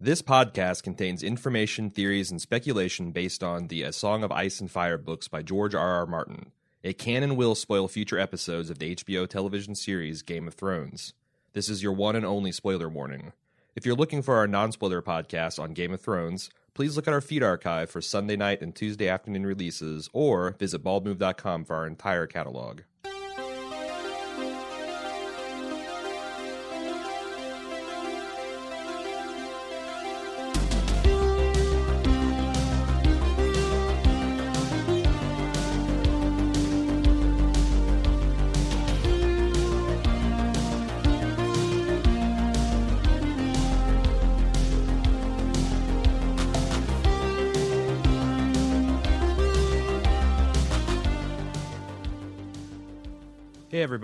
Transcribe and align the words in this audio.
This 0.00 0.22
podcast 0.22 0.84
contains 0.84 1.24
information, 1.24 1.90
theories, 1.90 2.30
and 2.30 2.40
speculation 2.40 3.10
based 3.10 3.42
on 3.42 3.66
the 3.66 3.82
A 3.82 3.92
Song 3.92 4.22
of 4.22 4.30
Ice 4.30 4.60
and 4.60 4.70
Fire 4.70 4.96
books 4.96 5.26
by 5.26 5.42
George 5.42 5.74
R. 5.74 5.94
R. 5.94 6.06
Martin. 6.06 6.52
It 6.84 6.98
can 6.98 7.24
and 7.24 7.36
will 7.36 7.56
spoil 7.56 7.88
future 7.88 8.16
episodes 8.16 8.70
of 8.70 8.78
the 8.78 8.94
HBO 8.94 9.28
television 9.28 9.74
series 9.74 10.22
Game 10.22 10.46
of 10.46 10.54
Thrones. 10.54 11.14
This 11.52 11.68
is 11.68 11.82
your 11.82 11.94
one 11.94 12.14
and 12.14 12.24
only 12.24 12.52
spoiler 12.52 12.88
warning. 12.88 13.32
If 13.74 13.84
you're 13.84 13.96
looking 13.96 14.22
for 14.22 14.36
our 14.36 14.46
non 14.46 14.70
spoiler 14.70 15.02
podcast 15.02 15.60
on 15.60 15.72
Game 15.72 15.92
of 15.92 16.00
Thrones, 16.00 16.48
please 16.74 16.94
look 16.94 17.08
at 17.08 17.14
our 17.14 17.20
feed 17.20 17.42
archive 17.42 17.90
for 17.90 18.00
Sunday 18.00 18.36
night 18.36 18.62
and 18.62 18.76
Tuesday 18.76 19.08
afternoon 19.08 19.46
releases, 19.46 20.08
or 20.12 20.54
visit 20.60 20.84
baldmove.com 20.84 21.64
for 21.64 21.74
our 21.74 21.88
entire 21.88 22.28
catalog. 22.28 22.82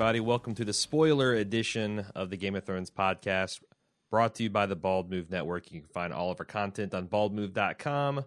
Everybody, 0.05 0.21
welcome 0.21 0.55
to 0.55 0.67
the 0.67 0.73
spoiler 0.75 1.33
edition 1.33 2.05
of 2.15 2.29
the 2.29 2.37
Game 2.37 2.55
of 2.55 2.63
Thrones 2.63 2.91
podcast, 2.91 3.63
brought 4.11 4.35
to 4.35 4.43
you 4.43 4.51
by 4.51 4.67
the 4.67 4.77
Bald 4.77 5.11
Move 5.11 5.31
Network. 5.31 5.73
You 5.73 5.81
can 5.81 5.89
find 5.89 6.13
all 6.13 6.31
of 6.31 6.39
our 6.39 6.45
content 6.45 6.93
on 6.93 7.09
baldmove.com. 7.09 8.23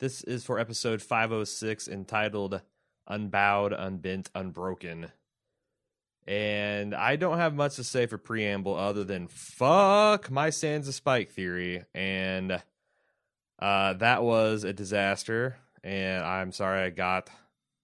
This 0.00 0.22
is 0.24 0.44
for 0.44 0.58
episode 0.58 1.00
506 1.00 1.88
entitled 1.88 2.60
Unbowed, 3.06 3.72
Unbent, 3.72 4.28
Unbroken. 4.34 5.10
And 6.26 6.94
I 6.94 7.16
don't 7.16 7.38
have 7.38 7.54
much 7.54 7.76
to 7.76 7.84
say 7.84 8.04
for 8.04 8.18
preamble 8.18 8.74
other 8.74 9.02
than 9.02 9.28
fuck 9.28 10.30
my 10.30 10.50
Sansa 10.50 10.92
Spike 10.92 11.30
theory. 11.30 11.84
And 11.94 12.62
uh, 13.58 13.94
that 13.94 14.22
was 14.22 14.62
a 14.64 14.74
disaster. 14.74 15.56
And 15.82 16.22
I'm 16.22 16.52
sorry 16.52 16.82
I 16.82 16.90
got 16.90 17.30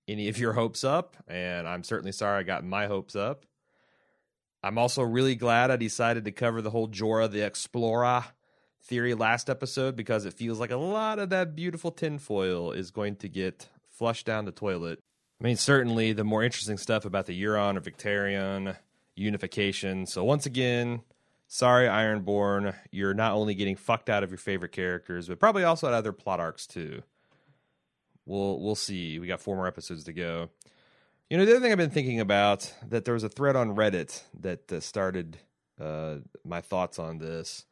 any 0.06 0.28
of 0.28 0.38
your 0.38 0.52
hopes 0.52 0.84
up, 0.84 1.16
and 1.28 1.66
I'm 1.66 1.82
certainly 1.82 2.12
sorry 2.12 2.40
I 2.40 2.42
got 2.42 2.64
my 2.64 2.86
hopes 2.86 3.16
up. 3.16 3.46
I'm 4.62 4.78
also 4.78 5.02
really 5.02 5.34
glad 5.34 5.70
I 5.70 5.76
decided 5.76 6.24
to 6.24 6.32
cover 6.32 6.62
the 6.62 6.70
whole 6.70 6.88
Jorah 6.88 7.30
the 7.30 7.44
Explorer 7.44 8.24
theory 8.82 9.14
last 9.14 9.48
episode 9.50 9.96
because 9.96 10.24
it 10.24 10.34
feels 10.34 10.60
like 10.60 10.70
a 10.70 10.76
lot 10.76 11.18
of 11.18 11.30
that 11.30 11.54
beautiful 11.54 11.90
tinfoil 11.90 12.72
is 12.72 12.90
going 12.90 13.16
to 13.16 13.28
get 13.28 13.68
flushed 13.88 14.26
down 14.26 14.44
the 14.44 14.52
toilet. 14.52 15.00
I 15.40 15.44
mean, 15.44 15.56
certainly 15.56 16.12
the 16.12 16.24
more 16.24 16.42
interesting 16.42 16.78
stuff 16.78 17.04
about 17.04 17.26
the 17.26 17.42
Euron 17.42 17.76
or 17.76 17.80
Victarion 17.80 18.76
unification. 19.16 20.06
So, 20.06 20.24
once 20.24 20.46
again, 20.46 21.02
sorry, 21.46 21.86
Ironborn, 21.86 22.74
you're 22.90 23.14
not 23.14 23.32
only 23.32 23.54
getting 23.54 23.76
fucked 23.76 24.08
out 24.08 24.22
of 24.22 24.30
your 24.30 24.38
favorite 24.38 24.72
characters, 24.72 25.28
but 25.28 25.38
probably 25.38 25.64
also 25.64 25.88
at 25.88 25.94
other 25.94 26.12
plot 26.12 26.40
arcs 26.40 26.66
too 26.66 27.02
we'll 28.26 28.60
we'll 28.60 28.74
see. 28.74 29.18
We 29.18 29.26
got 29.26 29.40
four 29.40 29.56
more 29.56 29.66
episodes 29.66 30.04
to 30.04 30.12
go. 30.12 30.50
You 31.30 31.38
know, 31.38 31.44
the 31.44 31.52
other 31.52 31.60
thing 31.60 31.72
I've 31.72 31.78
been 31.78 31.90
thinking 31.90 32.20
about 32.20 32.72
that 32.88 33.04
there 33.04 33.14
was 33.14 33.24
a 33.24 33.28
thread 33.28 33.56
on 33.56 33.74
Reddit 33.74 34.22
that 34.40 34.70
uh, 34.70 34.80
started 34.80 35.38
uh, 35.80 36.16
my 36.44 36.60
thoughts 36.60 36.98
on 36.98 37.18
this 37.18 37.64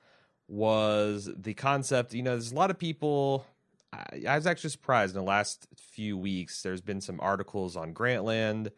was 0.48 1.31
the 1.36 1.55
concept. 1.55 2.14
You 2.14 2.22
know, 2.22 2.33
there's 2.33 2.53
a 2.53 2.56
lot 2.56 2.70
of 2.70 2.78
people. 2.78 3.47
I, 3.92 4.22
I 4.28 4.36
was 4.36 4.47
actually 4.47 4.70
surprised 4.70 5.14
in 5.14 5.20
the 5.20 5.28
last 5.28 5.67
few 5.77 6.17
weeks. 6.17 6.62
There's 6.62 6.81
been 6.81 7.00
some 7.00 7.20
articles 7.20 7.77
on 7.77 7.92
Grantland 7.94 8.70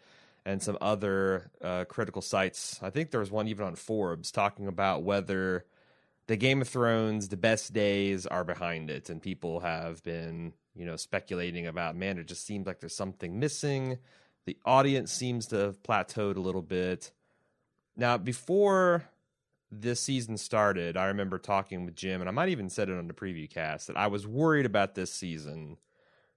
and 0.44 0.62
some 0.62 0.76
other 0.80 1.50
uh, 1.62 1.84
critical 1.84 2.20
sites. 2.20 2.78
I 2.82 2.90
think 2.90 3.10
there 3.10 3.20
was 3.20 3.30
one 3.30 3.48
even 3.48 3.66
on 3.66 3.76
Forbes 3.76 4.30
talking 4.30 4.66
about 4.66 5.02
whether 5.02 5.64
the 6.26 6.36
Game 6.36 6.62
of 6.62 6.68
Thrones, 6.68 7.28
the 7.28 7.36
best 7.36 7.72
days 7.72 8.26
are 8.26 8.44
behind 8.44 8.90
it, 8.90 9.10
and 9.10 9.20
people 9.20 9.60
have 9.60 10.02
been 10.02 10.54
you 10.74 10.84
know, 10.84 10.96
speculating 10.96 11.66
about, 11.66 11.96
man, 11.96 12.18
it 12.18 12.26
just 12.26 12.46
seems 12.46 12.66
like 12.66 12.80
there's 12.80 12.96
something 12.96 13.38
missing. 13.38 13.98
The 14.46 14.58
audience 14.64 15.12
seems 15.12 15.46
to 15.46 15.56
have 15.56 15.82
plateaued 15.82 16.36
a 16.36 16.40
little 16.40 16.62
bit. 16.62 17.12
Now, 17.96 18.18
before 18.18 19.04
this 19.70 20.00
season 20.00 20.36
started, 20.36 20.96
I 20.96 21.06
remember 21.06 21.38
talking 21.38 21.84
with 21.84 21.94
Jim, 21.94 22.20
and 22.20 22.28
I 22.28 22.32
might 22.32 22.48
even 22.48 22.68
said 22.68 22.88
it 22.88 22.98
on 22.98 23.06
the 23.06 23.14
preview 23.14 23.48
cast 23.48 23.86
that 23.86 23.96
I 23.96 24.08
was 24.08 24.26
worried 24.26 24.66
about 24.66 24.94
this 24.94 25.12
season 25.12 25.78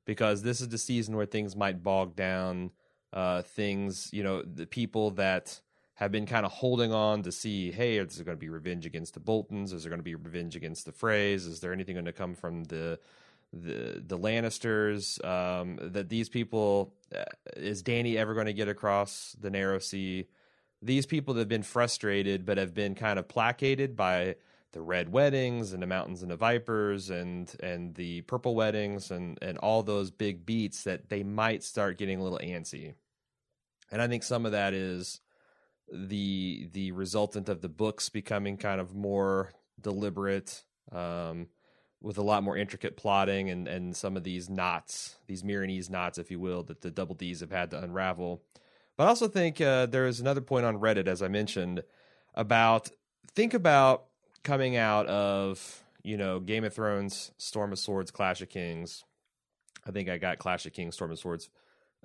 because 0.06 0.44
this 0.44 0.62
is 0.62 0.70
the 0.70 0.78
season 0.78 1.16
where 1.16 1.26
things 1.26 1.56
might 1.56 1.84
bog 1.84 2.16
down. 2.16 2.72
Uh, 3.14 3.42
things, 3.42 4.10
you 4.12 4.22
know, 4.22 4.44
the 4.44 4.68
people 4.68 5.12
that 5.12 5.62
have 5.98 6.12
been 6.12 6.26
kind 6.26 6.46
of 6.46 6.52
holding 6.52 6.94
on 6.94 7.24
to 7.24 7.32
see, 7.32 7.72
hey, 7.72 7.98
is 7.98 8.16
there 8.16 8.26
going 8.26 8.38
to 8.38 8.40
be 8.40 8.50
revenge 8.50 8.86
against 8.86 9.14
the 9.14 9.20
Boltons? 9.20 9.74
Is 9.74 9.84
there 9.84 9.90
going 9.90 10.00
to 10.00 10.04
be 10.04 10.16
revenge 10.16 10.56
against 10.56 10.86
the 10.86 10.92
Freys? 10.92 11.48
Is 11.48 11.60
there 11.60 11.74
anything 11.74 11.96
going 11.96 12.06
to 12.06 12.14
come 12.14 12.36
from 12.36 12.64
the 12.66 13.00
the 13.54 14.04
the 14.06 14.18
Lannisters. 14.18 15.24
Um, 15.26 15.80
that 15.82 16.10
these 16.10 16.30
people 16.30 16.94
uh, 17.16 17.24
is 17.56 17.84
Dany 17.84 18.16
ever 18.16 18.34
going 18.34 18.46
to 18.48 18.54
get 18.54 18.68
across 18.68 19.36
the 19.40 19.50
narrow 19.50 19.80
sea? 19.80 20.28
These 20.82 21.06
people 21.06 21.36
have 21.36 21.48
been 21.48 21.64
frustrated, 21.64 22.46
but 22.46 22.58
have 22.58 22.74
been 22.74 22.96
kind 22.96 23.18
of 23.18 23.28
placated 23.28 23.96
by 23.96 24.36
the 24.74 24.82
red 24.82 25.12
weddings 25.12 25.74
and 25.74 25.82
the 25.82 25.88
mountains 25.88 26.22
and 26.22 26.30
the 26.30 26.36
vipers 26.36 27.10
and 27.10 27.54
and 27.62 27.96
the 27.96 28.22
purple 28.22 28.54
weddings 28.54 29.12
and 29.12 29.40
and 29.42 29.58
all 29.60 29.82
those 29.82 30.12
big 30.12 30.46
beats 30.46 30.84
that 30.84 31.10
they 31.10 31.24
might 31.24 31.64
start 31.64 31.98
getting 31.98 32.20
a 32.20 32.24
little 32.24 32.40
antsy. 32.44 32.94
And 33.90 34.02
I 34.02 34.08
think 34.08 34.24
some 34.24 34.46
of 34.46 34.52
that 34.52 34.74
is 34.74 35.22
the 35.92 36.70
the 36.74 36.92
resultant 36.92 37.50
of 37.50 37.62
the 37.62 37.70
books 37.70 38.10
becoming 38.10 38.58
kind 38.58 38.82
of 38.82 38.96
more 38.96 39.54
deliberate. 39.82 40.64
Um, 40.92 41.48
with 42.00 42.20
a 42.20 42.24
lot 42.24 42.44
more 42.44 42.56
intricate 42.56 42.96
plotting 42.96 43.50
and, 43.50 43.68
and 43.68 43.96
some 43.96 44.16
of 44.16 44.24
these 44.24 44.50
knots, 44.50 45.16
these 45.26 45.42
Meereenese 45.42 45.90
knots, 45.90 46.20
if 46.20 46.30
you 46.30 46.40
will, 46.40 46.62
that 46.64 46.82
the 46.82 46.92
double 46.92 47.16
D's 47.16 47.40
have 47.40 47.50
had 47.50 47.72
to 47.72 47.82
unravel. 47.82 48.44
But 48.96 49.06
I 49.06 49.08
also 49.08 49.28
think 49.28 49.60
uh, 49.62 49.88
there 49.88 50.06
is 50.06 50.20
another 50.20 50.42
point 50.42 50.66
on 50.66 50.78
Reddit, 50.78 51.08
as 51.08 51.22
I 51.22 51.28
mentioned, 51.28 51.84
about 52.34 52.90
think 53.34 53.54
about 53.54 54.06
coming 54.44 54.76
out 54.76 55.08
of 55.08 55.84
you 56.04 56.18
know 56.18 56.40
Game 56.40 56.64
of 56.64 56.74
Thrones, 56.74 57.32
Storm 57.38 57.72
of 57.72 57.80
Swords, 57.80 58.12
Clash 58.12 58.42
of 58.42 58.50
Kings. 58.50 59.04
I 59.86 59.92
think 59.92 60.10
I 60.10 60.18
got 60.18 60.40
Clash 60.40 60.66
of 60.66 60.74
Kings, 60.74 60.96
Storm 60.96 61.12
of 61.12 61.20
Swords 61.20 61.50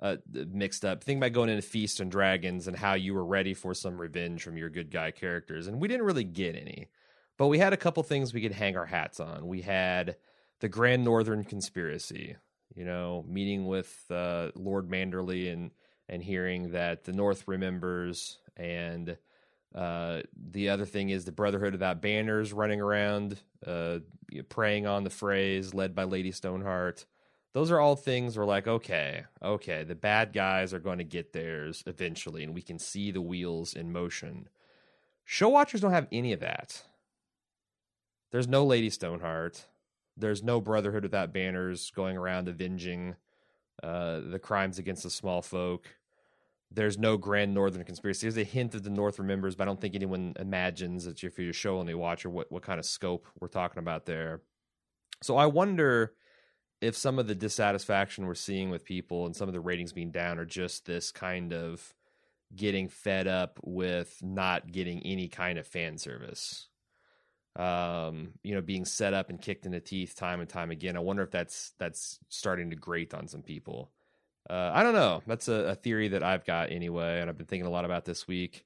uh, 0.01 0.17
mixed 0.33 0.83
up. 0.83 1.03
Think 1.03 1.19
about 1.19 1.33
going 1.33 1.49
into 1.49 1.61
Feast 1.61 1.99
and 1.99 2.11
Dragons 2.11 2.67
and 2.67 2.75
how 2.75 2.93
you 2.93 3.13
were 3.13 3.25
ready 3.25 3.53
for 3.53 3.73
some 3.73 3.99
revenge 3.99 4.43
from 4.43 4.57
your 4.57 4.69
good 4.69 4.91
guy 4.91 5.11
characters, 5.11 5.67
and 5.67 5.79
we 5.79 5.87
didn't 5.87 6.05
really 6.05 6.23
get 6.23 6.55
any. 6.55 6.89
But 7.37 7.47
we 7.47 7.59
had 7.59 7.73
a 7.73 7.77
couple 7.77 8.03
things 8.03 8.33
we 8.33 8.41
could 8.41 8.51
hang 8.51 8.77
our 8.77 8.85
hats 8.85 9.19
on. 9.19 9.47
We 9.47 9.61
had 9.61 10.17
the 10.59 10.69
Grand 10.69 11.03
Northern 11.03 11.43
Conspiracy, 11.43 12.35
you 12.75 12.85
know, 12.85 13.25
meeting 13.27 13.65
with 13.65 14.05
uh, 14.11 14.49
Lord 14.55 14.89
Manderly 14.89 15.51
and 15.51 15.71
and 16.09 16.21
hearing 16.21 16.71
that 16.71 17.05
the 17.05 17.13
North 17.13 17.47
remembers, 17.47 18.39
and 18.57 19.17
uh, 19.73 20.21
the 20.51 20.69
other 20.69 20.85
thing 20.85 21.09
is 21.09 21.25
the 21.25 21.31
Brotherhood 21.31 21.73
without 21.73 22.01
banners 22.01 22.53
running 22.53 22.81
around, 22.81 23.39
uh, 23.65 23.99
preying 24.49 24.85
on 24.85 25.03
the 25.03 25.09
Freys, 25.09 25.73
led 25.73 25.95
by 25.95 26.03
Lady 26.03 26.31
Stoneheart. 26.31 27.05
Those 27.53 27.69
are 27.69 27.79
all 27.79 27.95
things 27.95 28.35
we're 28.35 28.45
like, 28.45 28.67
okay, 28.67 29.25
okay, 29.41 29.83
the 29.83 29.95
bad 29.95 30.33
guys 30.33 30.73
are 30.73 30.79
going 30.79 30.97
to 30.97 31.03
get 31.03 31.33
theirs 31.33 31.83
eventually, 31.85 32.43
and 32.43 32.53
we 32.53 32.63
can 32.63 32.79
see 32.79 33.11
the 33.11 33.21
wheels 33.21 33.75
in 33.75 33.91
motion. 33.91 34.49
Show 35.23 35.49
watchers 35.49 35.81
don't 35.81 35.91
have 35.91 36.07
any 36.11 36.33
of 36.33 36.39
that. 36.39 36.81
There's 38.31 38.47
no 38.47 38.65
Lady 38.65 38.89
Stoneheart. 38.89 39.67
There's 40.17 40.41
no 40.41 40.59
Brotherhood 40.59 41.03
without 41.03 41.31
banners 41.31 41.91
going 41.91 42.17
around 42.17 42.47
avenging 42.47 43.15
uh, 43.83 44.21
the 44.25 44.39
crimes 44.39 44.79
against 44.79 45.03
the 45.03 45.11
small 45.11 45.43
folk. 45.43 45.95
There's 46.71 46.97
no 46.97 47.17
Grand 47.17 47.53
Northern 47.53 47.83
conspiracy. 47.83 48.25
There's 48.25 48.37
a 48.37 48.43
hint 48.43 48.73
of 48.73 48.81
the 48.81 48.89
North 48.89 49.19
remembers, 49.19 49.55
but 49.55 49.63
I 49.63 49.65
don't 49.65 49.79
think 49.79 49.93
anyone 49.93 50.33
imagines 50.39 51.05
that 51.05 51.23
if 51.23 51.37
you're 51.37 51.53
show 51.53 51.77
only 51.77 51.93
watcher 51.93 52.31
what, 52.31 52.51
what 52.51 52.63
kind 52.63 52.79
of 52.79 52.85
scope 52.85 53.27
we're 53.39 53.47
talking 53.47 53.77
about 53.77 54.07
there. 54.07 54.41
So 55.21 55.37
I 55.37 55.45
wonder 55.45 56.13
if 56.81 56.95
some 56.95 57.19
of 57.19 57.27
the 57.27 57.35
dissatisfaction 57.35 58.25
we're 58.25 58.35
seeing 58.35 58.69
with 58.69 58.83
people 58.83 59.25
and 59.25 59.35
some 59.35 59.47
of 59.47 59.53
the 59.53 59.59
ratings 59.59 59.93
being 59.93 60.11
down 60.11 60.39
are 60.39 60.45
just 60.45 60.85
this 60.85 61.11
kind 61.11 61.53
of 61.53 61.93
getting 62.55 62.87
fed 62.87 63.27
up 63.27 63.59
with 63.63 64.19
not 64.21 64.71
getting 64.71 65.01
any 65.03 65.27
kind 65.27 65.57
of 65.57 65.65
fan 65.65 65.97
service 65.97 66.67
um, 67.55 68.31
you 68.43 68.55
know, 68.55 68.61
being 68.61 68.85
set 68.85 69.13
up 69.13 69.29
and 69.29 69.39
kicked 69.39 69.65
in 69.65 69.71
the 69.71 69.79
teeth 69.79 70.15
time 70.15 70.39
and 70.39 70.49
time 70.49 70.71
again. 70.71 70.97
I 70.97 71.01
wonder 71.01 71.23
if 71.23 71.31
that's 71.31 71.73
that's 71.77 72.19
starting 72.29 72.69
to 72.71 72.75
grate 72.75 73.13
on 73.13 73.27
some 73.27 73.43
people. 73.43 73.91
Uh, 74.49 74.71
I 74.73 74.83
don't 74.83 74.95
know. 74.95 75.21
That's 75.27 75.47
a, 75.47 75.53
a 75.53 75.75
theory 75.75 76.09
that 76.09 76.23
I've 76.23 76.45
got 76.45 76.71
anyway, 76.71 77.21
and 77.21 77.29
I've 77.29 77.37
been 77.37 77.45
thinking 77.45 77.67
a 77.67 77.71
lot 77.71 77.85
about 77.85 78.05
this 78.05 78.27
week. 78.27 78.65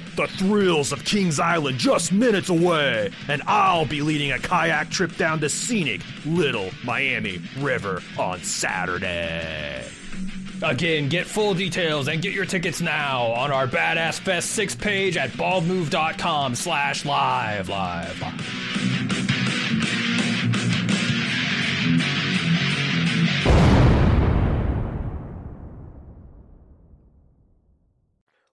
The 0.17 0.27
thrills 0.27 0.91
of 0.91 1.05
Kings 1.05 1.39
Island 1.39 1.77
just 1.77 2.11
minutes 2.11 2.49
away, 2.49 3.11
and 3.29 3.41
I'll 3.47 3.85
be 3.85 4.01
leading 4.01 4.33
a 4.33 4.39
kayak 4.39 4.89
trip 4.89 5.15
down 5.15 5.39
the 5.39 5.47
scenic 5.47 6.01
Little 6.25 6.69
Miami 6.83 7.39
River 7.59 8.01
on 8.19 8.41
Saturday. 8.43 9.85
Again, 10.61 11.07
get 11.07 11.25
full 11.25 11.53
details 11.53 12.07
and 12.09 12.21
get 12.21 12.33
your 12.33 12.45
tickets 12.45 12.81
now 12.81 13.23
on 13.27 13.51
our 13.51 13.67
Badass 13.67 14.19
Fest 14.19 14.51
6 14.51 14.75
page 14.75 15.15
at 15.15 15.29
baldmove.com 15.31 16.55
slash 16.55 17.05
live, 17.05 17.69
live, 17.69 18.21
live. 18.21 18.81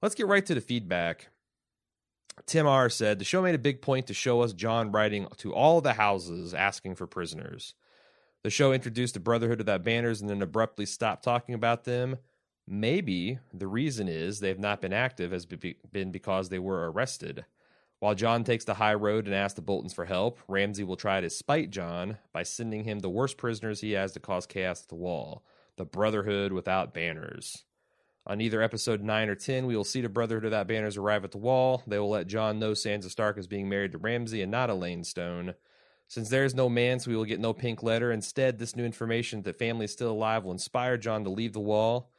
Let's 0.01 0.15
get 0.15 0.29
right 0.29 0.47
to 0.47 0.55
the 0.55 0.61
feedback. 0.61 1.29
Tim 2.47 2.67
R 2.67 2.89
said 2.89 3.19
the 3.19 3.25
show 3.25 3.43
made 3.43 3.55
a 3.55 3.59
big 3.59 3.83
point 3.83 4.07
to 4.07 4.15
show 4.15 4.41
us 4.41 4.53
Jon 4.53 4.93
writing 4.93 5.27
to 5.39 5.55
all 5.55 5.81
the 5.81 5.95
houses 5.95 6.55
asking 6.55 6.95
for 6.95 7.07
prisoners. 7.07 7.75
The 8.43 8.51
show 8.51 8.73
introduced 8.73 9.15
the 9.15 9.21
Brotherhood 9.21 9.59
without 9.59 9.85
banners 9.85 10.21
and 10.21 10.31
then 10.31 10.43
abruptly 10.43 10.87
stopped 10.87 11.25
talking 11.25 11.55
about 11.55 11.85
them. 11.85 12.17
Maybe 12.67 13.39
the 13.53 13.67
reason 13.67 14.09
is 14.09 14.41
they've 14.41 14.59
not 14.59 14.81
been 14.81 14.93
active 14.93 15.33
has 15.33 15.47
been 15.47 16.13
because 16.13 16.49
they 16.49 16.59
were 16.59 16.91
arrested. 16.91 17.45
While 18.01 18.15
Jon 18.15 18.45
takes 18.45 18.65
the 18.65 18.75
high 18.75 18.95
road 18.95 19.27
and 19.27 19.35
asks 19.35 19.57
the 19.57 19.63
Boltons 19.63 19.93
for 19.93 20.05
help, 20.05 20.39
Ramsay 20.47 20.85
will 20.85 20.97
try 20.97 21.21
to 21.21 21.31
spite 21.31 21.71
Jon 21.71 22.19
by 22.33 22.45
sending 22.45 22.85
him 22.85 23.01
the 23.01 23.11
worst 23.11 23.37
prisoners 23.37 23.81
he 23.81 23.93
has 23.93 24.13
to 24.13 24.21
cause 24.21 24.47
chaos 24.47 24.83
at 24.83 24.89
the 24.89 24.95
wall 24.95 25.45
the 25.77 25.85
Brotherhood 25.85 26.53
without 26.53 26.93
banners. 26.93 27.65
On 28.29 28.43
either 28.43 28.61
episode 28.61 29.03
9 29.03 29.31
or 29.31 29.35
10, 29.35 29.65
we 29.65 29.75
will 29.75 29.85
see 29.85 30.03
the 30.03 30.09
Brotherhood 30.11 30.45
without 30.45 30.67
banners 30.67 30.99
arrive 30.99 31.25
at 31.25 31.31
the 31.31 31.39
wall. 31.39 31.83
They 31.87 31.99
will 31.99 32.11
let 32.11 32.27
Jon 32.27 32.59
know 32.59 32.73
Sansa 32.73 33.09
Stark 33.09 33.39
is 33.39 33.47
being 33.47 33.71
married 33.71 33.93
to 33.93 33.99
Ramsay 33.99 34.43
and 34.43 34.51
not 34.53 34.69
Elaine 34.69 35.03
Stone. 35.03 35.55
Since 36.09 36.29
there 36.29 36.45
is 36.45 36.55
no 36.55 36.69
man, 36.69 37.01
so 37.01 37.11
we 37.11 37.17
will 37.17 37.25
get 37.25 37.41
no 37.41 37.55
pink 37.55 37.83
letter. 37.83 38.13
Instead, 38.13 38.59
this 38.59 38.77
new 38.77 38.85
information 38.85 39.43
that 39.43 39.59
family 39.59 39.87
is 39.87 39.93
still 39.93 40.11
alive 40.11 40.45
will 40.45 40.53
inspire 40.53 40.99
Jon 40.99 41.25
to 41.25 41.31
leave 41.31 41.55
the 41.55 41.61
wall. 41.61 42.11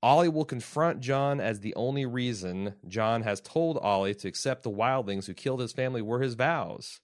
Olly 0.00 0.28
will 0.28 0.44
confront 0.44 1.00
Jon 1.00 1.40
as 1.40 1.60
the 1.60 1.74
only 1.74 2.06
reason 2.06 2.74
Jon 2.86 3.22
has 3.22 3.40
told 3.40 3.76
Olly 3.82 4.14
to 4.14 4.28
accept 4.28 4.62
the 4.62 4.70
wildlings 4.70 5.26
who 5.26 5.34
killed 5.34 5.60
his 5.60 5.72
family 5.72 6.00
were 6.00 6.22
his 6.22 6.34
vows. 6.34 7.00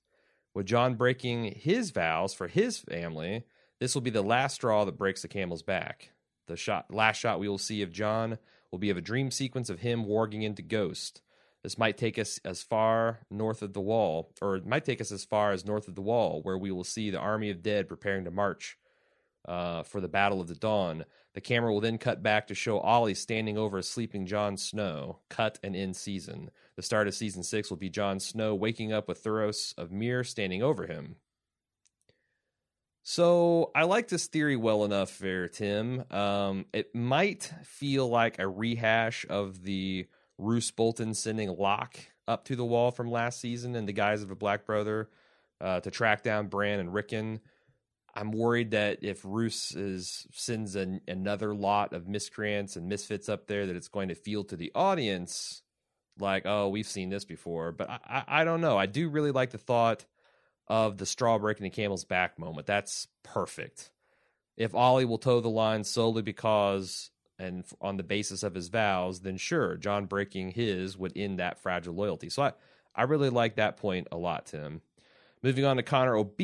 With 0.54 0.66
Jon 0.66 0.94
breaking 0.94 1.52
his 1.56 1.90
vows 1.90 2.32
for 2.32 2.46
his 2.46 2.78
family, 2.78 3.44
this 3.80 3.94
will 3.94 4.02
be 4.02 4.10
the 4.10 4.22
last 4.22 4.54
straw 4.54 4.84
that 4.84 4.96
breaks 4.96 5.22
the 5.22 5.28
camel's 5.28 5.62
back. 5.62 6.12
The 6.46 6.56
shot, 6.56 6.92
last 6.92 7.18
shot 7.18 7.40
we 7.40 7.48
will 7.48 7.58
see 7.58 7.82
of 7.82 7.92
Jon 7.92 8.38
will 8.70 8.78
be 8.78 8.90
of 8.90 8.96
a 8.96 9.02
dream 9.02 9.30
sequence 9.30 9.70
of 9.70 9.80
him 9.80 10.04
warging 10.04 10.42
into 10.42 10.62
Ghost. 10.62 11.22
This 11.62 11.78
might 11.78 11.96
take 11.96 12.18
us 12.18 12.38
as 12.44 12.62
far 12.62 13.20
north 13.30 13.62
of 13.62 13.72
the 13.72 13.80
wall, 13.80 14.30
or 14.40 14.56
it 14.56 14.66
might 14.66 14.84
take 14.84 15.00
us 15.00 15.10
as 15.10 15.24
far 15.24 15.50
as 15.50 15.64
north 15.64 15.88
of 15.88 15.96
the 15.96 16.02
wall, 16.02 16.40
where 16.42 16.58
we 16.58 16.70
will 16.70 16.84
see 16.84 17.10
the 17.10 17.18
army 17.18 17.50
of 17.50 17.62
dead 17.62 17.88
preparing 17.88 18.24
to 18.24 18.30
march 18.30 18.78
uh, 19.46 19.82
for 19.82 20.00
the 20.00 20.08
Battle 20.08 20.40
of 20.40 20.48
the 20.48 20.54
Dawn. 20.54 21.04
The 21.34 21.40
camera 21.40 21.72
will 21.72 21.80
then 21.80 21.98
cut 21.98 22.22
back 22.22 22.46
to 22.46 22.54
show 22.54 22.80
Olly 22.80 23.14
standing 23.14 23.58
over 23.58 23.78
a 23.78 23.82
sleeping 23.82 24.26
Jon 24.26 24.56
Snow, 24.56 25.18
cut 25.28 25.58
and 25.62 25.74
in 25.74 25.94
season. 25.94 26.50
The 26.76 26.82
start 26.82 27.08
of 27.08 27.14
season 27.14 27.42
six 27.42 27.68
will 27.68 27.76
be 27.76 27.90
Jon 27.90 28.20
Snow 28.20 28.54
waking 28.54 28.92
up 28.92 29.08
with 29.08 29.22
Thoros 29.22 29.76
of 29.76 29.90
Myr 29.90 30.24
standing 30.24 30.62
over 30.62 30.86
him. 30.86 31.16
So 33.08 33.70
I 33.72 33.84
like 33.84 34.08
this 34.08 34.26
theory 34.26 34.56
well 34.56 34.84
enough 34.84 35.20
there, 35.20 35.46
Tim. 35.46 36.02
Um, 36.10 36.66
it 36.72 36.92
might 36.92 37.52
feel 37.62 38.08
like 38.08 38.40
a 38.40 38.48
rehash 38.48 39.24
of 39.30 39.62
the 39.62 40.08
Roose 40.38 40.72
Bolton 40.72 41.14
sending 41.14 41.56
Locke 41.56 42.00
up 42.26 42.46
to 42.46 42.56
the 42.56 42.64
wall 42.64 42.90
from 42.90 43.08
last 43.08 43.40
season 43.40 43.76
in 43.76 43.86
the 43.86 43.92
guise 43.92 44.24
of 44.24 44.32
a 44.32 44.34
Black 44.34 44.66
Brother 44.66 45.08
uh, 45.60 45.78
to 45.78 45.90
track 45.92 46.24
down 46.24 46.48
Bran 46.48 46.80
and 46.80 46.92
Rickon. 46.92 47.38
I'm 48.12 48.32
worried 48.32 48.72
that 48.72 48.98
if 49.02 49.20
Roose 49.24 49.70
is 49.70 50.26
sends 50.32 50.74
an, 50.74 51.00
another 51.06 51.54
lot 51.54 51.92
of 51.92 52.08
miscreants 52.08 52.74
and 52.74 52.88
misfits 52.88 53.28
up 53.28 53.46
there, 53.46 53.66
that 53.66 53.76
it's 53.76 53.86
going 53.86 54.08
to 54.08 54.16
feel 54.16 54.42
to 54.42 54.56
the 54.56 54.72
audience 54.74 55.62
like, 56.18 56.42
oh, 56.44 56.70
we've 56.70 56.88
seen 56.88 57.10
this 57.10 57.24
before. 57.24 57.70
But 57.70 57.88
I, 57.88 57.98
I, 58.04 58.24
I 58.40 58.44
don't 58.44 58.60
know. 58.60 58.76
I 58.76 58.86
do 58.86 59.08
really 59.08 59.30
like 59.30 59.50
the 59.50 59.58
thought 59.58 60.04
of 60.68 60.98
the 60.98 61.06
straw 61.06 61.38
breaking 61.38 61.64
the 61.64 61.70
camel's 61.70 62.04
back 62.04 62.38
moment. 62.38 62.66
That's 62.66 63.08
perfect. 63.22 63.90
If 64.56 64.74
Olly 64.74 65.04
will 65.04 65.18
toe 65.18 65.40
the 65.40 65.48
line 65.48 65.84
solely 65.84 66.22
because 66.22 67.10
and 67.38 67.64
on 67.80 67.96
the 67.96 68.02
basis 68.02 68.42
of 68.42 68.54
his 68.54 68.68
vows, 68.68 69.20
then 69.20 69.36
sure, 69.36 69.76
Jon 69.76 70.06
breaking 70.06 70.52
his 70.52 70.96
would 70.96 71.12
end 71.14 71.38
that 71.38 71.58
fragile 71.58 71.94
loyalty. 71.94 72.30
So 72.30 72.42
I, 72.42 72.52
I 72.94 73.02
really 73.02 73.28
like 73.28 73.56
that 73.56 73.76
point 73.76 74.08
a 74.10 74.16
lot, 74.16 74.46
Tim. 74.46 74.80
Moving 75.42 75.64
on 75.64 75.76
to 75.76 75.82
Connor 75.82 76.16
OB. 76.16 76.40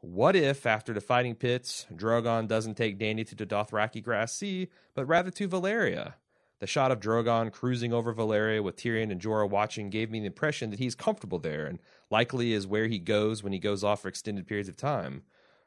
What 0.00 0.36
if, 0.36 0.64
after 0.64 0.92
the 0.92 1.00
fighting 1.00 1.34
pits, 1.34 1.86
Drogon 1.92 2.46
doesn't 2.46 2.76
take 2.76 2.98
Dany 2.98 3.26
to 3.26 3.34
the 3.34 3.46
Dothraki 3.46 4.02
Grass 4.02 4.32
Sea, 4.32 4.68
but 4.94 5.06
rather 5.06 5.32
to 5.32 5.48
Valyria? 5.48 6.14
The 6.58 6.66
shot 6.66 6.90
of 6.90 7.00
Drogon 7.00 7.52
cruising 7.52 7.92
over 7.92 8.14
Valyria 8.14 8.62
with 8.62 8.76
Tyrion 8.76 9.10
and 9.10 9.20
Jorah 9.20 9.48
watching 9.48 9.90
gave 9.90 10.10
me 10.10 10.20
the 10.20 10.26
impression 10.26 10.70
that 10.70 10.78
he's 10.78 10.94
comfortable 10.94 11.38
there 11.38 11.66
and 11.66 11.78
likely 12.10 12.52
is 12.52 12.66
where 12.66 12.86
he 12.86 12.98
goes 12.98 13.42
when 13.42 13.52
he 13.52 13.58
goes 13.58 13.84
off 13.84 14.02
for 14.02 14.08
extended 14.08 14.46
periods 14.46 14.68
of 14.68 14.76
time. 14.76 15.22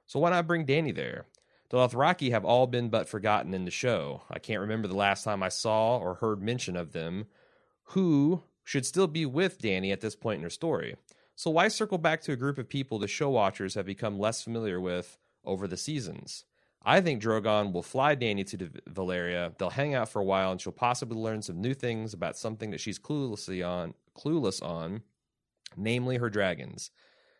So 0.07 0.19
why 0.19 0.31
not 0.31 0.47
bring 0.47 0.65
Dany 0.65 0.95
there? 0.95 1.25
The 1.69 1.77
Dothraki 1.77 2.31
have 2.31 2.43
all 2.43 2.65
been 2.65 2.89
but 2.89 3.07
forgotten 3.07 3.53
in 3.53 3.65
the 3.65 3.71
show. 3.71 4.23
I 4.31 4.39
can't 4.39 4.61
remember 4.61 4.87
the 4.87 4.95
last 4.95 5.23
time 5.23 5.43
I 5.43 5.49
saw 5.49 5.97
or 5.99 6.15
heard 6.15 6.41
mention 6.41 6.75
of 6.75 6.93
them, 6.93 7.27
who 7.83 8.41
should 8.63 8.87
still 8.87 9.07
be 9.07 9.25
with 9.25 9.61
Dany 9.61 9.91
at 9.91 10.01
this 10.01 10.15
point 10.15 10.37
in 10.37 10.43
her 10.43 10.49
story. 10.49 10.95
So 11.35 11.51
why 11.51 11.67
circle 11.67 11.99
back 11.99 12.21
to 12.21 12.31
a 12.31 12.35
group 12.35 12.57
of 12.57 12.67
people 12.67 12.97
the 12.97 13.07
show 13.07 13.29
watchers 13.29 13.75
have 13.75 13.85
become 13.85 14.17
less 14.17 14.43
familiar 14.43 14.81
with 14.81 15.19
over 15.45 15.67
the 15.67 15.77
seasons? 15.77 16.45
I 16.83 17.01
think 17.01 17.21
Drogon 17.21 17.73
will 17.73 17.83
fly 17.83 18.15
Dany 18.15 18.45
to 18.47 18.57
Valyria. 18.89 19.57
They'll 19.57 19.69
hang 19.69 19.95
out 19.95 20.09
for 20.09 20.21
a 20.21 20.25
while, 20.25 20.51
and 20.51 20.61
she'll 20.61 20.71
possibly 20.71 21.17
learn 21.17 21.41
some 21.41 21.59
new 21.59 21.73
things 21.73 22.13
about 22.13 22.37
something 22.37 22.71
that 22.71 22.79
she's 22.79 22.97
cluelessly 22.97 23.67
on, 23.67 23.93
clueless 24.17 24.63
on, 24.63 25.01
namely 25.75 26.17
her 26.17 26.29
dragons. 26.29 26.91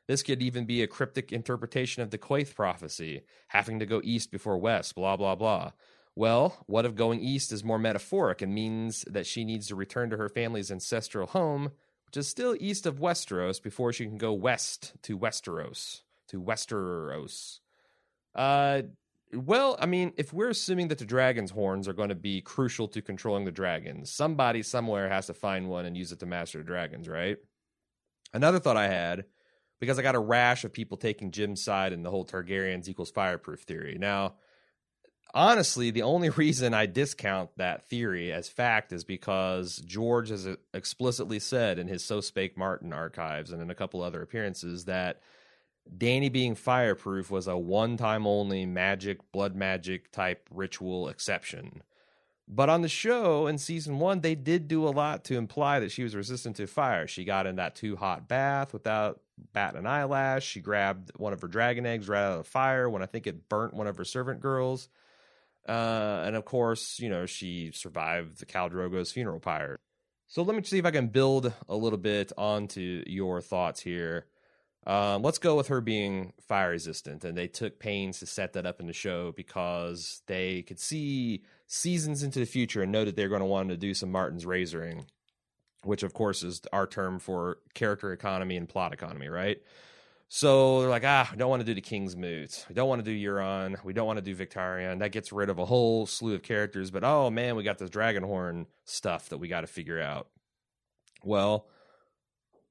This 0.08 0.24
could 0.24 0.42
even 0.42 0.66
be 0.66 0.82
a 0.82 0.88
cryptic 0.88 1.32
interpretation 1.32 2.04
of 2.04 2.10
the 2.10 2.18
Quaithe 2.18 2.54
prophecy, 2.54 3.22
having 3.50 3.80
to 3.80 3.86
go 3.86 4.02
east 4.04 4.32
before 4.32 4.58
west, 4.58 4.96
blah, 4.96 5.16
blah, 5.16 5.36
blah. 5.36 5.72
Well, 6.16 6.58
what 6.66 6.86
if 6.86 6.96
going 6.96 7.22
east 7.22 7.52
is 7.54 7.64
more 7.64 7.80
metaphoric 7.80 8.42
and 8.42 8.54
means 8.54 9.06
that 9.08 9.28
she 9.28 9.46
needs 9.46 9.68
to 9.68 9.76
return 9.76 10.10
to 10.10 10.18
her 10.18 10.28
family's 10.28 10.72
ancestral 10.72 11.28
home, 11.28 11.72
which 12.08 12.18
is 12.18 12.28
still 12.28 12.58
east 12.60 12.86
of 12.86 13.00
Westeros, 13.00 13.62
before 13.62 13.94
she 13.94 14.06
can 14.06 14.18
go 14.18 14.34
west 14.34 14.94
to 15.04 15.18
Westeros, 15.18 16.02
to 16.28 16.42
Westeros? 16.42 17.60
Uh, 18.36 18.82
well, 19.34 19.78
I 19.80 19.86
mean, 19.86 20.14
if 20.18 20.34
we're 20.34 20.50
assuming 20.50 20.88
that 20.88 20.98
the 20.98 21.06
dragon's 21.06 21.52
horns 21.52 21.88
are 21.88 21.94
going 21.94 22.10
to 22.10 22.16
be 22.16 22.42
crucial 22.42 22.88
to 22.90 23.02
controlling 23.02 23.46
the 23.46 23.52
dragons, 23.52 24.12
somebody 24.12 24.64
somewhere 24.64 25.08
has 25.10 25.28
to 25.28 25.34
find 25.34 25.70
one 25.70 25.86
and 25.86 25.96
use 25.96 26.12
it 26.12 26.20
to 26.20 26.26
master 26.26 26.58
the 26.58 26.64
dragons, 26.64 27.08
right? 27.08 27.38
Another 28.34 28.60
thought 28.60 28.78
I 28.78 28.88
had, 28.88 29.26
because 29.80 30.00
I 30.00 30.02
got 30.02 30.16
a 30.16 30.20
rash 30.20 30.64
of 30.64 30.74
people 30.74 30.98
taking 30.98 31.32
Jim's 31.32 31.64
side 31.64 31.94
in 31.94 32.02
the 32.02 32.10
whole 32.10 32.26
Targaryens 32.26 32.88
equals 32.88 33.12
fireproof 33.12 33.62
theory. 33.62 33.98
Now, 34.00 34.34
honestly, 35.34 35.92
the 35.92 36.02
only 36.02 36.30
reason 36.30 36.74
I 36.74 36.88
discount 36.88 37.52
that 37.58 37.88
theory 37.88 38.32
as 38.32 38.50
fact 38.50 38.92
is 38.92 39.04
because 39.04 39.78
George 39.86 40.30
has 40.30 40.48
explicitly 40.74 41.40
said 41.40 41.78
in 41.78 41.88
his 41.88 42.04
So 42.04 42.20
Spake 42.20 42.58
Martin 42.58 42.94
archives 42.94 43.52
and 43.52 43.62
in 43.62 43.70
a 43.70 43.76
couple 43.76 44.02
other 44.02 44.24
appearances 44.24 44.86
that 44.86 45.22
Dany 45.98 46.32
being 46.32 46.56
fireproof 46.56 47.32
was 47.32 47.48
a 47.48 47.58
one 47.58 47.98
time 47.98 48.28
only 48.28 48.66
magic, 48.66 49.32
blood 49.32 49.56
magic 49.56 50.12
type 50.12 50.48
ritual 50.52 51.10
exception. 51.10 51.82
But 52.48 52.70
on 52.70 52.82
the 52.82 52.90
show 52.90 53.46
in 53.46 53.60
season 53.60 54.00
one, 54.00 54.22
they 54.22 54.34
did 54.34 54.68
do 54.68 54.88
a 54.88 54.90
lot 54.90 55.24
to 55.26 55.38
imply 55.38 55.80
that 55.80 55.92
she 55.92 56.04
was 56.04 56.16
resistant 56.16 56.56
to 56.56 56.66
fire. 56.66 57.08
She 57.08 57.24
got 57.24 57.46
in 57.46 57.58
that 57.58 57.76
too 57.76 57.96
hot 57.96 58.28
bath 58.28 58.74
without 58.74 59.22
batting 59.54 59.80
an 59.80 59.86
eyelash. 59.86 60.46
She 60.46 60.60
grabbed 60.60 61.12
one 61.16 61.32
of 61.32 61.42
her 61.42 61.48
dragon 61.48 61.86
eggs 61.86 62.10
right 62.10 62.24
out 62.24 62.32
of 62.34 62.38
the 62.40 62.50
fire 62.50 62.90
when 62.90 63.04
I 63.04 63.06
think 63.06 63.28
it 63.28 63.50
burnt 63.50 63.76
one 63.76 63.86
of 63.86 63.98
her 63.98 64.06
servant 64.06 64.42
girls. 64.42 64.90
Uh, 65.68 66.24
and 66.26 66.36
of 66.36 66.46
course, 66.46 67.00
you 67.00 67.10
know, 67.10 67.28
she 67.28 67.72
survived 67.72 68.40
the 68.40 68.48
Khal 68.48 68.72
Drogo's 68.72 69.12
funeral 69.12 69.40
pyre. 69.40 69.78
So 70.26 70.42
let 70.42 70.56
me 70.56 70.64
see 70.64 70.80
if 70.80 70.86
I 70.86 70.92
can 70.92 71.08
build 71.08 71.54
a 71.68 71.76
little 71.76 72.00
bit 72.00 72.32
onto 72.36 73.04
your 73.06 73.42
thoughts 73.42 73.82
here. 73.82 74.26
Um, 74.88 75.22
let's 75.22 75.38
go 75.38 75.56
with 75.56 75.68
her 75.68 75.82
being 75.82 76.34
fire 76.48 76.72
resistant, 76.72 77.24
and 77.24 77.38
they 77.38 77.48
took 77.48 77.80
pains 77.80 78.20
to 78.20 78.26
set 78.26 78.54
that 78.54 78.66
up 78.66 78.80
in 78.80 78.88
the 78.88 78.94
show 78.94 79.32
because 79.34 80.22
they 80.26 80.62
could 80.64 80.80
see 80.80 81.44
seasons 81.68 82.24
into 82.24 82.40
the 82.40 82.46
future 82.46 82.82
and 82.82 82.92
know 82.92 83.06
that 83.06 83.16
they're 83.16 83.30
going 83.30 83.42
to 83.42 83.46
want 83.46 83.70
to 83.70 83.78
do 83.78 83.94
some 83.94 84.12
Martin's 84.12 84.46
razoring, 84.46 85.06
which 85.84 86.04
of 86.04 86.14
course 86.14 86.44
is 86.44 86.62
our 86.72 86.88
term 86.88 87.20
for 87.20 87.60
character 87.74 88.14
economy 88.14 88.56
and 88.58 88.70
plot 88.70 88.94
economy, 88.94 89.28
right? 89.28 89.62
So 90.32 90.82
they're 90.82 90.90
like, 90.90 91.04
ah, 91.06 91.28
we 91.32 91.38
don't 91.38 91.50
want 91.50 91.62
to 91.62 91.66
do 91.66 91.74
the 91.74 91.82
King's 91.82 92.16
Moot. 92.16 92.66
We 92.70 92.76
don't 92.76 92.88
want 92.88 93.04
to 93.04 93.12
do 93.12 93.28
Euron. 93.28 93.84
We 93.84 93.94
don't 93.94 94.06
want 94.06 94.18
to 94.18 94.34
do 94.34 94.36
Victarion. 94.36 95.00
That 95.00 95.12
gets 95.12 95.32
rid 95.32 95.50
of 95.50 95.58
a 95.58 95.66
whole 95.66 96.06
slew 96.06 96.36
of 96.36 96.44
characters. 96.44 96.92
But 96.92 97.04
oh 97.04 97.32
man, 97.32 97.56
we 97.56 97.64
got 97.64 97.80
this 97.80 97.90
Dragonhorn 97.90 98.68
stuff 98.86 99.30
that 99.30 99.40
we 99.40 99.48
got 99.48 99.62
to 99.62 99.68
figure 99.68 100.00
out. 100.00 100.28
Well, 101.24 101.68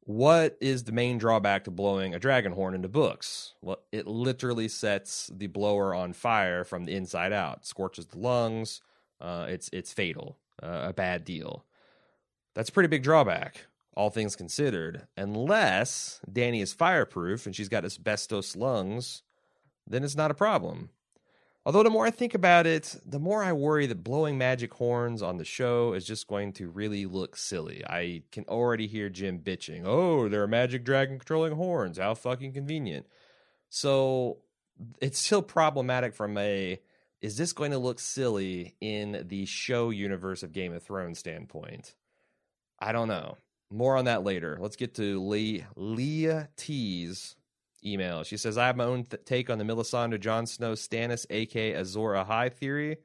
what 0.09 0.57
is 0.59 0.85
the 0.85 0.93
main 0.93 1.19
drawback 1.19 1.65
to 1.65 1.71
blowing 1.71 2.15
a 2.15 2.19
dragon 2.19 2.53
horn 2.53 2.75
into 2.75 2.89
books? 2.89 3.53
Well, 3.61 3.81
it 3.93 4.07
literally 4.07 4.67
sets 4.67 5.31
the 5.31 5.49
blower 5.49 5.95
on 5.95 6.15
fire 6.15 6.65
from 6.65 6.87
the 6.87 6.95
inside 6.95 7.31
out, 7.31 7.67
scorches 7.67 8.07
the 8.07 8.19
lungs. 8.19 8.81
Uh, 9.21 9.45
it's 9.51 9.69
it's 9.71 9.93
fatal, 9.93 10.39
uh, 10.63 10.87
a 10.89 10.93
bad 10.95 11.27
deal. 11.27 11.67
That's 12.55 12.71
a 12.71 12.73
pretty 12.73 12.87
big 12.87 13.03
drawback, 13.03 13.67
all 13.99 14.09
things 14.09 14.35
considered. 14.35 15.07
Unless 15.19 16.21
Dany 16.27 16.63
is 16.63 16.73
fireproof 16.73 17.45
and 17.45 17.55
she's 17.55 17.69
got 17.69 17.85
asbestos 17.85 18.57
lungs, 18.57 19.23
then 19.87 20.05
it's 20.05 20.17
not 20.17 20.31
a 20.31 20.35
problem. 20.35 20.89
Although 21.69 21.83
the 21.83 21.91
more 21.91 22.07
I 22.07 22.11
think 22.11 22.33
about 22.33 22.67
it, 22.67 22.97
the 23.05 23.19
more 23.19 23.45
I 23.45 23.53
worry 23.53 23.85
that 23.85 24.03
blowing 24.03 24.39
magic 24.39 24.73
horns 24.73 25.21
on 25.21 25.37
the 25.37 25.45
show 25.45 25.93
is 25.93 26.07
just 26.07 26.27
going 26.27 26.55
to 26.55 26.71
really 26.71 27.05
look 27.05 27.37
silly. 27.37 27.85
I 27.87 28.23
can 28.33 28.47
already 28.49 28.87
hear 28.87 29.11
Jim 29.11 29.41
bitching, 29.41 29.83
"Oh, 29.85 30.31
there 30.31 30.43
are 30.43 30.49
magic 30.49 30.83
dragon 30.83 31.19
controlling 31.19 31.57
horns. 31.57 31.99
How 31.99 32.15
fucking 32.15 32.55
convenient." 32.55 33.05
So 33.69 34.39
it's 35.03 35.19
still 35.19 35.43
problematic 35.43 36.15
from 36.15 36.39
a 36.39 36.81
is 37.21 37.37
this 37.37 37.53
going 37.53 37.73
to 37.73 37.79
look 37.79 38.01
silly 38.01 38.75
in 38.81 39.27
the 39.29 39.45
show 39.45 39.91
universe 39.91 40.43
of 40.43 40.53
Game 40.55 40.73
of 40.73 40.83
Thrones 40.83 41.19
standpoint? 41.19 41.95
I 42.79 42.93
don't 42.93 43.09
know. 43.09 43.37
More 43.71 43.99
on 43.99 44.07
that 44.07 44.25
later. 44.25 44.57
Let's 44.59 44.77
get 44.77 44.95
to 44.95 45.23
Lee 45.23 45.67
Leah 45.77 46.49
T's 46.57 47.37
email. 47.85 48.23
She 48.23 48.37
says, 48.37 48.59
I 48.59 48.67
have 48.67 48.77
my 48.77 48.85
own 48.85 49.05
th- 49.05 49.25
take 49.25 49.51
on 49.51 49.59
the 49.59 49.65
Melisandre 49.65 50.21
Jon 50.21 50.47
Snow 50.47 50.73
Stannis, 50.73 51.27
aka 51.31 51.75
Azor 51.75 52.15
Ahai 52.15 52.53
theory. 52.53 52.99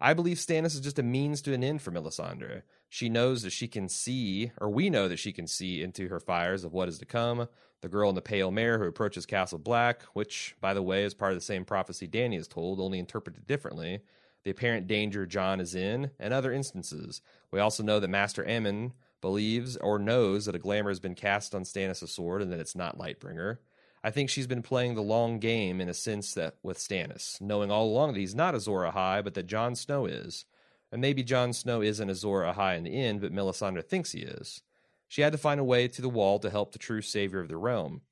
I 0.00 0.12
believe 0.14 0.36
Stannis 0.36 0.74
is 0.74 0.80
just 0.80 0.98
a 0.98 1.02
means 1.02 1.40
to 1.42 1.54
an 1.54 1.64
end 1.64 1.82
for 1.82 1.90
Melisandre. 1.90 2.62
She 2.88 3.08
knows 3.08 3.42
that 3.42 3.50
she 3.50 3.66
can 3.66 3.88
see, 3.88 4.52
or 4.60 4.68
we 4.68 4.90
know 4.90 5.08
that 5.08 5.18
she 5.18 5.32
can 5.32 5.46
see 5.46 5.82
into 5.82 6.08
her 6.08 6.20
fires 6.20 6.64
of 6.64 6.72
what 6.72 6.88
is 6.88 6.98
to 6.98 7.06
come. 7.06 7.48
The 7.80 7.88
girl 7.88 8.08
in 8.08 8.14
the 8.14 8.22
pale 8.22 8.50
mare 8.50 8.78
who 8.78 8.84
approaches 8.84 9.26
Castle 9.26 9.58
Black, 9.58 10.02
which, 10.12 10.56
by 10.60 10.74
the 10.74 10.82
way, 10.82 11.04
is 11.04 11.14
part 11.14 11.32
of 11.32 11.38
the 11.38 11.44
same 11.44 11.64
prophecy 11.64 12.06
Dany 12.06 12.38
is 12.38 12.48
told, 12.48 12.80
only 12.80 12.98
interpreted 12.98 13.46
differently. 13.46 14.00
The 14.44 14.50
apparent 14.50 14.86
danger 14.86 15.26
Jon 15.26 15.60
is 15.60 15.74
in, 15.74 16.10
and 16.18 16.32
other 16.32 16.52
instances. 16.52 17.20
We 17.50 17.60
also 17.60 17.82
know 17.82 17.98
that 18.00 18.08
Master 18.08 18.44
Aemon 18.44 18.92
believes 19.20 19.76
or 19.78 19.98
knows 19.98 20.46
that 20.46 20.54
a 20.54 20.60
glamour 20.60 20.90
has 20.90 21.00
been 21.00 21.14
cast 21.14 21.54
on 21.54 21.64
Stannis' 21.64 22.08
sword 22.08 22.42
and 22.42 22.52
that 22.52 22.60
it's 22.60 22.76
not 22.76 22.98
Lightbringer. 22.98 23.58
I 24.06 24.12
think 24.12 24.30
she's 24.30 24.46
been 24.46 24.62
playing 24.62 24.94
the 24.94 25.02
long 25.02 25.40
game 25.40 25.80
in 25.80 25.88
a 25.88 25.92
sense 25.92 26.34
that 26.34 26.54
with 26.62 26.78
Stannis, 26.78 27.40
knowing 27.40 27.72
all 27.72 27.86
along 27.86 28.12
that 28.12 28.20
he's 28.20 28.36
not 28.36 28.54
Azor 28.54 28.88
Ahai, 28.88 29.24
but 29.24 29.34
that 29.34 29.48
Jon 29.48 29.74
Snow 29.74 30.06
is. 30.06 30.44
And 30.92 31.00
maybe 31.00 31.24
Jon 31.24 31.52
Snow 31.52 31.82
isn't 31.82 32.08
Azor 32.08 32.44
Ahai 32.44 32.78
in 32.78 32.84
the 32.84 32.96
end, 32.96 33.20
but 33.20 33.32
Melisandre 33.32 33.82
thinks 33.82 34.12
he 34.12 34.20
is. 34.20 34.62
She 35.08 35.22
had 35.22 35.32
to 35.32 35.38
find 35.38 35.58
a 35.58 35.64
way 35.64 35.88
to 35.88 36.00
the 36.00 36.08
wall 36.08 36.38
to 36.38 36.50
help 36.50 36.70
the 36.70 36.78
true 36.78 37.02
savior 37.02 37.40
of 37.40 37.48
the 37.48 37.56
realm. 37.56 38.02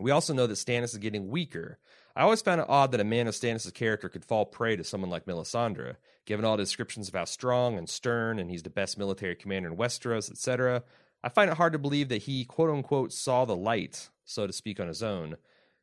We 0.00 0.10
also 0.10 0.34
know 0.34 0.48
that 0.48 0.54
Stannis 0.54 0.94
is 0.94 0.98
getting 0.98 1.28
weaker. 1.28 1.78
I 2.16 2.22
always 2.22 2.42
found 2.42 2.60
it 2.60 2.66
odd 2.68 2.90
that 2.90 3.00
a 3.00 3.04
man 3.04 3.28
of 3.28 3.34
Stannis' 3.34 3.72
character 3.72 4.08
could 4.08 4.24
fall 4.24 4.46
prey 4.46 4.74
to 4.74 4.82
someone 4.82 5.10
like 5.10 5.26
Melisandre, 5.26 5.94
given 6.26 6.44
all 6.44 6.56
the 6.56 6.64
descriptions 6.64 7.06
of 7.06 7.14
how 7.14 7.24
strong 7.24 7.78
and 7.78 7.88
stern 7.88 8.40
and 8.40 8.50
he's 8.50 8.64
the 8.64 8.68
best 8.68 8.98
military 8.98 9.36
commander 9.36 9.68
in 9.68 9.76
Westeros, 9.76 10.28
etc. 10.28 10.82
I 11.22 11.28
find 11.28 11.52
it 11.52 11.56
hard 11.56 11.74
to 11.74 11.78
believe 11.78 12.08
that 12.08 12.22
he 12.22 12.44
quote 12.44 12.70
unquote 12.70 13.12
saw 13.12 13.44
the 13.44 13.54
light 13.54 14.08
so 14.30 14.46
to 14.46 14.52
speak, 14.52 14.80
on 14.80 14.88
his 14.88 15.02
own. 15.02 15.36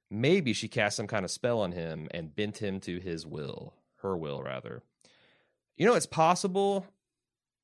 Maybe 0.09 0.53
she 0.53 0.67
cast 0.67 0.97
some 0.97 1.07
kind 1.07 1.25
of 1.25 1.31
spell 1.31 1.59
on 1.59 1.73
him 1.73 2.07
and 2.11 2.35
bent 2.35 2.57
him 2.57 2.79
to 2.81 2.99
his 2.99 3.25
will, 3.25 3.73
her 3.97 4.15
will, 4.15 4.41
rather. 4.41 4.81
You 5.75 5.85
know, 5.85 5.95
it's 5.95 6.05
possible 6.05 6.85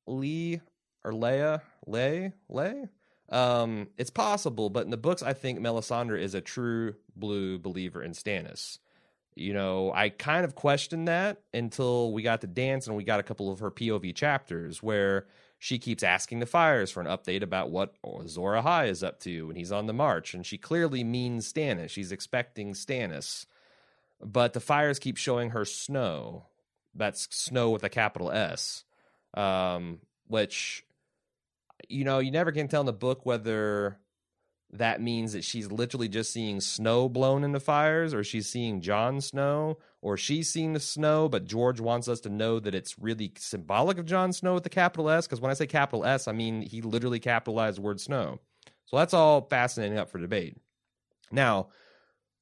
Lee 0.06 0.60
or 1.04 1.12
Leia, 1.12 1.62
Lay, 1.86 2.32
Lay? 2.48 2.88
Um, 3.30 3.88
it's 3.96 4.10
possible, 4.10 4.70
but 4.70 4.84
in 4.84 4.90
the 4.90 4.96
books, 4.96 5.22
I 5.22 5.32
think 5.32 5.58
Melisandre 5.58 6.20
is 6.20 6.34
a 6.34 6.40
true 6.40 6.94
blue 7.16 7.58
believer 7.58 8.02
in 8.02 8.12
Stannis. 8.12 8.78
You 9.34 9.52
know, 9.52 9.92
I 9.92 10.10
kind 10.10 10.44
of 10.44 10.54
questioned 10.54 11.08
that 11.08 11.40
until 11.52 12.12
we 12.12 12.22
got 12.22 12.42
to 12.42 12.46
dance 12.46 12.86
and 12.86 12.96
we 12.96 13.02
got 13.02 13.20
a 13.20 13.24
couple 13.24 13.50
of 13.50 13.58
her 13.60 13.70
POV 13.70 14.14
chapters 14.14 14.82
where 14.82 15.26
she 15.64 15.78
keeps 15.78 16.02
asking 16.02 16.40
the 16.40 16.46
fires 16.46 16.90
for 16.90 17.00
an 17.00 17.06
update 17.06 17.42
about 17.42 17.70
what 17.70 17.94
Azor 18.04 18.52
Ahai 18.52 18.90
is 18.90 19.02
up 19.02 19.18
to 19.20 19.46
when 19.46 19.56
he's 19.56 19.72
on 19.72 19.86
the 19.86 19.94
march, 19.94 20.34
and 20.34 20.44
she 20.44 20.58
clearly 20.58 21.02
means 21.02 21.50
Stannis. 21.50 21.88
She's 21.88 22.12
expecting 22.12 22.74
Stannis, 22.74 23.46
but 24.20 24.52
the 24.52 24.60
fires 24.60 24.98
keep 24.98 25.16
showing 25.16 25.50
her 25.50 25.64
snow. 25.64 26.44
That's 26.94 27.34
snow 27.34 27.70
with 27.70 27.82
a 27.82 27.88
capital 27.88 28.30
S, 28.30 28.84
um, 29.32 30.00
which 30.26 30.84
you 31.88 32.04
know 32.04 32.18
you 32.18 32.30
never 32.30 32.52
can 32.52 32.68
tell 32.68 32.82
in 32.82 32.86
the 32.86 32.92
book 32.92 33.24
whether 33.24 33.96
that 34.74 35.00
means 35.00 35.32
that 35.32 35.44
she's 35.44 35.70
literally 35.70 36.08
just 36.08 36.32
seeing 36.32 36.60
snow 36.60 37.08
blown 37.08 37.44
into 37.44 37.60
fires, 37.60 38.12
or 38.12 38.24
she's 38.24 38.48
seeing 38.48 38.80
Jon 38.80 39.20
Snow, 39.20 39.78
or 40.02 40.16
she's 40.16 40.50
seeing 40.50 40.72
the 40.72 40.80
snow, 40.80 41.28
but 41.28 41.44
George 41.44 41.80
wants 41.80 42.08
us 42.08 42.20
to 42.20 42.28
know 42.28 42.58
that 42.60 42.74
it's 42.74 42.98
really 42.98 43.32
symbolic 43.38 43.98
of 43.98 44.04
Jon 44.04 44.32
Snow 44.32 44.54
with 44.54 44.64
the 44.64 44.68
capital 44.68 45.08
S. 45.08 45.26
Because 45.26 45.40
when 45.40 45.50
I 45.50 45.54
say 45.54 45.66
capital 45.66 46.04
S, 46.04 46.26
I 46.28 46.32
mean 46.32 46.62
he 46.62 46.82
literally 46.82 47.20
capitalized 47.20 47.78
the 47.78 47.82
word 47.82 48.00
snow. 48.00 48.40
So 48.86 48.98
that's 48.98 49.14
all 49.14 49.42
fascinating 49.48 49.96
up 49.96 50.10
for 50.10 50.18
debate. 50.18 50.58
Now, 51.30 51.68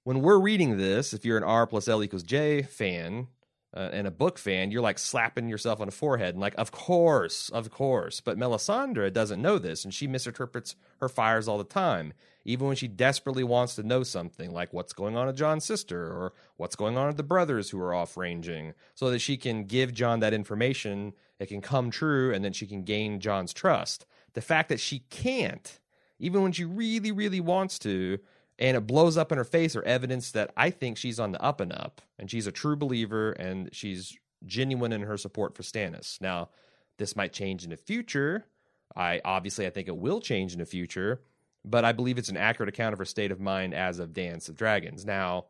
when 0.04 0.22
we're 0.22 0.40
reading 0.40 0.78
this, 0.78 1.12
if 1.12 1.24
you're 1.24 1.38
an 1.38 1.44
R 1.44 1.66
plus 1.66 1.86
L 1.86 2.02
equals 2.02 2.24
J 2.24 2.62
fan, 2.62 3.28
uh, 3.74 3.88
and 3.92 4.06
a 4.06 4.10
book 4.10 4.38
fan, 4.38 4.70
you're 4.70 4.82
like 4.82 4.98
slapping 4.98 5.48
yourself 5.48 5.80
on 5.80 5.86
the 5.86 5.92
forehead 5.92 6.34
and 6.34 6.40
like, 6.40 6.54
of 6.58 6.70
course, 6.70 7.48
of 7.50 7.70
course. 7.70 8.20
But 8.20 8.38
Melisandre 8.38 9.12
doesn't 9.12 9.40
know 9.40 9.58
this, 9.58 9.84
and 9.84 9.94
she 9.94 10.06
misinterprets 10.06 10.76
her 11.00 11.08
fires 11.08 11.48
all 11.48 11.58
the 11.58 11.64
time, 11.64 12.12
even 12.44 12.66
when 12.66 12.76
she 12.76 12.88
desperately 12.88 13.44
wants 13.44 13.74
to 13.76 13.82
know 13.82 14.02
something, 14.02 14.52
like 14.52 14.72
what's 14.72 14.92
going 14.92 15.16
on 15.16 15.26
with 15.26 15.36
Jon's 15.36 15.64
sister 15.64 16.04
or 16.04 16.32
what's 16.56 16.76
going 16.76 16.98
on 16.98 17.06
with 17.06 17.16
the 17.16 17.22
brothers 17.22 17.70
who 17.70 17.80
are 17.80 17.94
off 17.94 18.16
ranging, 18.16 18.74
so 18.94 19.10
that 19.10 19.20
she 19.20 19.36
can 19.36 19.64
give 19.64 19.94
Jon 19.94 20.20
that 20.20 20.34
information. 20.34 21.14
It 21.38 21.46
can 21.46 21.60
come 21.60 21.90
true, 21.90 22.32
and 22.32 22.44
then 22.44 22.52
she 22.52 22.66
can 22.66 22.82
gain 22.82 23.20
Jon's 23.20 23.52
trust. 23.52 24.06
The 24.34 24.40
fact 24.40 24.68
that 24.68 24.80
she 24.80 25.00
can't, 25.10 25.80
even 26.18 26.42
when 26.42 26.52
she 26.52 26.64
really, 26.64 27.10
really 27.10 27.40
wants 27.40 27.78
to, 27.80 28.18
and 28.58 28.76
it 28.76 28.86
blows 28.86 29.16
up 29.16 29.32
in 29.32 29.38
her 29.38 29.44
face 29.44 29.74
are 29.76 29.82
evidence 29.82 30.32
that 30.32 30.52
I 30.56 30.70
think 30.70 30.96
she's 30.96 31.18
on 31.18 31.32
the 31.32 31.42
up 31.42 31.60
and 31.60 31.72
up 31.72 32.00
and 32.18 32.30
she's 32.30 32.46
a 32.46 32.52
true 32.52 32.76
believer 32.76 33.32
and 33.32 33.68
she's 33.72 34.16
genuine 34.44 34.92
in 34.92 35.02
her 35.02 35.16
support 35.16 35.56
for 35.56 35.62
Stannis. 35.62 36.20
Now, 36.20 36.50
this 36.98 37.16
might 37.16 37.32
change 37.32 37.64
in 37.64 37.70
the 37.70 37.76
future. 37.76 38.46
I 38.94 39.20
obviously 39.24 39.66
I 39.66 39.70
think 39.70 39.88
it 39.88 39.96
will 39.96 40.20
change 40.20 40.52
in 40.52 40.58
the 40.58 40.66
future, 40.66 41.22
but 41.64 41.84
I 41.84 41.92
believe 41.92 42.18
it's 42.18 42.28
an 42.28 42.36
accurate 42.36 42.68
account 42.68 42.92
of 42.92 42.98
her 42.98 43.04
state 43.04 43.32
of 43.32 43.40
mind 43.40 43.74
as 43.74 43.98
of 43.98 44.12
Dance 44.12 44.48
of 44.48 44.56
Dragons. 44.56 45.04
Now, 45.04 45.46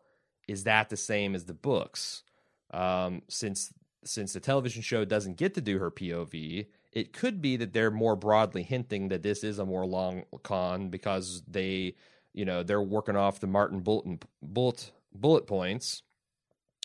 is 0.47 0.65
that 0.65 0.89
the 0.89 0.97
same 0.97 1.35
as 1.35 1.45
the 1.45 1.55
books? 1.55 2.23
Um, 2.73 3.23
since 3.29 3.73
since 4.05 4.33
the 4.33 4.41
television 4.41 4.83
show 4.83 5.05
doesn't 5.05 5.37
get 5.37 5.55
to 5.55 5.61
do 5.61 5.79
her 5.79 5.91
POV, 5.91 6.67
it 6.93 7.13
could 7.13 7.41
be 7.41 7.57
that 7.57 7.73
they're 7.73 7.91
more 7.91 8.17
broadly 8.17 8.63
hinting 8.63 9.09
that 9.09 9.23
this 9.23 9.45
is 9.45 9.59
a 9.59 9.67
more 9.67 9.87
long 9.87 10.25
con 10.43 10.89
because 10.89 11.43
they, 11.47 11.95
you 12.33 12.45
know, 12.45 12.63
they're 12.63 12.83
working 12.83 13.17
off 13.17 13.41
the 13.41 13.47
Martin 13.47 13.81
bulletin 13.81 14.19
bullet 14.41 14.93
bullet 15.15 15.47
points, 15.47 16.03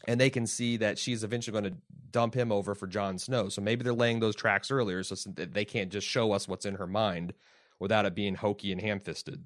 and 0.08 0.20
they 0.20 0.30
can 0.30 0.46
see 0.48 0.78
that 0.78 0.98
she's 0.98 1.24
eventually 1.24 1.60
going 1.60 1.74
to 1.74 1.80
dump 2.12 2.34
him 2.34 2.52
over 2.52 2.76
for 2.76 2.88
Jon 2.88 3.18
Snow. 3.18 3.50
So 3.50 3.62
maybe 3.62 3.84
they're 3.84 3.94
laying 3.94 4.20
those 4.20 4.36
tracks 4.36 4.72
earlier, 4.72 5.04
so 5.04 5.16
that 5.36 5.54
they 5.54 5.66
can't 5.66 5.92
just 5.92 6.08
show 6.08 6.32
us 6.32 6.48
what's 6.48 6.66
in 6.66 6.76
her 6.76 6.88
mind 6.88 7.34
without 7.80 8.06
it 8.06 8.16
being 8.16 8.36
hokey 8.36 8.72
and 8.72 8.82
ham 8.82 9.00
fisted. 9.00 9.46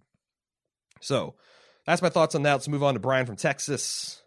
So 1.02 1.36
that's 1.86 2.02
my 2.02 2.10
thoughts 2.10 2.36
on 2.36 2.44
that. 2.44 2.54
Let's 2.54 2.68
move 2.68 2.84
on 2.84 2.94
to 2.94 3.00
Brian 3.00 3.26
from 3.26 3.36
Texas. 3.36 4.22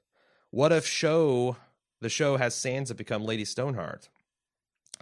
What 0.50 0.72
if 0.72 0.86
show 0.86 1.56
the 2.00 2.08
show 2.08 2.36
has 2.36 2.54
Sansa 2.54 2.96
become 2.96 3.24
Lady 3.24 3.44
Stoneheart? 3.44 4.08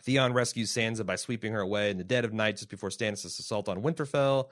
Theon 0.03 0.33
rescues 0.33 0.73
Sansa 0.73 1.05
by 1.05 1.17
sweeping 1.17 1.53
her 1.53 1.61
away 1.61 1.91
in 1.91 1.99
the 1.99 2.05
dead 2.05 2.25
of 2.25 2.33
night 2.33 2.57
just 2.57 2.71
before 2.71 2.89
Stannis' 2.91 3.25
assault 3.25 3.69
on 3.69 3.83
Winterfell. 3.83 4.49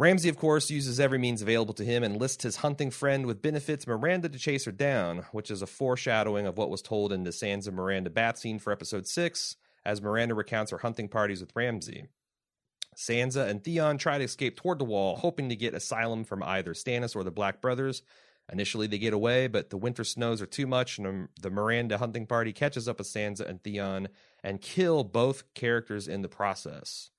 Ramsay, 0.00 0.30
of 0.30 0.38
course, 0.38 0.70
uses 0.70 0.98
every 0.98 1.18
means 1.18 1.42
available 1.42 1.74
to 1.74 1.84
him 1.84 2.02
and 2.02 2.18
lists 2.18 2.42
his 2.42 2.56
hunting 2.56 2.90
friend 2.90 3.26
with 3.26 3.42
benefits 3.42 3.86
Miranda 3.86 4.30
to 4.30 4.38
chase 4.38 4.64
her 4.64 4.72
down, 4.72 5.26
which 5.32 5.50
is 5.50 5.60
a 5.60 5.66
foreshadowing 5.66 6.46
of 6.46 6.56
what 6.56 6.70
was 6.70 6.80
told 6.80 7.12
in 7.12 7.24
the 7.24 7.32
Sansa 7.32 7.70
Miranda 7.70 8.08
bath 8.08 8.38
scene 8.38 8.58
for 8.58 8.72
episode 8.72 9.06
6, 9.06 9.56
as 9.84 10.00
Miranda 10.00 10.34
recounts 10.34 10.70
her 10.70 10.78
hunting 10.78 11.06
parties 11.06 11.42
with 11.42 11.54
Ramsay. 11.54 12.06
Sansa 12.96 13.46
and 13.46 13.62
Theon 13.62 13.98
try 13.98 14.16
to 14.16 14.24
escape 14.24 14.56
toward 14.56 14.78
the 14.78 14.86
wall, 14.86 15.16
hoping 15.16 15.50
to 15.50 15.54
get 15.54 15.74
asylum 15.74 16.24
from 16.24 16.42
either 16.44 16.72
Stannis 16.72 17.14
or 17.14 17.22
the 17.22 17.30
Black 17.30 17.60
Brothers. 17.60 18.02
Initially, 18.50 18.86
they 18.86 18.96
get 18.96 19.12
away, 19.12 19.48
but 19.48 19.68
the 19.68 19.76
winter 19.76 20.02
snows 20.02 20.40
are 20.40 20.46
too 20.46 20.66
much, 20.66 20.96
and 20.96 21.28
the 21.38 21.50
Miranda 21.50 21.98
hunting 21.98 22.26
party 22.26 22.54
catches 22.54 22.88
up 22.88 22.96
with 22.96 23.06
Sansa 23.06 23.46
and 23.46 23.62
Theon 23.62 24.08
and 24.42 24.62
kill 24.62 25.04
both 25.04 25.52
characters 25.52 26.08
in 26.08 26.22
the 26.22 26.28
process. 26.28 27.10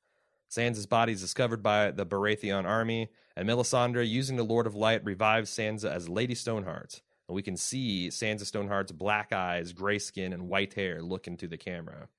Sansa's 0.52 0.86
body 0.86 1.14
is 1.14 1.22
discovered 1.22 1.64
by 1.64 1.92
the 1.92 2.06
Baratheon 2.06 2.66
army, 2.66 3.10
and 3.38 3.48
Melisandre, 3.48 4.08
using 4.08 4.36
the 4.36 4.44
Lord 4.44 4.68
of 4.68 4.76
Light, 4.76 5.04
revives 5.06 5.50
Sansa 5.50 5.90
as 5.90 6.10
Lady 6.10 6.36
Stoneheart. 6.36 7.02
And 7.30 7.36
we 7.36 7.42
can 7.42 7.56
see 7.56 8.10
Sansa 8.10 8.46
Stoneheart's 8.46 8.92
black 8.92 9.32
eyes, 9.32 9.72
gray 9.72 9.98
skin, 9.98 10.34
and 10.34 10.50
white 10.50 10.74
hair 10.74 11.02
look 11.02 11.26
into 11.26 11.48
the 11.48 11.58
camera. 11.58 12.10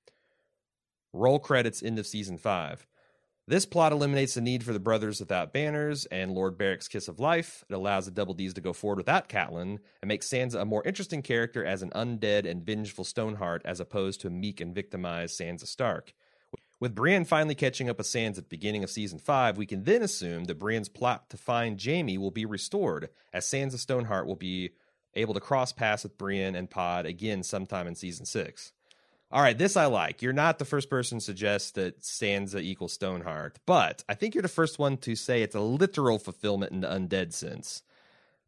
Roll 1.13 1.37
credits 1.37 1.83
end 1.83 1.99
of 1.99 2.07
season 2.07 2.39
5. 2.39 2.87
This 3.45 3.67
plot 3.67 3.91
eliminates 3.91 4.33
the 4.33 4.41
need 4.41 4.63
for 4.63 4.73
the 4.73 4.79
brothers 4.79 5.19
without 5.19 5.53
banners 5.53 6.05
and 6.05 6.31
Lord 6.31 6.57
Beric's 6.57 6.87
kiss 6.87 7.07
of 7.07 7.19
life. 7.19 7.63
It 7.69 7.73
allows 7.73 8.05
the 8.05 8.11
Double 8.11 8.33
D's 8.33 8.53
to 8.55 8.61
go 8.61 8.73
forward 8.73 8.97
without 8.97 9.29
Catelyn 9.29 9.77
and 10.01 10.07
makes 10.07 10.29
Sansa 10.29 10.61
a 10.61 10.65
more 10.65 10.81
interesting 10.85 11.21
character 11.21 11.63
as 11.63 11.83
an 11.83 11.91
undead 11.91 12.49
and 12.49 12.65
vengeful 12.65 13.03
Stoneheart 13.03 13.61
as 13.65 13.79
opposed 13.79 14.21
to 14.21 14.27
a 14.27 14.31
meek 14.31 14.59
and 14.59 14.73
victimized 14.73 15.39
Sansa 15.39 15.67
Stark. 15.67 16.13
With 16.79 16.95
Brienne 16.95 17.25
finally 17.25 17.55
catching 17.55 17.89
up 17.89 17.97
with 17.97 18.07
Sands 18.07 18.37
at 18.37 18.45
the 18.45 18.49
beginning 18.49 18.83
of 18.83 18.89
season 18.89 19.19
5, 19.19 19.57
we 19.57 19.65
can 19.65 19.83
then 19.83 20.01
assume 20.01 20.45
that 20.45 20.59
Brienne's 20.59 20.89
plot 20.89 21.29
to 21.29 21.37
find 21.37 21.81
Jaime 21.81 22.17
will 22.17 22.31
be 22.31 22.45
restored, 22.45 23.09
as 23.31 23.45
Sansa 23.45 23.77
Stoneheart 23.77 24.27
will 24.27 24.35
be 24.35 24.71
able 25.13 25.33
to 25.33 25.39
cross 25.39 25.71
paths 25.71 26.03
with 26.03 26.17
Brienne 26.17 26.55
and 26.55 26.69
Pod 26.69 27.05
again 27.05 27.43
sometime 27.43 27.87
in 27.87 27.95
season 27.95 28.25
6. 28.25 28.73
All 29.31 29.41
right, 29.41 29.57
this 29.57 29.75
I 29.75 29.85
like. 29.85 30.21
You're 30.21 30.33
not 30.33 30.59
the 30.59 30.65
first 30.65 30.89
person 30.89 31.17
to 31.17 31.25
suggest 31.25 31.75
that 31.75 32.01
Sansa 32.01 32.61
equals 32.61 32.93
Stoneheart, 32.93 33.59
but 33.65 34.03
I 34.07 34.13
think 34.13 34.35
you're 34.35 34.43
the 34.43 34.47
first 34.47 34.77
one 34.77 34.97
to 34.97 35.15
say 35.15 35.41
it's 35.41 35.55
a 35.55 35.59
literal 35.59 36.19
fulfillment 36.19 36.71
in 36.71 36.81
the 36.81 36.87
undead 36.87 37.33
sense. 37.33 37.81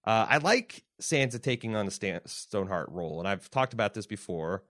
Uh, 0.04 0.28
I 0.30 0.38
like 0.38 0.84
Sansa 1.02 1.42
taking 1.42 1.76
on 1.76 1.86
the 1.86 1.92
Stan- 1.92 2.22
Stoneheart 2.26 2.90
role, 2.92 3.18
and 3.20 3.28
I've 3.28 3.50
talked 3.50 3.74
about 3.74 3.96
this 3.96 4.06
before 4.06 4.64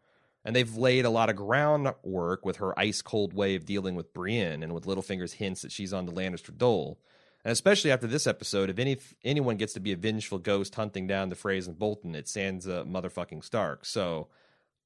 and 0.46 0.56
they've 0.56 0.78
laid 0.78 1.06
a 1.06 1.10
lot 1.10 1.30
of 1.30 1.36
groundwork 1.36 2.46
with 2.46 2.58
her 2.58 2.78
ice 2.80 3.02
cold 3.02 3.34
way 3.34 3.56
of 3.56 3.66
dealing 3.66 3.96
with 3.96 4.14
Brienne 4.14 4.62
and 4.62 4.74
with 4.74 4.86
Littlefinger's 4.86 5.34
hints 5.34 5.64
that 5.64 5.72
she's 5.72 5.92
on 5.92 6.06
the 6.06 6.12
Lannister 6.12 6.56
dole. 6.56 7.00
And 7.44 7.52
especially 7.52 7.92
after 7.92 8.06
this 8.06 8.28
episode, 8.28 8.70
if 8.70 8.78
any 8.78 8.98
anyone 9.24 9.58
gets 9.58 9.74
to 9.74 9.80
be 9.80 9.92
a 9.92 9.98
vengeful 9.98 10.38
ghost 10.38 10.76
hunting 10.76 11.08
down 11.08 11.30
the 11.30 11.36
Freys 11.36 11.68
and 11.68 11.78
Bolton, 11.78 12.14
it's 12.14 12.32
Sansa 12.32 12.90
motherfucking 12.90 13.44
Stark. 13.44 13.86
So 13.86 14.28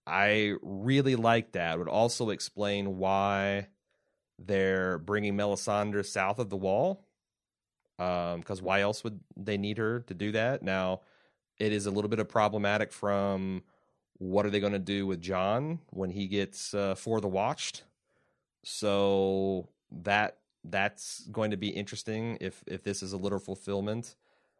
I 0.07 0.55
really 0.61 1.17
like 1.17 1.51
that. 1.51 1.75
It 1.75 1.79
would 1.79 1.89
also 1.89 2.29
explain 2.29 2.97
why 2.97 3.67
they're 4.39 4.97
bringing 4.97 5.35
Melisandre 5.35 6.05
south 6.05 6.39
of 6.39 6.49
the 6.49 6.57
wall. 6.57 7.05
Because 7.97 8.59
um, 8.59 8.65
why 8.65 8.79
else 8.79 9.03
would 9.03 9.19
they 9.35 9.57
need 9.57 9.77
her 9.77 10.01
to 10.07 10.13
do 10.13 10.31
that? 10.31 10.63
Now, 10.63 11.01
it 11.59 11.73
is 11.73 11.85
a 11.85 11.91
little 11.91 12.09
bit 12.09 12.19
of 12.19 12.29
problematic 12.29 12.93
from 12.93 13.63
what 14.19 14.45
are 14.45 14.49
they 14.49 14.59
going 14.59 14.73
to 14.73 14.79
do 14.79 15.07
with 15.07 15.21
Jon 15.21 15.79
when 15.89 16.11
he 16.11 16.27
gets 16.27 16.73
uh, 16.73 16.93
for 16.95 17.19
the 17.19 17.27
watched? 17.27 17.83
So 18.63 19.69
that 20.03 20.37
that's 20.65 21.25
going 21.31 21.51
to 21.51 21.57
be 21.57 21.69
interesting 21.69 22.37
if 22.41 22.63
if 22.67 22.83
this 22.83 23.01
is 23.01 23.13
a 23.13 23.17
literal 23.17 23.39
fulfillment. 23.39 24.15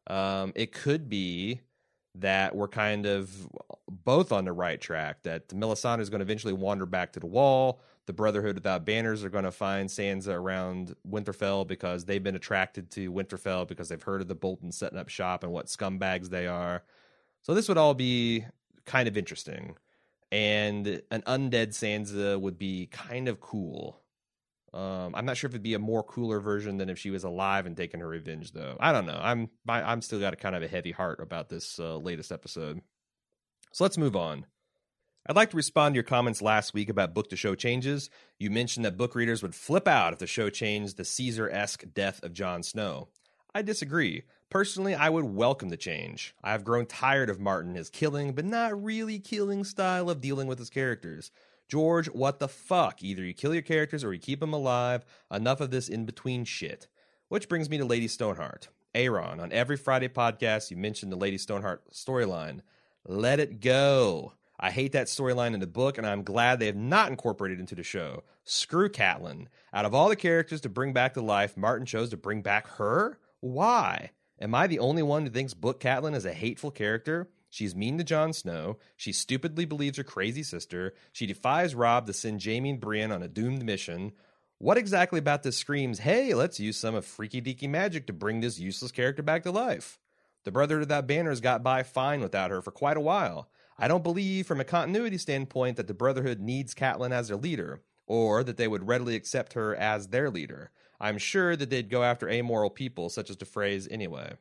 Um, 0.08 0.54
it 0.56 0.72
could 0.72 1.08
be 1.08 1.62
that 2.16 2.56
we're 2.56 2.68
kind 2.68 3.06
of 3.06 3.48
both 3.90 4.32
on 4.32 4.46
the 4.46 4.54
right 4.54 4.80
track. 4.80 5.24
That 5.24 5.50
Melisandre 5.50 6.00
is 6.00 6.10
going 6.10 6.20
to 6.20 6.26
eventually 6.26 6.54
wander 6.54 6.86
back 6.86 7.14
to 7.14 7.20
the 7.20 7.28
wall. 7.28 7.82
The 8.08 8.14
Brotherhood 8.14 8.56
without 8.56 8.86
banners 8.86 9.24
are 9.24 9.30
going 9.30 9.44
to 9.44 9.52
find 9.52 9.88
Sansa 9.88 10.34
around 10.34 10.96
Winterfell 11.08 11.68
because 11.68 12.06
they've 12.06 12.24
been 12.24 12.36
attracted 12.36 12.90
to 12.92 13.12
Winterfell 13.12 13.68
because 13.68 13.90
they've 13.90 14.02
heard 14.02 14.22
of 14.22 14.28
the 14.28 14.36
Bolton 14.36 14.72
setting 14.72 14.98
up 14.98 15.10
shop 15.10 15.44
and 15.44 15.52
what 15.52 15.68
scumbags 15.68 16.30
they 16.30 16.48
are. 16.48 16.84
So 17.44 17.54
this 17.54 17.68
would 17.68 17.78
all 17.78 17.94
be 17.94 18.46
kind 18.86 19.08
of 19.08 19.18
interesting. 19.18 19.76
And 20.32 21.02
an 21.10 21.24
undead 21.24 21.70
Sansa 21.70 22.40
would 22.40 22.58
be 22.58 22.88
kind 22.88 23.28
of 23.28 23.40
cool. 23.40 24.00
Um, 24.74 25.16
I'm 25.16 25.26
not 25.26 25.38
sure 25.38 25.48
if 25.48 25.54
it'd 25.54 25.64
be 25.64 25.74
a 25.74 25.80
more 25.80 26.04
cooler 26.04 26.40
version 26.40 26.78
than 26.78 26.90
if 26.90 27.00
she 27.00 27.10
was 27.10 27.24
alive 27.24 27.66
and 27.66 27.76
taking 27.76 28.00
her 28.02 28.08
revenge, 28.08 28.52
though. 28.52 28.78
I 28.80 28.92
don't 28.92 29.08
know. 29.08 29.20
I'm 29.20 29.50
I'm 29.68 30.02
still 30.04 30.20
got 30.20 30.34
a 30.34 30.38
kind 30.38 30.56
of 30.56 30.62
a 30.62 30.68
heavy 30.68 30.92
heart 30.92 31.20
about 31.20 31.50
this 31.50 31.80
uh, 31.80 31.98
latest 31.98 32.32
episode. 32.32 32.82
So 33.72 33.84
let's 33.84 33.98
move 33.98 34.16
on. 34.16 34.46
I'd 35.28 35.36
like 35.36 35.52
to 35.52 35.58
respond 35.58 35.94
to 35.94 35.98
your 35.98 36.04
comments 36.04 36.42
last 36.42 36.74
week 36.74 36.90
about 36.90 37.14
book 37.14 37.30
to 37.30 37.36
show 37.36 37.56
changes. 37.56 38.10
You 38.40 38.50
mentioned 38.50 38.86
that 38.86 38.98
book 38.98 39.16
readers 39.16 39.44
would 39.44 39.54
flip 39.54 39.88
out 39.88 40.14
if 40.14 40.20
the 40.20 40.28
show 40.28 40.50
changed 40.50 40.98
the 40.98 41.06
Caesar 41.06 41.50
esque 41.50 41.84
death 41.94 42.24
of 42.24 42.34
Jon 42.34 42.64
Snow. 42.64 43.10
I 43.54 43.62
disagree. 43.62 44.24
Personally, 44.50 44.94
I 44.94 45.10
would 45.10 45.26
welcome 45.26 45.70
the 45.70 45.78
change. 45.78 46.36
I 46.44 46.52
have 46.52 46.64
grown 46.64 46.86
tired 46.86 47.30
of 47.30 47.40
Martin 47.40 47.76
his 47.76 47.90
killing, 47.90 48.34
but 48.34 48.46
not 48.46 48.84
really 48.84 49.20
killing 49.20 49.64
style 49.64 50.10
of 50.10 50.22
dealing 50.22 50.48
with 50.48 50.60
his 50.60 50.70
characters. 50.70 51.32
George, 51.68 52.08
what 52.08 52.40
the 52.40 52.48
fuck? 52.48 53.04
Either 53.04 53.24
you 53.24 53.34
kill 53.34 53.54
your 53.54 53.62
characters 53.62 54.04
or 54.04 54.14
you 54.14 54.20
keep 54.20 54.40
them 54.40 54.54
alive. 54.54 55.06
Enough 55.32 55.62
of 55.62 55.72
this 55.72 55.88
in 55.88 56.06
between 56.06 56.46
shit. 56.46 56.88
Which 57.28 57.48
brings 57.48 57.70
me 57.70 57.78
to 57.78 57.86
Lady 57.86 58.08
Stoneheart. 58.08 58.70
Aaron, 58.96 59.40
on 59.40 59.52
every 59.52 59.78
Friday 59.78 60.08
podcast, 60.08 60.72
you 60.72 60.78
mentioned 60.78 61.12
the 61.12 61.16
Lady 61.16 61.38
Stoneheart 61.38 61.92
storyline. 61.92 62.62
Let 63.08 63.40
it 63.40 63.62
go. 63.62 64.34
I 64.60 64.72
hate 64.72 64.92
that 64.92 65.08
storyline 65.08 65.54
in 65.54 65.60
the 65.60 65.68
book, 65.68 65.98
and 65.98 66.06
I'm 66.06 66.24
glad 66.24 66.60
they 66.60 66.66
have 66.66 66.76
not 66.76 67.10
incorporated 67.10 67.60
into 67.60 67.76
the 67.76 67.84
show. 67.84 68.24
Screw 68.44 68.90
Catelyn. 68.90 69.46
Out 69.72 69.86
of 69.86 69.94
all 69.94 70.10
the 70.10 70.16
characters 70.16 70.62
to 70.62 70.70
bring 70.70 70.92
back 70.92 71.14
to 71.14 71.22
life, 71.22 71.56
Martin 71.56 71.86
chose 71.86 72.10
to 72.10 72.18
bring 72.18 72.42
back 72.42 72.68
her? 72.78 73.20
Why? 73.42 74.12
Am 74.42 74.56
I 74.56 74.68
the 74.68 74.80
only 74.80 75.04
one 75.04 75.24
who 75.24 75.30
thinks 75.30 75.54
Book 75.54 75.80
Catelyn 75.80 76.16
is 76.16 76.26
a 76.26 76.34
hateful 76.34 76.72
character? 76.72 77.30
She's 77.50 77.76
mean 77.76 77.98
to 77.98 78.04
Jon 78.04 78.34
Snow. 78.34 78.78
She 78.96 79.12
stupidly 79.12 79.66
believes 79.66 79.98
her 79.98 80.04
crazy 80.04 80.44
sister. 80.44 80.94
She 81.12 81.26
defies 81.26 81.76
Robb 81.76 82.06
to 82.08 82.14
send 82.14 82.44
Jaime 82.44 82.70
and 82.70 82.80
Brienne 82.80 83.12
on 83.12 83.24
a 83.24 83.28
doomed 83.28 83.64
mission. 83.64 84.12
What 84.60 84.78
exactly 84.78 85.20
about 85.20 85.44
this 85.44 85.58
screams, 85.58 86.00
hey, 86.00 86.34
let's 86.34 86.60
use 86.60 86.78
some 86.78 86.96
of 86.96 87.06
freaky 87.06 87.42
deaky 87.42 87.70
magic 87.70 88.08
to 88.08 88.14
bring 88.14 88.42
this 88.42 88.60
useless 88.60 88.92
character 88.92 89.24
back 89.24 89.44
to 89.44 89.52
life? 89.52 90.00
The 90.44 90.52
brother 90.52 90.82
of 90.82 90.90
that 90.90 91.08
Banners 91.08 91.42
got 91.42 91.64
by 91.64 91.84
fine 91.84 92.22
without 92.22 92.52
her 92.52 92.62
for 92.62 92.72
quite 92.72 92.98
a 92.98 93.02
while. 93.02 93.50
I 93.78 93.88
don't 93.88 94.04
believe, 94.04 94.46
from 94.46 94.60
a 94.60 94.66
continuity 94.66 95.18
standpoint, 95.18 95.78
that 95.78 95.88
the 95.88 95.94
Brotherhood 95.94 96.42
needs 96.42 96.76
Catelyn 96.76 97.12
as 97.12 97.30
their 97.30 97.38
leader, 97.38 97.82
or 98.06 98.44
that 98.44 98.58
they 98.58 98.68
would 98.68 98.88
readily 98.88 99.16
accept 99.16 99.54
her 99.54 99.74
as 99.76 100.10
their 100.10 100.30
leader. 100.30 100.72
I'm 101.00 101.18
sure 101.18 101.56
that 101.56 101.70
they'd 101.70 101.90
go 101.90 102.04
after 102.04 102.30
amoral 102.30 102.70
people 102.70 103.10
such 103.10 103.30
as 103.30 103.38
the 103.38 103.46
Freys 103.46 103.88
anyway. 103.90 104.34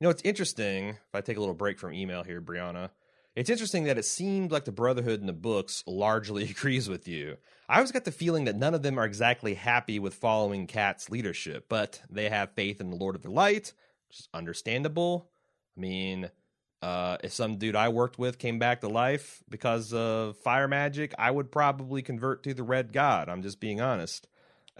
You 0.00 0.04
know, 0.06 0.10
it's 0.10 0.22
interesting, 0.22 0.88
if 0.88 1.14
I 1.14 1.20
take 1.20 1.36
a 1.36 1.40
little 1.40 1.54
break 1.54 1.78
from 1.78 1.92
email 1.92 2.22
here, 2.22 2.40
Brianna, 2.40 2.90
it's 3.36 3.50
interesting 3.50 3.84
that 3.84 3.98
it 3.98 4.04
seemed 4.04 4.50
like 4.50 4.64
the 4.64 4.72
Brotherhood 4.72 5.20
in 5.20 5.26
the 5.26 5.32
books 5.32 5.84
largely 5.86 6.44
agrees 6.50 6.88
with 6.88 7.06
you. 7.06 7.36
I 7.68 7.76
always 7.76 7.92
got 7.92 8.04
the 8.04 8.10
feeling 8.12 8.46
that 8.46 8.56
none 8.56 8.74
of 8.74 8.82
them 8.82 8.98
are 8.98 9.04
exactly 9.04 9.54
happy 9.54 9.98
with 9.98 10.14
following 10.14 10.66
Cat's 10.66 11.10
leadership, 11.10 11.66
but 11.68 12.00
they 12.10 12.28
have 12.28 12.52
faith 12.54 12.80
in 12.80 12.90
the 12.90 12.96
Lord 12.96 13.14
of 13.14 13.22
the 13.22 13.30
Light, 13.30 13.72
which 14.08 14.20
is 14.20 14.28
understandable. 14.34 15.30
I 15.76 15.80
mean, 15.80 16.30
Uh, 16.82 17.18
if 17.22 17.30
some 17.30 17.58
dude 17.58 17.76
I 17.76 17.90
worked 17.90 18.18
with 18.18 18.38
came 18.38 18.58
back 18.58 18.80
to 18.80 18.88
life 18.88 19.44
because 19.50 19.92
of 19.92 20.38
fire 20.38 20.66
magic, 20.66 21.12
I 21.18 21.30
would 21.30 21.52
probably 21.52 22.00
convert 22.00 22.42
to 22.44 22.54
the 22.54 22.62
red 22.62 22.94
god. 22.94 23.28
I'm 23.28 23.42
just 23.42 23.60
being 23.60 23.82
honest. 23.82 24.26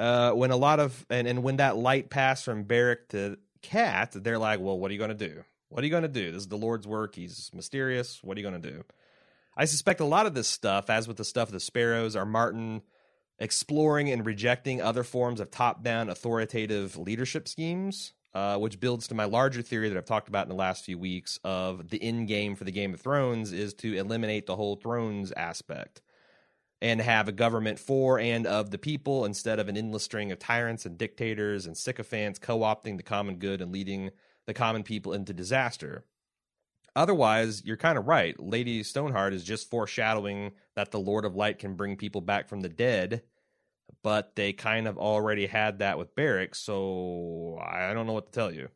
Uh, 0.01 0.33
when 0.33 0.51
a 0.51 0.57
lot 0.57 0.81
of 0.81 1.05
and, 1.11 1.29
and 1.29 1.43
when 1.43 1.57
that 1.57 1.77
light 1.77 2.11
passed 2.11 2.45
from 2.45 2.65
Beric 2.65 3.09
to 3.11 3.39
Cat, 3.63 4.13
they're 4.15 4.39
like, 4.39 4.61
"Well, 4.61 4.79
what 4.79 4.91
are 4.91 4.95
you 4.95 4.99
going 4.99 5.17
to 5.17 5.29
do? 5.29 5.45
What 5.69 5.83
are 5.83 5.87
you 5.87 5.91
going 5.91 6.03
to 6.03 6.09
do? 6.09 6.33
This 6.33 6.43
is 6.43 6.49
the 6.49 6.57
Lord's 6.57 6.87
work. 6.87 7.15
He's 7.15 7.51
mysterious. 7.55 8.23
What 8.23 8.37
are 8.37 8.41
you 8.41 8.49
going 8.49 8.61
to 8.61 8.71
do?" 8.71 8.85
I 9.57 9.67
suspect 9.67 10.01
a 10.01 10.05
lot 10.05 10.27
of 10.27 10.35
this 10.35 10.49
stuff, 10.49 10.89
as 10.89 11.07
with 11.07 11.19
the 11.19 11.25
stuff 11.25 11.49
of 11.49 11.53
the 11.53 11.61
Sparrows, 11.61 12.17
are 12.17 12.25
Martin 12.25 12.83
exploring 13.39 14.11
and 14.11 14.25
rejecting 14.25 14.81
other 14.81 15.03
forms 15.03 15.41
of 15.41 15.51
top-down 15.51 16.09
authoritative 16.09 16.97
leadership 16.97 17.49
schemes 17.49 18.13
uh, 18.35 18.57
which 18.59 18.81
builds 18.81 19.09
to 19.09 19.15
my 19.15 19.25
larger 19.25 19.63
theory 19.63 19.89
that 19.89 19.99
I've 19.99 20.05
talked 20.05 20.29
about 20.29 20.45
in 20.45 20.49
the 20.49 20.55
last 20.55 20.85
few 20.85 20.99
weeks 20.99 21.39
of 21.45 21.89
the 21.89 22.03
end 22.03 22.29
game 22.29 22.55
for 22.55 22.65
the 22.65 22.73
Game 22.73 22.95
of 22.95 23.01
Thrones 23.01 23.53
is 23.53 23.75
to 23.75 23.97
eliminate 23.97 24.47
the 24.47 24.57
whole 24.57 24.77
thrones 24.77 25.33
aspect 25.33 26.01
and 26.83 27.01
have 27.01 27.29
a 27.29 27.33
government 27.33 27.79
for 27.79 28.19
and 28.19 28.47
of 28.47 28.71
the 28.71 28.79
people 28.79 29.25
instead 29.25 29.59
of 29.59 29.69
an 29.69 29.77
endless 29.77 30.05
string 30.05 30.33
of 30.33 30.39
tyrants 30.39 30.87
and 30.87 30.97
dictators 30.97 31.67
and 31.67 31.77
sycophants 31.77 32.39
co 32.39 32.61
opting 32.61 32.97
the 32.97 33.03
common 33.03 33.37
good 33.37 33.61
and 33.61 33.73
leading 33.73 34.11
the 34.47 34.55
common 34.55 34.83
people 34.83 35.13
into 35.13 35.33
disaster. 35.33 36.05
Otherwise, 36.97 37.63
you're 37.65 37.77
kind 37.77 37.97
of 37.97 38.09
right. 38.09 38.39
Lady 38.41 38.83
Stoneheart 38.83 39.33
is 39.33 39.45
just 39.45 39.71
foreshadowing 39.71 40.53
that 40.75 40.91
the 40.91 40.99
Lord 40.99 41.25
of 41.25 41.37
Light 41.37 41.59
can 41.59 41.75
bring 41.75 41.97
people 41.97 42.21
back 42.21 42.49
from 42.49 42.61
the 42.61 42.69
dead 42.69 43.23
but 44.03 44.37
they 44.37 44.53
kind 44.53 44.87
of 44.87 44.99
already 44.99 45.47
had 45.47 45.79
that 45.79 45.99
with 45.99 46.15
Beric, 46.15 46.55
so 46.55 47.59
I 47.63 47.93
don't 47.93 48.07
know 48.07 48.13
what 48.13 48.27
to 48.27 48.33
tell 48.33 48.53
you. 48.53 48.69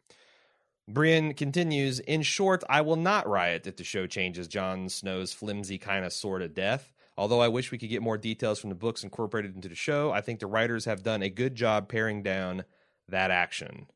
Brienne 0.87 1.33
continues, 1.35 1.99
In 2.01 2.23
short, 2.23 2.63
I 2.69 2.83
will 2.83 2.97
not 2.97 3.29
riot 3.29 3.67
if 3.67 3.77
the 3.77 3.85
show 3.85 4.07
changes 4.07 4.49
Jon 4.49 4.89
Snow's 4.89 5.33
flimsy 5.33 5.79
kind 5.79 6.05
of 6.05 6.13
sort 6.13 6.43
of 6.43 6.55
death. 6.55 6.93
Although 7.17 7.41
I 7.41 7.49
wish 7.49 7.71
we 7.71 7.79
could 7.79 7.91
get 7.91 8.03
more 8.03 8.19
details 8.19 8.59
from 8.59 8.71
the 8.71 8.77
books 8.77 9.05
incorporated 9.05 9.55
into 9.55 9.69
the 9.69 9.75
show, 9.75 10.11
I 10.11 10.21
think 10.21 10.41
the 10.41 10.47
writers 10.47 10.85
have 10.85 11.03
done 11.03 11.23
a 11.23 11.31
good 11.31 11.55
job 11.55 11.89
paring 11.89 12.23
down 12.23 12.65
that 13.09 13.31
action. 13.31 13.87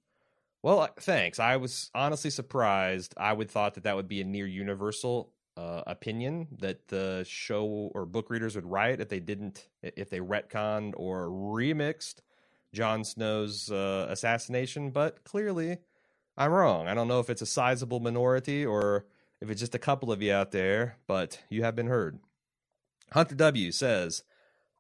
Well, 0.63 0.89
thanks. 1.01 1.39
I 1.39 1.57
was 1.57 1.91
honestly 1.95 2.31
surprised. 2.31 3.15
I 3.17 3.33
would 3.33 3.51
thought 3.51 3.75
that 3.75 3.85
that 3.85 3.97
would 3.97 4.09
be 4.09 4.21
a 4.21 4.25
near 4.25 4.47
universal 4.47 5.33
uh, 5.57 5.83
opinion 5.87 6.47
that 6.59 6.87
the 6.89 7.25
show 7.29 7.91
or 7.95 8.07
book 8.07 8.31
readers 8.31 8.55
would 8.55 8.67
write 8.67 9.01
if 9.01 9.09
they 9.09 9.19
didn't 9.19 9.67
if 9.83 10.09
they 10.09 10.21
retconned 10.21 10.93
or 10.97 11.27
remixed 11.29 12.17
Jon 12.73 13.05
Snow's 13.05 13.71
uh, 13.71 14.07
assassination, 14.09 14.91
but 14.91 15.25
clearly 15.25 15.79
I'm 16.37 16.53
wrong. 16.53 16.87
I 16.87 16.95
don't 16.95 17.09
know 17.09 17.19
if 17.19 17.31
it's 17.31 17.43
a 17.43 17.47
sizable 17.47 17.99
minority 17.99 18.65
or 18.65 19.07
if 19.41 19.51
it's 19.51 19.61
just 19.61 19.75
a 19.75 19.79
couple 19.79 20.13
of 20.13 20.23
you 20.23 20.33
out 20.33 20.53
there, 20.53 20.97
but 21.07 21.41
you 21.49 21.65
have 21.65 21.75
been 21.75 21.89
heard. 21.89 22.21
Hunter 23.13 23.35
W 23.35 23.73
says, 23.73 24.23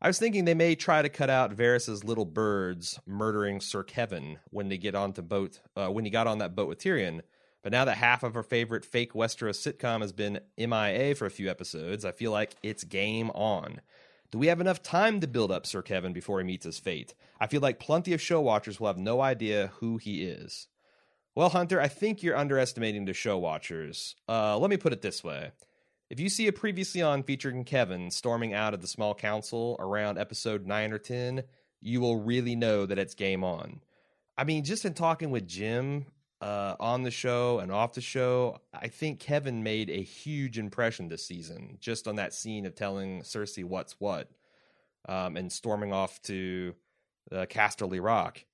I 0.00 0.06
was 0.06 0.18
thinking 0.18 0.44
they 0.44 0.54
may 0.54 0.74
try 0.74 1.02
to 1.02 1.08
cut 1.08 1.30
out 1.30 1.56
Varys's 1.56 2.04
little 2.04 2.24
birds 2.24 3.00
murdering 3.06 3.60
Sir 3.60 3.82
Kevan 3.82 4.38
when 4.50 4.68
they 4.68 4.78
get 4.78 4.94
on 4.94 5.12
the 5.12 5.22
boat 5.22 5.60
uh, 5.76 5.88
when 5.88 6.04
he 6.04 6.10
got 6.10 6.26
on 6.26 6.38
that 6.38 6.54
boat 6.54 6.68
with 6.68 6.78
Tyrion 6.78 7.22
but 7.62 7.72
now 7.72 7.84
that 7.84 7.98
half 7.98 8.22
of 8.22 8.36
our 8.36 8.42
favorite 8.42 8.84
fake 8.84 9.12
Westeros 9.12 9.58
sitcom 9.58 10.00
has 10.00 10.12
been 10.12 10.40
MIA 10.56 11.14
for 11.14 11.26
a 11.26 11.30
few 11.30 11.50
episodes, 11.50 12.04
I 12.04 12.12
feel 12.12 12.30
like 12.30 12.54
it's 12.62 12.84
game 12.84 13.30
on. 13.30 13.80
Do 14.30 14.38
we 14.38 14.46
have 14.46 14.60
enough 14.60 14.82
time 14.82 15.20
to 15.20 15.26
build 15.26 15.50
up 15.50 15.66
Sir 15.66 15.82
Kevan 15.82 16.12
before 16.12 16.38
he 16.38 16.46
meets 16.46 16.64
his 16.64 16.78
fate? 16.78 17.14
I 17.40 17.46
feel 17.46 17.60
like 17.60 17.80
plenty 17.80 18.12
of 18.12 18.20
show 18.20 18.40
watchers 18.40 18.78
will 18.78 18.86
have 18.88 18.98
no 18.98 19.20
idea 19.20 19.72
who 19.80 19.96
he 19.96 20.22
is. 20.22 20.68
Well, 21.34 21.50
Hunter, 21.50 21.80
I 21.80 21.88
think 21.88 22.22
you're 22.22 22.36
underestimating 22.36 23.04
the 23.04 23.12
show 23.12 23.38
watchers. 23.38 24.16
Uh, 24.28 24.58
let 24.58 24.70
me 24.70 24.76
put 24.76 24.92
it 24.92 25.02
this 25.02 25.24
way. 25.24 25.50
If 26.10 26.20
you 26.20 26.30
see 26.30 26.46
a 26.46 26.52
previously 26.52 27.02
on 27.02 27.22
featuring 27.22 27.64
Kevan 27.64 28.10
storming 28.10 28.54
out 28.54 28.72
of 28.72 28.80
the 28.80 28.86
small 28.86 29.14
council 29.14 29.76
around 29.78 30.18
episode 30.18 30.66
9 30.66 30.92
or 30.92 30.98
10, 30.98 31.42
you 31.82 32.00
will 32.00 32.16
really 32.16 32.56
know 32.56 32.86
that 32.86 32.98
it's 32.98 33.14
game 33.14 33.44
on. 33.44 33.82
I 34.36 34.44
mean, 34.44 34.64
just 34.64 34.86
in 34.86 34.94
talking 34.94 35.30
with 35.30 35.46
Jim 35.46 36.06
uh, 36.40 36.76
on 36.80 37.02
the 37.02 37.10
show 37.10 37.58
and 37.58 37.70
off 37.70 37.92
the 37.92 38.00
show, 38.00 38.58
I 38.72 38.88
think 38.88 39.20
Kevan 39.20 39.62
made 39.62 39.90
a 39.90 40.02
huge 40.02 40.58
impression 40.58 41.08
this 41.08 41.26
season, 41.26 41.76
just 41.78 42.08
on 42.08 42.16
that 42.16 42.32
scene 42.32 42.64
of 42.64 42.74
telling 42.74 43.20
Cersei 43.20 43.64
what's 43.64 44.00
what, 44.00 44.30
um, 45.08 45.36
and 45.36 45.52
storming 45.52 45.92
off 45.92 46.22
to 46.22 46.74
uh, 47.30 47.44
Casterly 47.50 48.02
Rock. 48.02 48.44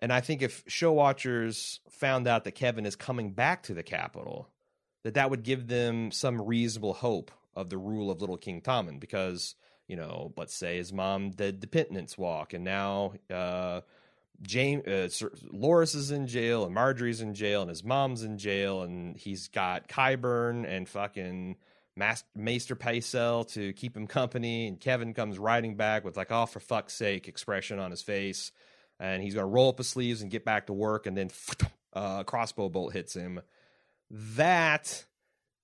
And 0.00 0.10
I 0.10 0.22
think 0.22 0.40
if 0.40 0.64
show 0.68 0.92
watchers 0.92 1.80
found 1.90 2.26
out 2.26 2.44
that 2.44 2.52
Kevan 2.52 2.86
is 2.86 2.96
coming 2.96 3.32
back 3.32 3.64
to 3.64 3.74
the 3.74 3.82
capital, 3.82 4.48
that 5.08 5.14
that 5.14 5.30
would 5.30 5.42
give 5.42 5.68
them 5.68 6.10
some 6.10 6.42
reasonable 6.42 6.92
hope 6.92 7.30
of 7.56 7.70
the 7.70 7.78
rule 7.78 8.10
of 8.10 8.20
Little 8.20 8.36
King 8.36 8.60
Tommen, 8.60 9.00
because 9.00 9.54
you 9.86 9.96
know, 9.96 10.34
let's 10.36 10.54
say 10.54 10.76
his 10.76 10.92
mom 10.92 11.30
did 11.30 11.62
the 11.62 11.66
penitence 11.66 12.18
walk, 12.18 12.52
and 12.52 12.62
now. 12.62 13.14
Uh, 13.30 13.80
James 14.40 14.86
uh, 14.86 15.08
Sir, 15.08 15.32
Loras 15.52 15.96
is 15.96 16.12
in 16.12 16.28
jail 16.28 16.64
and 16.64 16.72
Margaery's 16.72 17.22
in 17.22 17.34
jail 17.34 17.60
and 17.60 17.68
his 17.68 17.82
mom's 17.82 18.22
in 18.22 18.38
jail 18.38 18.82
and 18.82 19.16
he's 19.16 19.48
got 19.48 19.88
Qyburn 19.88 20.64
and 20.64 20.88
fucking 20.88 21.56
Master, 21.96 22.28
Maester 22.36 22.76
Pycelle 22.76 23.50
to 23.54 23.72
keep 23.72 23.96
him 23.96 24.06
company 24.06 24.68
and 24.68 24.78
Kevan 24.78 25.12
comes 25.12 25.40
riding 25.40 25.74
back 25.74 26.04
with 26.04 26.16
like 26.16 26.30
oh 26.30 26.46
for 26.46 26.60
fuck's 26.60 26.94
sake 26.94 27.26
expression 27.26 27.80
on 27.80 27.90
his 27.90 28.00
face 28.00 28.52
and 29.00 29.24
he's 29.24 29.34
gonna 29.34 29.48
roll 29.48 29.70
up 29.70 29.78
his 29.78 29.88
sleeves 29.88 30.22
and 30.22 30.30
get 30.30 30.44
back 30.44 30.68
to 30.68 30.72
work 30.72 31.06
and 31.08 31.16
then 31.16 31.30
uh, 31.92 32.18
a 32.20 32.24
crossbow 32.24 32.68
bolt 32.68 32.92
hits 32.92 33.14
him. 33.14 33.40
That 34.10 35.04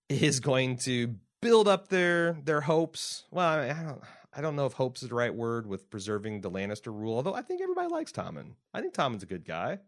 is 0.08 0.40
going 0.40 0.76
to 0.78 1.14
build 1.40 1.68
up 1.68 1.88
their 1.88 2.38
their 2.44 2.60
hopes. 2.60 3.24
Well, 3.30 3.46
I, 3.46 3.60
mean, 3.62 3.76
I 3.76 3.82
don't 3.82 4.02
I 4.36 4.40
don't 4.40 4.56
know 4.56 4.66
if 4.66 4.72
hope's 4.72 5.02
is 5.02 5.08
the 5.08 5.14
right 5.14 5.34
word 5.34 5.66
with 5.66 5.90
preserving 5.90 6.40
the 6.40 6.50
Lannister 6.50 6.92
rule, 6.92 7.16
although 7.16 7.34
I 7.34 7.42
think 7.42 7.60
everybody 7.62 7.88
likes 7.88 8.12
Tommen. 8.12 8.54
I 8.72 8.80
think 8.80 8.94
Tommen's 8.94 9.22
a 9.22 9.26
good 9.26 9.44
guy. 9.44 9.78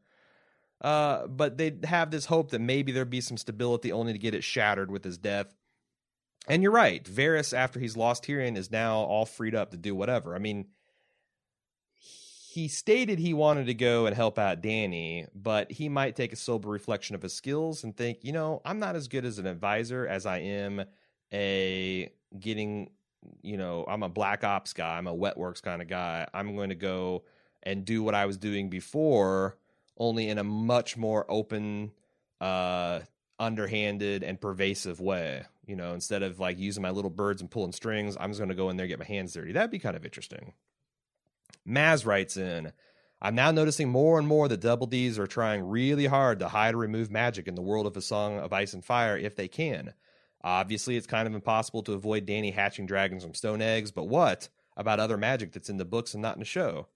Uh, 0.80 1.26
but 1.26 1.56
they 1.56 1.78
have 1.84 2.10
this 2.10 2.26
hope 2.26 2.50
that 2.50 2.60
maybe 2.60 2.92
there'd 2.92 3.08
be 3.10 3.20
some 3.20 3.38
stability 3.38 3.92
only 3.92 4.12
to 4.12 4.18
get 4.18 4.34
it 4.34 4.44
shattered 4.44 4.90
with 4.90 5.04
his 5.04 5.16
death. 5.16 5.54
And 6.48 6.62
you're 6.62 6.72
right. 6.72 7.02
Varys, 7.02 7.56
after 7.56 7.80
he's 7.80 7.96
lost 7.96 8.24
Tyrion, 8.24 8.56
is 8.56 8.70
now 8.70 8.98
all 8.98 9.26
freed 9.26 9.54
up 9.54 9.70
to 9.70 9.76
do 9.76 9.94
whatever. 9.94 10.34
I 10.36 10.38
mean, 10.38 10.66
he 12.56 12.68
stated 12.68 13.18
he 13.18 13.34
wanted 13.34 13.66
to 13.66 13.74
go 13.74 14.06
and 14.06 14.16
help 14.16 14.38
out 14.38 14.62
Dany, 14.62 15.28
but 15.34 15.70
he 15.70 15.90
might 15.90 16.16
take 16.16 16.32
a 16.32 16.36
sober 16.36 16.70
reflection 16.70 17.14
of 17.14 17.20
his 17.20 17.34
skills 17.34 17.84
and 17.84 17.94
think, 17.94 18.20
you 18.22 18.32
know, 18.32 18.62
I'm 18.64 18.78
not 18.78 18.96
as 18.96 19.08
good 19.08 19.26
as 19.26 19.38
an 19.38 19.46
advisor 19.46 20.06
as 20.06 20.24
I 20.24 20.38
am 20.38 20.82
a 21.34 22.10
getting 22.40 22.88
you 23.42 23.58
know, 23.58 23.84
I'm 23.86 24.02
a 24.02 24.08
black 24.08 24.42
ops 24.42 24.72
guy, 24.72 24.96
I'm 24.96 25.06
a 25.06 25.12
wet 25.12 25.36
works 25.36 25.60
kind 25.60 25.82
of 25.82 25.88
guy. 25.88 26.26
I'm 26.32 26.56
going 26.56 26.70
to 26.70 26.74
go 26.74 27.24
and 27.62 27.84
do 27.84 28.02
what 28.02 28.14
I 28.14 28.24
was 28.24 28.38
doing 28.38 28.70
before, 28.70 29.58
only 29.98 30.30
in 30.30 30.38
a 30.38 30.44
much 30.44 30.96
more 30.96 31.26
open, 31.28 31.92
uh, 32.40 33.00
underhanded 33.38 34.22
and 34.22 34.40
pervasive 34.40 34.98
way. 34.98 35.42
You 35.66 35.76
know, 35.76 35.92
instead 35.92 36.22
of 36.22 36.40
like 36.40 36.58
using 36.58 36.82
my 36.82 36.90
little 36.90 37.10
birds 37.10 37.42
and 37.42 37.50
pulling 37.50 37.72
strings, 37.72 38.16
I'm 38.18 38.30
just 38.30 38.40
going 38.40 38.48
to 38.48 38.54
go 38.54 38.70
in 38.70 38.78
there 38.78 38.84
and 38.84 38.90
get 38.90 38.98
my 38.98 39.04
hands 39.04 39.34
dirty. 39.34 39.52
That'd 39.52 39.70
be 39.70 39.78
kind 39.78 39.96
of 39.96 40.06
interesting. 40.06 40.54
Maz 41.66 42.06
writes 42.06 42.36
in, 42.36 42.72
I'm 43.20 43.34
now 43.34 43.50
noticing 43.50 43.88
more 43.88 44.18
and 44.18 44.28
more 44.28 44.46
that 44.46 44.60
Double 44.60 44.86
D's 44.86 45.18
are 45.18 45.26
trying 45.26 45.62
really 45.62 46.06
hard 46.06 46.38
to 46.40 46.48
hide 46.48 46.74
or 46.74 46.78
remove 46.78 47.10
magic 47.10 47.48
in 47.48 47.54
the 47.54 47.62
world 47.62 47.86
of 47.86 47.96
A 47.96 48.02
Song 48.02 48.38
of 48.38 48.52
Ice 48.52 48.72
and 48.74 48.84
Fire 48.84 49.16
if 49.16 49.34
they 49.36 49.48
can. 49.48 49.94
Obviously, 50.44 50.96
it's 50.96 51.06
kind 51.06 51.26
of 51.26 51.34
impossible 51.34 51.82
to 51.84 51.94
avoid 51.94 52.26
Dany 52.26 52.52
hatching 52.52 52.86
dragons 52.86 53.24
from 53.24 53.34
stone 53.34 53.62
eggs, 53.62 53.90
but 53.90 54.04
what 54.04 54.48
about 54.76 55.00
other 55.00 55.16
magic 55.16 55.52
that's 55.52 55.70
in 55.70 55.78
the 55.78 55.84
books 55.84 56.14
and 56.14 56.22
not 56.22 56.36
in 56.36 56.40
the 56.40 56.44
show? 56.44 56.88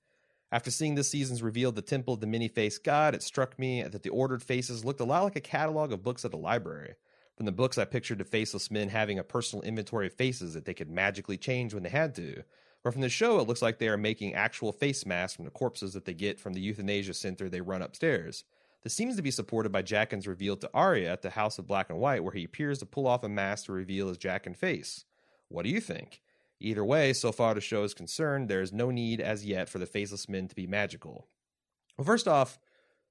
After 0.52 0.70
seeing 0.70 0.94
this 0.94 1.08
season's 1.08 1.42
reveal, 1.42 1.72
The 1.72 1.80
Temple 1.80 2.14
of 2.14 2.20
the 2.20 2.26
Many 2.26 2.48
Faced 2.48 2.84
God, 2.84 3.14
it 3.14 3.22
struck 3.22 3.58
me 3.58 3.82
that 3.82 4.02
the 4.02 4.10
ordered 4.10 4.42
faces 4.42 4.84
looked 4.84 5.00
a 5.00 5.04
lot 5.04 5.24
like 5.24 5.36
a 5.36 5.40
catalog 5.40 5.92
of 5.92 6.02
books 6.02 6.24
at 6.24 6.34
a 6.34 6.36
library. 6.36 6.94
From 7.36 7.46
the 7.46 7.52
books, 7.52 7.78
I 7.78 7.84
pictured 7.86 8.18
the 8.18 8.24
faceless 8.24 8.70
men 8.70 8.88
having 8.88 9.18
a 9.18 9.24
personal 9.24 9.62
inventory 9.62 10.08
of 10.08 10.12
faces 10.12 10.54
that 10.54 10.64
they 10.64 10.74
could 10.74 10.90
magically 10.90 11.38
change 11.38 11.72
when 11.72 11.82
they 11.82 11.88
had 11.88 12.14
to. 12.16 12.42
But 12.82 12.92
from 12.92 13.02
the 13.02 13.08
show, 13.08 13.38
it 13.40 13.46
looks 13.46 13.62
like 13.62 13.78
they 13.78 13.88
are 13.88 13.96
making 13.96 14.34
actual 14.34 14.72
face 14.72 15.04
masks 15.04 15.36
from 15.36 15.44
the 15.44 15.50
corpses 15.50 15.92
that 15.92 16.04
they 16.04 16.14
get 16.14 16.40
from 16.40 16.54
the 16.54 16.60
euthanasia 16.60 17.14
center 17.14 17.48
they 17.48 17.60
run 17.60 17.82
upstairs. 17.82 18.44
This 18.82 18.94
seems 18.94 19.16
to 19.16 19.22
be 19.22 19.30
supported 19.30 19.70
by 19.70 19.82
Jaqen's 19.82 20.26
reveal 20.26 20.56
to 20.56 20.70
Arya 20.72 21.12
at 21.12 21.20
the 21.20 21.30
House 21.30 21.58
of 21.58 21.66
Black 21.66 21.90
and 21.90 21.98
White, 21.98 22.24
where 22.24 22.32
he 22.32 22.44
appears 22.44 22.78
to 22.78 22.86
pull 22.86 23.06
off 23.06 23.22
a 23.22 23.28
mask 23.28 23.66
to 23.66 23.72
reveal 23.72 24.08
his 24.08 24.16
Jaqen 24.16 24.56
face. 24.56 25.04
What 25.48 25.64
do 25.64 25.68
you 25.70 25.80
think? 25.80 26.22
Either 26.60 26.84
way, 26.84 27.12
so 27.12 27.32
far 27.32 27.54
the 27.54 27.60
show 27.60 27.82
is 27.84 27.94
concerned, 27.94 28.48
there 28.48 28.62
is 28.62 28.72
no 28.72 28.90
need 28.90 29.20
as 29.20 29.44
yet 29.44 29.68
for 29.68 29.78
the 29.78 29.86
faceless 29.86 30.28
men 30.28 30.48
to 30.48 30.54
be 30.54 30.66
magical. 30.66 31.26
Well, 31.96 32.06
first 32.06 32.28
off, 32.28 32.58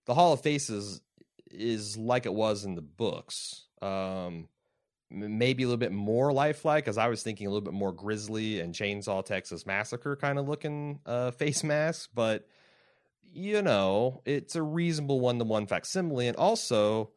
the 0.06 0.16
Hall 0.16 0.34
of 0.34 0.42
Faces 0.42 1.02
is 1.52 1.98
like 1.98 2.26
it 2.26 2.34
was 2.34 2.64
in 2.66 2.76
the 2.76 2.82
books. 2.82 3.66
Um, 3.82 4.48
maybe 5.12 5.64
a 5.64 5.66
little 5.66 5.78
bit 5.78 5.92
more 5.92 6.32
lifelike, 6.32 6.86
because 6.86 6.98
I 6.98 7.08
was 7.08 7.24
thinking 7.24 7.48
a 7.48 7.50
little 7.50 7.66
bit 7.66 7.74
more 7.74 7.92
grisly 7.92 8.60
and 8.60 8.74
Chainsaw 8.74 9.26
Texas 9.26 9.66
Massacre 9.66 10.16
kind 10.16 10.38
of 10.38 10.48
looking 10.48 11.00
uh, 11.06 11.32
face 11.32 11.64
masks, 11.64 12.08
but 12.14 12.48
you 13.32 13.62
know, 13.62 14.22
it's 14.26 14.56
a 14.56 14.62
reasonable 14.62 15.20
one 15.20 15.38
to 15.40 15.46
one 15.46 15.68
facsimile. 15.68 16.28
And 16.28 16.38
also, 16.38 17.12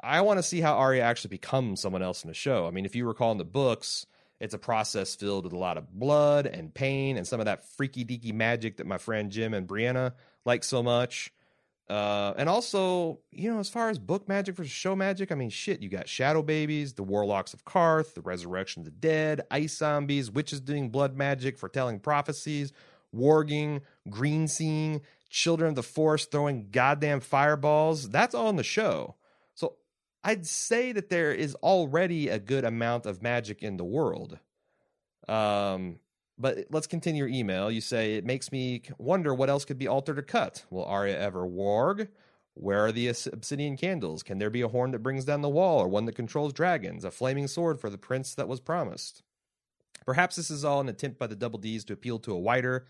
I 0.00 0.20
want 0.20 0.38
to 0.38 0.42
see 0.42 0.60
how 0.60 0.74
Arya 0.74 1.02
actually 1.02 1.30
becomes 1.30 1.80
someone 1.80 2.02
else 2.02 2.22
in 2.22 2.28
the 2.28 2.34
show. 2.34 2.66
I 2.66 2.70
mean, 2.70 2.84
if 2.84 2.94
you 2.94 3.06
recall 3.06 3.32
in 3.32 3.38
the 3.38 3.44
books, 3.44 4.06
it's 4.40 4.54
a 4.54 4.58
process 4.58 5.16
filled 5.16 5.44
with 5.44 5.52
a 5.52 5.58
lot 5.58 5.78
of 5.78 5.90
blood 5.90 6.46
and 6.46 6.72
pain 6.72 7.16
and 7.16 7.26
some 7.26 7.40
of 7.40 7.46
that 7.46 7.68
freaky 7.76 8.04
deaky 8.04 8.32
magic 8.32 8.76
that 8.76 8.86
my 8.86 8.98
friend 8.98 9.32
Jim 9.32 9.54
and 9.54 9.66
Brianna 9.66 10.12
like 10.44 10.64
so 10.64 10.82
much. 10.82 11.32
Uh, 11.88 12.34
and 12.36 12.50
also, 12.50 13.18
you 13.30 13.50
know, 13.50 13.58
as 13.58 13.70
far 13.70 13.88
as 13.88 13.98
book 13.98 14.28
magic 14.28 14.54
versus 14.56 14.70
show 14.70 14.94
magic, 14.94 15.32
I 15.32 15.34
mean, 15.34 15.48
shit, 15.48 15.80
you 15.80 15.88
got 15.88 16.06
shadow 16.06 16.42
babies, 16.42 16.92
the 16.92 17.02
warlocks 17.02 17.54
of 17.54 17.64
Qarth, 17.64 18.12
the 18.12 18.20
resurrection 18.20 18.80
of 18.80 18.84
the 18.84 18.90
dead, 18.90 19.40
ice 19.50 19.78
zombies, 19.78 20.30
witches 20.30 20.60
doing 20.60 20.90
blood 20.90 21.16
magic, 21.16 21.56
foretelling 21.56 22.00
prophecies, 22.00 22.72
warging, 23.14 23.80
green 24.10 24.48
seeing, 24.48 25.00
children 25.30 25.70
of 25.70 25.76
the 25.76 25.82
forest 25.82 26.30
throwing 26.30 26.68
goddamn 26.70 27.20
fireballs. 27.20 28.10
That's 28.10 28.34
all 28.34 28.50
in 28.50 28.56
the 28.56 28.62
show. 28.62 29.14
So 29.54 29.76
I'd 30.22 30.46
say 30.46 30.92
that 30.92 31.08
there 31.08 31.32
is 31.32 31.54
already 31.56 32.28
a 32.28 32.38
good 32.38 32.64
amount 32.64 33.06
of 33.06 33.22
magic 33.22 33.62
in 33.62 33.78
the 33.78 33.84
world. 33.84 34.38
Um, 35.26 36.00
but 36.38 36.66
let's 36.70 36.86
continue 36.86 37.24
your 37.24 37.34
email. 37.34 37.70
You 37.70 37.80
say 37.80 38.14
it 38.14 38.24
makes 38.24 38.52
me 38.52 38.82
wonder 38.98 39.34
what 39.34 39.50
else 39.50 39.64
could 39.64 39.78
be 39.78 39.88
altered 39.88 40.18
or 40.18 40.22
cut. 40.22 40.64
Will 40.70 40.84
Arya 40.84 41.18
ever 41.18 41.46
warg? 41.46 42.08
Where 42.54 42.86
are 42.86 42.92
the 42.92 43.08
obsidian 43.08 43.76
candles? 43.76 44.22
Can 44.22 44.38
there 44.38 44.50
be 44.50 44.62
a 44.62 44.68
horn 44.68 44.90
that 44.90 45.02
brings 45.02 45.24
down 45.24 45.42
the 45.42 45.48
wall, 45.48 45.80
or 45.80 45.88
one 45.88 46.06
that 46.06 46.16
controls 46.16 46.52
dragons? 46.52 47.04
A 47.04 47.10
flaming 47.10 47.46
sword 47.46 47.80
for 47.80 47.88
the 47.88 47.98
prince 47.98 48.34
that 48.34 48.48
was 48.48 48.60
promised. 48.60 49.22
Perhaps 50.04 50.36
this 50.36 50.50
is 50.50 50.64
all 50.64 50.80
an 50.80 50.88
attempt 50.88 51.18
by 51.18 51.28
the 51.28 51.36
Double 51.36 51.58
D's 51.58 51.84
to 51.84 51.92
appeal 51.92 52.18
to 52.20 52.32
a 52.32 52.38
wider, 52.38 52.86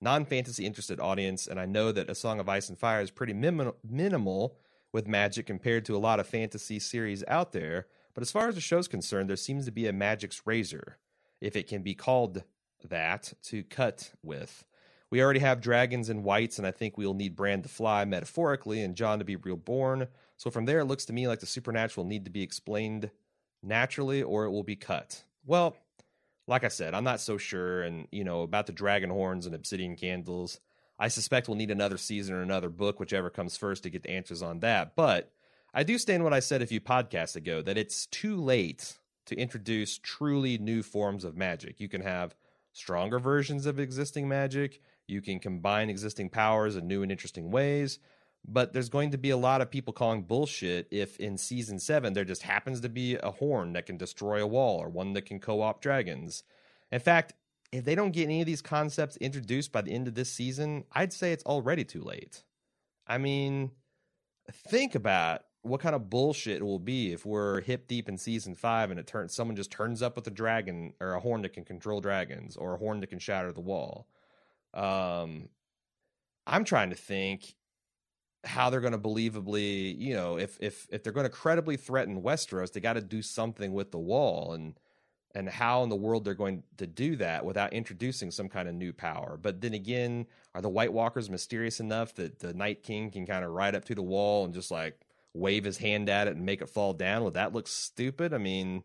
non 0.00 0.24
fantasy 0.26 0.66
interested 0.66 1.00
audience, 1.00 1.46
and 1.46 1.58
I 1.58 1.64
know 1.64 1.92
that 1.92 2.10
A 2.10 2.14
Song 2.14 2.40
of 2.40 2.48
Ice 2.48 2.68
and 2.68 2.78
Fire 2.78 3.00
is 3.00 3.10
pretty 3.10 3.32
minim- 3.32 3.72
minimal 3.88 4.58
with 4.92 5.06
magic 5.06 5.46
compared 5.46 5.84
to 5.86 5.96
a 5.96 5.98
lot 5.98 6.20
of 6.20 6.26
fantasy 6.26 6.78
series 6.78 7.24
out 7.28 7.52
there. 7.52 7.86
But 8.14 8.22
as 8.22 8.32
far 8.32 8.48
as 8.48 8.54
the 8.54 8.60
show's 8.60 8.88
concerned, 8.88 9.28
there 9.30 9.36
seems 9.36 9.64
to 9.66 9.72
be 9.72 9.86
a 9.86 9.92
magic's 9.92 10.42
razor, 10.44 10.98
if 11.40 11.56
it 11.56 11.68
can 11.68 11.82
be 11.82 11.94
called 11.94 12.44
that 12.84 13.32
to 13.44 13.62
cut 13.62 14.12
with. 14.22 14.64
We 15.10 15.22
already 15.22 15.40
have 15.40 15.60
dragons 15.60 16.08
and 16.08 16.24
whites, 16.24 16.58
and 16.58 16.66
I 16.66 16.72
think 16.72 16.98
we'll 16.98 17.14
need 17.14 17.36
Bran 17.36 17.62
to 17.62 17.68
fly 17.68 18.04
metaphorically 18.04 18.82
and 18.82 18.96
Jon 18.96 19.20
to 19.20 19.24
be 19.24 19.36
reborn. 19.36 20.08
So 20.36 20.50
from 20.50 20.64
there, 20.64 20.80
it 20.80 20.86
looks 20.86 21.04
to 21.06 21.12
me 21.12 21.28
like 21.28 21.40
the 21.40 21.46
supernatural 21.46 22.04
need 22.04 22.24
to 22.24 22.30
be 22.30 22.42
explained 22.42 23.10
naturally 23.62 24.22
or 24.22 24.44
it 24.44 24.50
will 24.50 24.64
be 24.64 24.76
cut. 24.76 25.22
Well, 25.44 25.76
like 26.46 26.64
I 26.64 26.68
said, 26.68 26.94
I'm 26.94 27.04
not 27.04 27.20
so 27.20 27.38
sure. 27.38 27.82
And, 27.82 28.08
you 28.10 28.24
know, 28.24 28.42
about 28.42 28.66
the 28.66 28.72
dragon 28.72 29.10
horns 29.10 29.46
and 29.46 29.54
obsidian 29.54 29.96
candles, 29.96 30.60
I 30.98 31.08
suspect 31.08 31.48
we'll 31.48 31.56
need 31.56 31.70
another 31.70 31.98
season 31.98 32.34
or 32.34 32.42
another 32.42 32.68
book, 32.68 32.98
whichever 32.98 33.30
comes 33.30 33.56
first, 33.56 33.82
to 33.84 33.90
get 33.90 34.02
the 34.02 34.10
answers 34.10 34.42
on 34.42 34.60
that. 34.60 34.96
But 34.96 35.32
I 35.72 35.82
do 35.82 35.98
stand 35.98 36.24
what 36.24 36.32
I 36.32 36.40
said 36.40 36.62
a 36.62 36.66
few 36.66 36.80
podcasts 36.80 37.36
ago 37.36 37.62
that 37.62 37.78
it's 37.78 38.06
too 38.06 38.36
late 38.36 38.98
to 39.26 39.36
introduce 39.36 39.98
truly 39.98 40.56
new 40.58 40.82
forms 40.82 41.24
of 41.24 41.36
magic. 41.36 41.80
You 41.80 41.88
can 41.88 42.00
have 42.00 42.34
stronger 42.76 43.18
versions 43.18 43.64
of 43.64 43.80
existing 43.80 44.28
magic. 44.28 44.82
You 45.06 45.22
can 45.22 45.38
combine 45.38 45.88
existing 45.88 46.28
powers 46.28 46.76
in 46.76 46.86
new 46.86 47.02
and 47.02 47.10
interesting 47.10 47.50
ways. 47.50 47.98
But 48.46 48.72
there's 48.72 48.90
going 48.90 49.10
to 49.10 49.18
be 49.18 49.30
a 49.30 49.36
lot 49.36 49.60
of 49.60 49.70
people 49.70 49.92
calling 49.92 50.22
bullshit 50.22 50.86
if 50.90 51.18
in 51.18 51.36
season 51.36 51.80
seven 51.80 52.12
there 52.12 52.24
just 52.24 52.42
happens 52.42 52.80
to 52.82 52.88
be 52.88 53.16
a 53.16 53.30
horn 53.30 53.72
that 53.72 53.86
can 53.86 53.96
destroy 53.96 54.40
a 54.42 54.46
wall 54.46 54.78
or 54.78 54.88
one 54.88 55.14
that 55.14 55.26
can 55.26 55.40
co 55.40 55.62
op 55.62 55.80
dragons. 55.80 56.44
In 56.92 57.00
fact, 57.00 57.32
if 57.72 57.84
they 57.84 57.94
don't 57.94 58.12
get 58.12 58.24
any 58.24 58.40
of 58.40 58.46
these 58.46 58.62
concepts 58.62 59.16
introduced 59.16 59.72
by 59.72 59.82
the 59.82 59.92
end 59.92 60.06
of 60.06 60.14
this 60.14 60.30
season, 60.30 60.84
I'd 60.92 61.12
say 61.12 61.32
it's 61.32 61.44
already 61.44 61.82
too 61.82 62.02
late. 62.02 62.44
I 63.06 63.18
mean, 63.18 63.72
think 64.52 64.94
about 64.94 65.42
what 65.66 65.80
kind 65.80 65.94
of 65.94 66.08
bullshit 66.10 66.58
it 66.58 66.64
will 66.64 66.78
be 66.78 67.12
if 67.12 67.26
we're 67.26 67.60
hip 67.62 67.88
deep 67.88 68.08
in 68.08 68.16
season 68.18 68.54
five 68.54 68.90
and 68.90 69.00
it 69.00 69.06
turns 69.06 69.34
someone 69.34 69.56
just 69.56 69.70
turns 69.70 70.02
up 70.02 70.16
with 70.16 70.26
a 70.26 70.30
dragon 70.30 70.92
or 71.00 71.14
a 71.14 71.20
horn 71.20 71.42
that 71.42 71.52
can 71.52 71.64
control 71.64 72.00
dragons 72.00 72.56
or 72.56 72.74
a 72.74 72.78
horn 72.78 73.00
that 73.00 73.08
can 73.08 73.18
shatter 73.18 73.52
the 73.52 73.60
wall. 73.60 74.06
Um, 74.74 75.48
I'm 76.46 76.64
trying 76.64 76.90
to 76.90 76.96
think 76.96 77.54
how 78.44 78.70
they're 78.70 78.80
going 78.80 78.92
to 78.92 78.98
believably, 78.98 79.98
you 79.98 80.14
know, 80.14 80.38
if 80.38 80.58
if 80.60 80.86
if 80.90 81.02
they're 81.02 81.12
going 81.12 81.24
to 81.24 81.30
credibly 81.30 81.76
threaten 81.76 82.22
Westeros, 82.22 82.72
they 82.72 82.80
got 82.80 82.94
to 82.94 83.02
do 83.02 83.22
something 83.22 83.72
with 83.72 83.90
the 83.90 83.98
wall 83.98 84.52
and 84.52 84.78
and 85.34 85.48
how 85.50 85.82
in 85.82 85.90
the 85.90 85.96
world 85.96 86.24
they're 86.24 86.34
going 86.34 86.62
to 86.78 86.86
do 86.86 87.16
that 87.16 87.44
without 87.44 87.72
introducing 87.74 88.30
some 88.30 88.48
kind 88.48 88.68
of 88.68 88.74
new 88.74 88.92
power. 88.92 89.38
But 89.40 89.60
then 89.60 89.74
again, 89.74 90.26
are 90.54 90.62
the 90.62 90.70
White 90.70 90.94
Walkers 90.94 91.28
mysterious 91.28 91.78
enough 91.78 92.14
that 92.14 92.38
the 92.38 92.54
Night 92.54 92.82
King 92.82 93.10
can 93.10 93.26
kind 93.26 93.44
of 93.44 93.50
ride 93.50 93.74
up 93.74 93.84
to 93.86 93.94
the 93.94 94.02
wall 94.02 94.46
and 94.46 94.54
just 94.54 94.70
like 94.70 95.05
wave 95.36 95.64
his 95.64 95.78
hand 95.78 96.08
at 96.08 96.28
it 96.28 96.36
and 96.36 96.46
make 96.46 96.62
it 96.62 96.68
fall 96.68 96.92
down. 96.92 97.24
Would 97.24 97.34
that 97.34 97.52
look 97.52 97.68
stupid? 97.68 98.32
I 98.32 98.38
mean, 98.38 98.82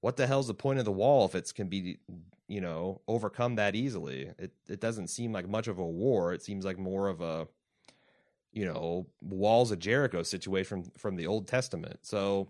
what 0.00 0.16
the 0.16 0.26
hell's 0.26 0.46
the 0.46 0.54
point 0.54 0.78
of 0.78 0.84
the 0.84 0.92
wall 0.92 1.24
if 1.24 1.34
it 1.34 1.52
can 1.54 1.68
be, 1.68 1.98
you 2.46 2.60
know, 2.60 3.00
overcome 3.08 3.56
that 3.56 3.74
easily? 3.74 4.30
It 4.38 4.52
it 4.68 4.80
doesn't 4.80 5.08
seem 5.08 5.32
like 5.32 5.48
much 5.48 5.68
of 5.68 5.78
a 5.78 5.86
war. 5.86 6.32
It 6.32 6.42
seems 6.42 6.64
like 6.64 6.78
more 6.78 7.08
of 7.08 7.20
a, 7.20 7.48
you 8.52 8.66
know, 8.66 9.06
walls 9.22 9.70
of 9.70 9.78
Jericho 9.78 10.22
situation 10.22 10.82
from 10.82 10.92
from 10.98 11.16
the 11.16 11.26
Old 11.26 11.48
Testament. 11.48 12.00
So 12.02 12.48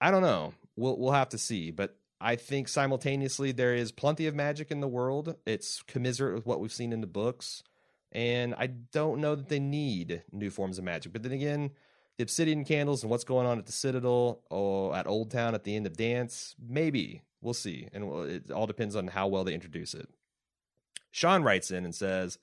I 0.00 0.10
don't 0.10 0.22
know. 0.22 0.52
We'll 0.76 0.98
we'll 0.98 1.12
have 1.12 1.30
to 1.30 1.38
see. 1.38 1.70
But 1.70 1.96
I 2.20 2.36
think 2.36 2.68
simultaneously 2.68 3.52
there 3.52 3.74
is 3.74 3.92
plenty 3.92 4.26
of 4.26 4.34
magic 4.34 4.70
in 4.70 4.80
the 4.80 4.88
world. 4.88 5.36
It's 5.46 5.82
commiserate 5.82 6.34
with 6.34 6.46
what 6.46 6.60
we've 6.60 6.72
seen 6.72 6.92
in 6.92 7.00
the 7.00 7.06
books. 7.06 7.62
And 8.12 8.54
I 8.54 8.68
don't 8.68 9.20
know 9.20 9.34
that 9.34 9.48
they 9.48 9.58
need 9.60 10.22
new 10.32 10.48
forms 10.50 10.78
of 10.78 10.84
magic. 10.84 11.12
But 11.12 11.22
then 11.22 11.32
again, 11.32 11.72
the 12.16 12.22
obsidian 12.22 12.64
candles 12.64 13.02
and 13.02 13.10
what's 13.10 13.24
going 13.24 13.46
on 13.46 13.58
at 13.58 13.66
the 13.66 13.72
Citadel 13.72 14.40
or 14.50 14.96
at 14.96 15.06
Old 15.06 15.30
Town 15.30 15.54
at 15.54 15.64
the 15.64 15.76
end 15.76 15.86
of 15.86 15.96
Dance, 15.96 16.54
maybe 16.58 17.22
we'll 17.40 17.54
see, 17.54 17.88
and 17.92 18.28
it 18.28 18.50
all 18.50 18.66
depends 18.66 18.96
on 18.96 19.08
how 19.08 19.26
well 19.26 19.44
they 19.44 19.54
introduce 19.54 19.94
it. 19.94 20.08
Sean 21.10 21.42
writes 21.42 21.70
in 21.70 21.84
and 21.84 21.94
says, 21.94 22.38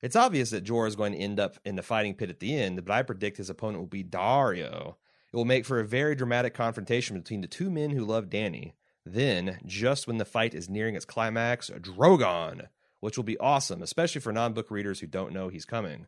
"It's 0.00 0.16
obvious 0.16 0.50
that 0.50 0.64
Jorah 0.64 0.88
is 0.88 0.96
going 0.96 1.12
to 1.12 1.18
end 1.18 1.38
up 1.38 1.58
in 1.64 1.76
the 1.76 1.82
fighting 1.82 2.14
pit 2.14 2.30
at 2.30 2.40
the 2.40 2.56
end, 2.56 2.84
but 2.84 2.92
I 2.92 3.02
predict 3.02 3.36
his 3.36 3.50
opponent 3.50 3.80
will 3.80 3.86
be 3.86 4.04
Daario. 4.04 4.96
It 5.32 5.36
will 5.36 5.44
make 5.44 5.64
for 5.64 5.80
a 5.80 5.86
very 5.86 6.14
dramatic 6.14 6.54
confrontation 6.54 7.18
between 7.18 7.40
the 7.40 7.46
two 7.46 7.70
men 7.70 7.90
who 7.90 8.04
love 8.04 8.28
Dany. 8.28 8.72
Then, 9.04 9.58
just 9.66 10.06
when 10.06 10.18
the 10.18 10.24
fight 10.24 10.54
is 10.54 10.68
nearing 10.68 10.94
its 10.94 11.04
climax, 11.04 11.70
Drogon." 11.70 12.68
Which 13.00 13.16
will 13.16 13.24
be 13.24 13.38
awesome, 13.38 13.82
especially 13.82 14.20
for 14.20 14.32
non 14.32 14.52
book 14.52 14.70
readers 14.70 15.00
who 15.00 15.08
don't 15.08 15.32
know 15.32 15.48
he's 15.48 15.64
coming. 15.64 16.06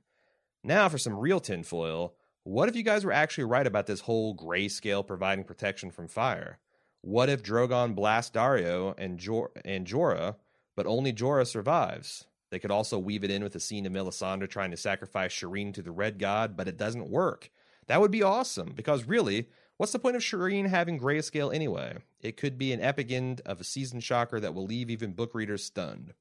Now, 0.62 0.88
for 0.88 0.96
some 0.96 1.18
real 1.18 1.40
tinfoil, 1.40 2.14
what 2.44 2.68
if 2.68 2.76
you 2.76 2.82
guys 2.82 3.04
were 3.04 3.12
actually 3.12 3.44
right 3.44 3.66
about 3.66 3.86
this 3.86 4.00
whole 4.00 4.36
grayscale 4.36 5.06
providing 5.06 5.44
protection 5.44 5.90
from 5.90 6.08
fire? 6.08 6.58
What 7.00 7.28
if 7.28 7.42
Drogon 7.42 7.94
blasts 7.94 8.34
Daario 8.34 8.94
and, 8.96 9.18
Jor- 9.18 9.52
and 9.64 9.86
Jorah, 9.86 10.36
but 10.76 10.86
only 10.86 11.12
Jorah 11.12 11.46
survives? 11.46 12.26
They 12.50 12.58
could 12.58 12.70
also 12.70 12.98
weave 12.98 13.24
it 13.24 13.30
in 13.30 13.42
with 13.42 13.54
a 13.56 13.60
scene 13.60 13.84
of 13.84 13.92
Melisandre 13.92 14.48
trying 14.48 14.70
to 14.70 14.76
sacrifice 14.76 15.32
Shireen 15.32 15.74
to 15.74 15.82
the 15.82 15.90
Red 15.90 16.18
God, 16.18 16.56
but 16.56 16.68
it 16.68 16.76
doesn't 16.76 17.10
work. 17.10 17.50
That 17.88 18.00
would 18.00 18.10
be 18.10 18.22
awesome, 18.22 18.72
because 18.74 19.04
really, 19.04 19.48
what's 19.76 19.92
the 19.92 19.98
point 19.98 20.16
of 20.16 20.22
Shireen 20.22 20.68
having 20.68 21.00
grayscale 21.00 21.54
anyway? 21.54 21.96
It 22.20 22.36
could 22.36 22.56
be 22.56 22.72
an 22.72 22.80
epic 22.80 23.10
end 23.10 23.40
of 23.44 23.60
a 23.60 23.64
season 23.64 24.00
shocker 24.00 24.38
that 24.40 24.54
will 24.54 24.64
leave 24.64 24.90
even 24.90 25.12
book 25.12 25.34
readers 25.34 25.64
stunned. 25.64 26.14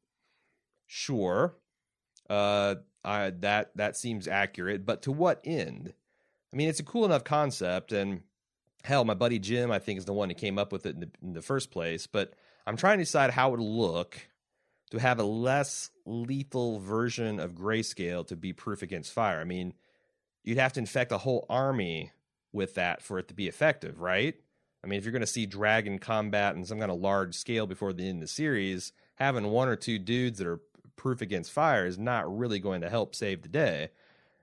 Sure, 0.88 1.56
uh, 2.30 2.76
I, 3.04 3.30
that 3.30 3.72
that 3.76 3.96
seems 3.96 4.28
accurate, 4.28 4.86
but 4.86 5.02
to 5.04 5.12
what 5.12 5.42
end? 5.44 5.94
I 6.54 6.56
mean, 6.56 6.70
it's 6.70 6.80
a 6.80 6.84
cool 6.84 7.06
enough 7.06 7.24
concept, 7.24 7.92
and 7.92 8.22
hell, 8.84 9.06
my 9.06 9.16
buddy 9.16 9.40
Jim, 9.40 9.72
I 9.72 9.80
think, 9.80 9.98
is 9.98 10.06
the 10.06 10.14
one 10.14 10.30
who 10.30 10.36
came 10.36 10.60
up 10.60 10.72
with 10.72 10.86
it 10.86 10.94
in 10.94 11.00
the, 11.00 11.10
in 11.24 11.34
the 11.34 11.42
first 11.42 11.72
place. 11.72 12.06
But 12.06 12.34
I'm 12.68 12.78
trying 12.78 13.00
to 13.00 13.04
decide 13.04 13.32
how 13.32 13.50
it 13.50 13.52
would 13.60 13.60
look 13.62 14.20
to 14.92 15.00
have 15.00 15.20
a 15.20 15.24
less 15.24 15.90
lethal 16.06 16.80
version 16.80 17.40
of 17.40 17.56
grayscale 17.56 18.28
to 18.28 18.36
be 18.36 18.54
proof 18.54 18.84
against 18.84 19.12
fire. 19.12 19.40
I 19.40 19.46
mean, 19.46 19.74
you'd 20.44 20.60
have 20.60 20.74
to 20.74 20.80
infect 20.80 21.12
a 21.12 21.18
whole 21.18 21.48
army 21.50 22.12
with 22.52 22.76
that 22.76 23.02
for 23.02 23.18
it 23.18 23.30
to 23.30 23.34
be 23.34 23.48
effective, 23.48 24.00
right? 24.00 24.36
I 24.84 24.88
mean, 24.88 25.00
if 25.00 25.06
you're 25.06 25.12
going 25.12 25.22
to 25.22 25.28
see 25.28 25.48
dragon 25.48 25.98
combat 25.98 26.56
in 26.56 26.66
some 26.66 26.78
kind 26.78 26.92
of 26.92 27.00
large 27.00 27.34
scale 27.34 27.66
before 27.66 27.94
the 27.94 28.08
end 28.08 28.18
of 28.18 28.22
the 28.22 28.28
series, 28.28 28.92
having 29.16 29.48
one 29.48 29.70
or 29.70 29.76
two 29.76 29.98
dudes 29.98 30.38
that 30.38 30.48
are 30.48 30.60
proof 30.96 31.22
against 31.22 31.52
fire 31.52 31.88
is 31.88 31.98
not 31.98 32.38
really 32.38 32.60
going 32.60 32.82
to 32.82 32.90
help 32.90 33.16
save 33.16 33.42
the 33.42 33.50
day. 33.50 33.90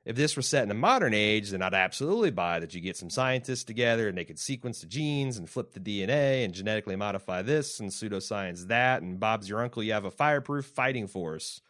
If 0.04 0.16
this 0.16 0.34
were 0.34 0.42
set 0.42 0.64
in 0.64 0.70
a 0.70 0.74
modern 0.74 1.12
age, 1.12 1.50
then 1.50 1.60
I'd 1.60 1.74
absolutely 1.74 2.30
buy 2.30 2.58
that 2.60 2.74
you 2.74 2.80
get 2.80 2.96
some 2.96 3.10
scientists 3.10 3.64
together 3.64 4.08
and 4.08 4.16
they 4.16 4.24
could 4.24 4.38
sequence 4.38 4.80
the 4.80 4.86
genes 4.86 5.36
and 5.36 5.48
flip 5.48 5.72
the 5.72 5.80
DNA 5.80 6.44
and 6.44 6.54
genetically 6.54 6.96
modify 6.96 7.42
this 7.42 7.80
and 7.80 7.90
pseudoscience 7.90 8.68
that. 8.68 9.02
And 9.02 9.20
Bob's 9.20 9.48
your 9.48 9.62
uncle, 9.62 9.82
you 9.82 9.92
have 9.92 10.06
a 10.06 10.10
fireproof 10.10 10.64
fighting 10.64 11.06
force. 11.06 11.60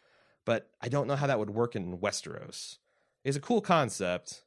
But 0.44 0.70
I 0.80 0.88
don't 0.88 1.06
know 1.06 1.16
how 1.16 1.26
that 1.26 1.38
would 1.38 1.50
work 1.50 1.74
in 1.74 1.98
Westeros. 1.98 2.78
It's 3.24 3.36
a 3.36 3.40
cool 3.40 3.60
concept, 3.60 4.42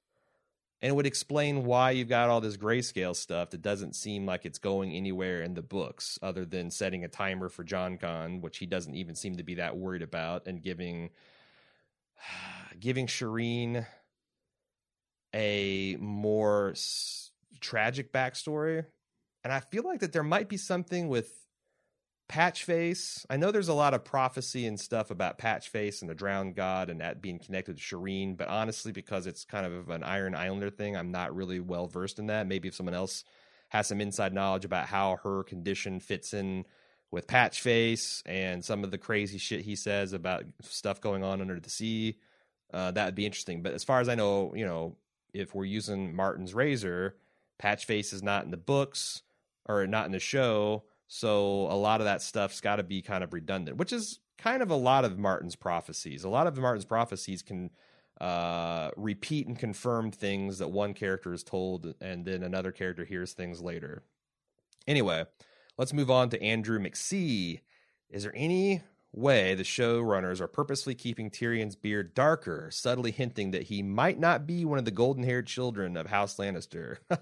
and 0.81 0.89
it 0.89 0.95
would 0.95 1.05
explain 1.05 1.63
why 1.63 1.91
you've 1.91 2.09
got 2.09 2.29
all 2.29 2.41
this 2.41 2.57
grayscale 2.57 3.15
stuff 3.15 3.51
that 3.51 3.61
doesn't 3.61 3.95
seem 3.95 4.25
like 4.25 4.45
it's 4.45 4.57
going 4.57 4.91
anywhere 4.91 5.43
in 5.43 5.53
the 5.53 5.61
books, 5.61 6.17
other 6.21 6.45
than 6.45 6.71
setting 6.71 7.03
a 7.03 7.07
timer 7.07 7.49
for 7.49 7.63
Jon 7.63 7.97
Con, 7.97 8.41
which 8.41 8.57
he 8.57 8.65
doesn't 8.65 8.95
even 8.95 9.13
seem 9.13 9.35
to 9.35 9.43
be 9.43 9.55
that 9.55 9.77
worried 9.77 10.01
about, 10.01 10.47
and 10.47 10.63
giving 10.63 11.11
giving 12.79 13.07
Shireen 13.07 13.85
a 15.33 15.97
more 15.99 16.73
tragic 17.59 18.13
backstory. 18.13 18.85
And 19.43 19.51
I 19.51 19.59
feel 19.59 19.83
like 19.83 19.99
that 20.01 20.13
there 20.13 20.23
might 20.23 20.47
be 20.47 20.57
something 20.57 21.07
with 21.07 21.31
Patchface. 22.29 23.25
I 23.29 23.37
know 23.37 23.51
there's 23.51 23.67
a 23.67 23.73
lot 23.73 23.93
of 23.93 24.05
prophecy 24.05 24.65
and 24.65 24.79
stuff 24.79 25.11
about 25.11 25.37
Patchface 25.37 26.01
and 26.01 26.09
the 26.09 26.15
drowned 26.15 26.55
god 26.55 26.89
and 26.89 27.01
that 27.01 27.21
being 27.21 27.39
connected 27.39 27.77
to 27.77 27.83
Shireen, 27.83 28.37
but 28.37 28.47
honestly, 28.47 28.91
because 28.91 29.27
it's 29.27 29.43
kind 29.43 29.65
of 29.65 29.89
an 29.89 30.03
Iron 30.03 30.33
Islander 30.33 30.69
thing, 30.69 30.95
I'm 30.95 31.11
not 31.11 31.35
really 31.35 31.59
well 31.59 31.87
versed 31.87 32.19
in 32.19 32.27
that. 32.27 32.47
Maybe 32.47 32.69
if 32.69 32.75
someone 32.75 32.95
else 32.95 33.23
has 33.69 33.87
some 33.87 34.01
inside 34.01 34.33
knowledge 34.33 34.65
about 34.65 34.87
how 34.87 35.17
her 35.23 35.43
condition 35.43 35.99
fits 35.99 36.33
in 36.33 36.65
with 37.11 37.27
Patchface 37.27 38.23
and 38.25 38.63
some 38.63 38.83
of 38.83 38.91
the 38.91 38.97
crazy 38.97 39.37
shit 39.37 39.61
he 39.61 39.75
says 39.75 40.13
about 40.13 40.45
stuff 40.61 41.01
going 41.01 41.23
on 41.23 41.41
under 41.41 41.59
the 41.59 41.69
sea, 41.69 42.17
uh, 42.73 42.91
that 42.91 43.05
would 43.05 43.15
be 43.15 43.25
interesting. 43.25 43.61
But 43.61 43.73
as 43.73 43.83
far 43.83 43.99
as 43.99 44.09
I 44.09 44.15
know, 44.15 44.53
you 44.55 44.65
know, 44.65 44.97
if 45.33 45.55
we're 45.55 45.65
using 45.65 46.15
Martin's 46.15 46.53
razor, 46.53 47.15
Patchface 47.61 48.13
is 48.13 48.23
not 48.23 48.45
in 48.45 48.51
the 48.51 48.57
books 48.57 49.21
or 49.65 49.87
not 49.87 50.05
in 50.05 50.11
the 50.11 50.19
show 50.19 50.83
so 51.15 51.67
a 51.69 51.77
lot 51.77 52.01
of 52.01 52.05
that 52.05 52.23
stuff's 52.23 52.59
got 52.59 52.77
to 52.77 52.83
be 52.83 53.03
kind 53.03 53.23
of 53.23 53.33
redundant, 53.33 53.77
which 53.77 53.93
is 53.93 54.17
kind 54.39 54.63
of 54.63 54.71
a 54.71 54.75
lot 54.75 55.05
of 55.05 55.19
Martin's 55.19 55.55
prophecies. 55.55 56.23
A 56.23 56.29
lot 56.29 56.47
of 56.47 56.57
Martin's 56.57 56.85
prophecies 56.85 57.43
can 57.43 57.69
uh, 58.19 58.89
repeat 58.97 59.45
and 59.45 59.59
confirm 59.59 60.09
things 60.09 60.57
that 60.57 60.71
one 60.71 60.95
character 60.95 61.31
is 61.31 61.43
told, 61.43 61.93
and 62.01 62.25
then 62.25 62.41
another 62.41 62.71
character 62.71 63.05
hears 63.05 63.33
things 63.33 63.61
later. 63.61 64.01
Anyway, 64.87 65.23
let's 65.77 65.93
move 65.93 66.09
on 66.09 66.29
to 66.29 66.41
Andrew 66.41 66.79
McSee. 66.79 67.61
Is 68.09 68.23
there 68.23 68.33
any 68.35 68.81
way 69.13 69.53
the 69.53 69.63
showrunners 69.63 70.41
are 70.41 70.47
purposely 70.47 70.95
keeping 70.95 71.29
Tyrion's 71.29 71.75
beard 71.75 72.13
darker, 72.13 72.69
subtly 72.71 73.11
hinting 73.11 73.51
that 73.51 73.63
he 73.63 73.83
might 73.83 74.19
not 74.19 74.47
be 74.47 74.65
one 74.65 74.79
of 74.79 74.85
the 74.85 74.91
golden 74.91 75.23
haired 75.23 75.47
children 75.47 75.95
of 75.95 76.07
House 76.07 76.37
Lannister? 76.37 76.97
uh, 77.09 77.17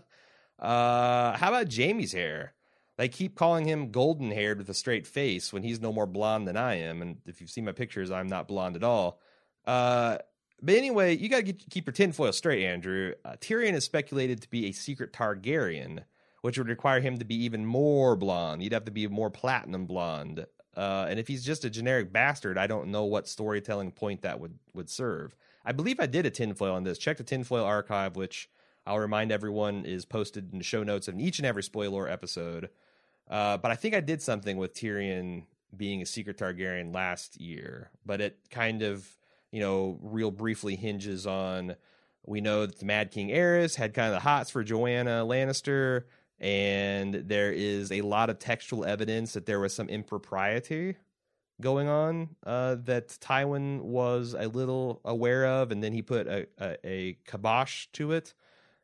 how 1.38 1.50
about 1.50 1.74
Jaime's 1.74 2.14
hair? 2.14 2.54
They 2.98 3.10
keep 3.10 3.36
calling 3.36 3.66
him 3.66 3.92
golden 3.92 4.32
haired 4.32 4.58
with 4.58 4.70
a 4.70 4.74
straight 4.74 5.08
face 5.08 5.52
when 5.52 5.64
he's 5.64 5.82
no 5.82 5.92
more 5.92 6.06
blonde 6.06 6.48
than 6.48 6.58
I 6.58 6.76
am. 6.76 7.02
And 7.02 7.18
if 7.26 7.42
you've 7.42 7.50
seen 7.50 7.66
my 7.66 7.72
pictures, 7.72 8.12
I'm 8.12 8.28
not 8.28 8.48
blonde 8.48 8.76
at 8.76 8.84
all. 8.84 9.20
Uh, 9.66 10.18
but 10.62 10.76
anyway, 10.76 11.18
you 11.18 11.28
got 11.28 11.46
to 11.46 11.54
keep 11.54 11.88
your 11.88 11.94
tinfoil 11.94 12.32
straight, 12.32 12.64
Andrew. 12.64 13.14
Uh, 13.26 13.36
Tyrion 13.42 13.74
is 13.74 13.84
speculated 13.84 14.42
to 14.42 14.50
be 14.50 14.68
a 14.68 14.72
secret 14.72 15.14
Targaryen, 15.14 16.04
which 16.42 16.58
would 16.58 16.68
require 16.68 17.00
him 17.00 17.18
to 17.18 17.26
be 17.26 17.44
even 17.44 17.66
more 17.66 18.16
blonde. 18.16 18.62
He'd 18.62 18.74
have 18.74 18.86
to 18.86 18.92
be 18.92 19.08
more 19.08 19.32
platinum 19.32 19.88
blonde. 19.88 20.46
Uh, 20.76 21.06
and 21.10 21.20
if 21.20 21.28
he's 21.28 21.44
just 21.44 21.66
a 21.66 21.70
generic 21.70 22.14
bastard, 22.14 22.58
I 22.58 22.68
don't 22.68 22.90
know 22.90 23.06
what 23.06 23.28
storytelling 23.28 23.92
point 23.92 24.22
that 24.22 24.40
would, 24.40 24.58
would 24.74 24.90
serve. 24.90 25.36
I 25.66 25.74
believe 25.74 26.00
I 26.00 26.06
did 26.06 26.26
a 26.26 26.30
tinfoil 26.30 26.74
on 26.74 26.84
this. 26.84 26.98
Check 26.98 27.18
the 27.18 27.24
tinfoil 27.24 27.64
archive, 27.64 28.16
which 28.16 28.50
I'll 28.86 29.00
remind 29.00 29.32
everyone 29.32 29.86
is 29.86 30.06
posted 30.06 30.52
in 30.52 30.58
the 30.58 30.64
show 30.64 30.84
notes 30.84 31.08
of 31.08 31.20
each 31.20 31.40
and 31.40 31.46
every 31.46 31.64
spoiler 31.64 32.08
episode. 32.08 32.70
Uh, 33.30 33.58
but 33.58 33.72
I 33.72 33.76
think 33.76 33.94
I 33.96 34.00
did 34.00 34.22
something 34.22 34.58
with 34.58 34.74
Tyrion 34.74 35.44
being 35.76 36.02
a 36.02 36.06
secret 36.06 36.38
Targaryen 36.38 36.94
last 36.94 37.40
year, 37.40 37.92
but 38.06 38.20
it 38.22 38.38
kind 38.50 38.82
of, 38.82 39.08
you 39.52 39.60
know, 39.60 40.00
real 40.02 40.32
briefly 40.32 40.76
hinges 40.76 41.28
on 41.28 41.76
we 42.26 42.42
know 42.42 42.66
that 42.66 42.80
the 42.80 42.86
Mad 42.86 43.12
King 43.12 43.30
Aerys 43.30 43.76
had 43.76 43.94
kind 43.94 44.08
of 44.08 44.14
the 44.14 44.20
hots 44.20 44.50
for 44.50 44.64
Joanna 44.64 45.26
Lannister, 45.26 46.04
and 46.42 47.14
there 47.14 47.52
is 47.54 47.92
a 47.92 48.02
lot 48.02 48.30
of 48.30 48.40
textual 48.40 48.84
evidence 48.84 49.34
that 49.34 49.46
there 49.46 49.60
was 49.62 49.74
some 49.74 49.88
impropriety 49.88 50.98
going 51.62 51.88
on 51.88 52.30
uh, 52.46 52.76
that 52.84 53.08
Tywin 53.22 53.82
was 53.82 54.36
a 54.38 54.48
little 54.50 55.00
aware 55.06 55.46
of, 55.46 55.72
and 55.72 55.82
then 55.82 55.94
he 55.94 56.02
put 56.02 56.28
a, 56.28 56.48
a, 56.60 56.78
a 56.84 57.18
kibosh 57.26 57.88
to 57.94 58.12
it. 58.12 58.34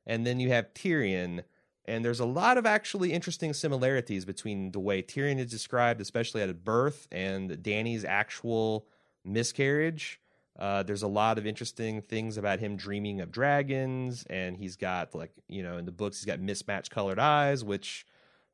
And 0.06 0.26
then 0.26 0.40
you 0.40 0.50
have 0.50 0.74
Tyrion 0.74 1.44
and 1.88 2.04
there's 2.04 2.20
a 2.20 2.26
lot 2.26 2.58
of 2.58 2.66
actually 2.66 3.14
interesting 3.14 3.54
similarities 3.54 4.26
between 4.26 4.72
the 4.72 4.80
way 4.80 5.02
Tyrion 5.02 5.40
is 5.40 5.50
described, 5.50 6.02
especially 6.02 6.42
at 6.42 6.66
birth, 6.66 7.08
and 7.12 7.50
Dany's 7.64 8.04
actual 8.04 8.88
miscarriage. 9.24 10.20
Uh, 10.58 10.82
there's 10.84 11.04
a 11.04 11.08
lot 11.08 11.38
of 11.38 11.46
interesting 11.46 12.02
things 12.02 12.38
about 12.38 12.60
him 12.60 12.76
dreaming 12.76 13.22
of 13.22 13.32
dragons, 13.32 14.26
and 14.30 14.58
he's 14.58 14.76
got 14.76 15.14
like 15.14 15.32
you 15.48 15.62
know 15.62 15.78
in 15.78 15.86
the 15.86 15.92
books 15.92 16.18
he's 16.18 16.26
got 16.26 16.40
mismatched 16.40 16.92
colored 16.92 17.20
eyes, 17.20 17.64
which 17.64 18.06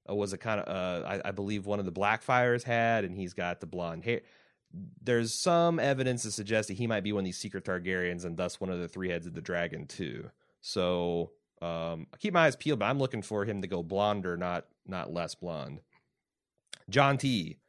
uh, 0.09 0.13
was 0.13 0.33
a 0.33 0.37
kind 0.37 0.59
of 0.59 0.67
uh, 0.67 1.07
I, 1.07 1.29
I, 1.29 1.31
believe 1.31 1.65
one 1.65 1.79
of 1.79 1.85
the 1.85 1.91
Blackfires 1.91 2.63
had, 2.63 3.05
and 3.05 3.17
he's 3.17 3.33
got 3.33 3.61
the 3.61 3.67
blonde 3.67 4.03
hair. 4.03 4.21
There's 5.01 5.33
some 5.33 5.79
evidence 5.79 6.23
to 6.23 6.31
suggest 6.31 6.67
that 6.67 6.77
he 6.77 6.87
might 6.87 7.03
be 7.03 7.13
one 7.13 7.21
of 7.21 7.25
these 7.25 7.37
secret 7.37 7.63
Targaryens, 7.63 8.25
and 8.25 8.35
thus 8.35 8.59
one 8.59 8.69
of 8.69 8.79
the 8.79 8.87
three 8.89 9.09
heads 9.09 9.25
of 9.25 9.33
the 9.33 9.41
dragon 9.41 9.85
too. 9.85 10.29
So 10.59 11.31
um, 11.61 12.07
I 12.13 12.17
keep 12.17 12.33
my 12.33 12.47
eyes 12.47 12.57
peeled, 12.57 12.79
but 12.79 12.85
I'm 12.85 12.99
looking 12.99 13.21
for 13.21 13.45
him 13.45 13.61
to 13.61 13.67
go 13.67 13.81
blonder, 13.81 14.35
not 14.35 14.65
not 14.85 15.13
less 15.13 15.35
blonde. 15.35 15.79
John 16.89 17.17
T 17.17 17.59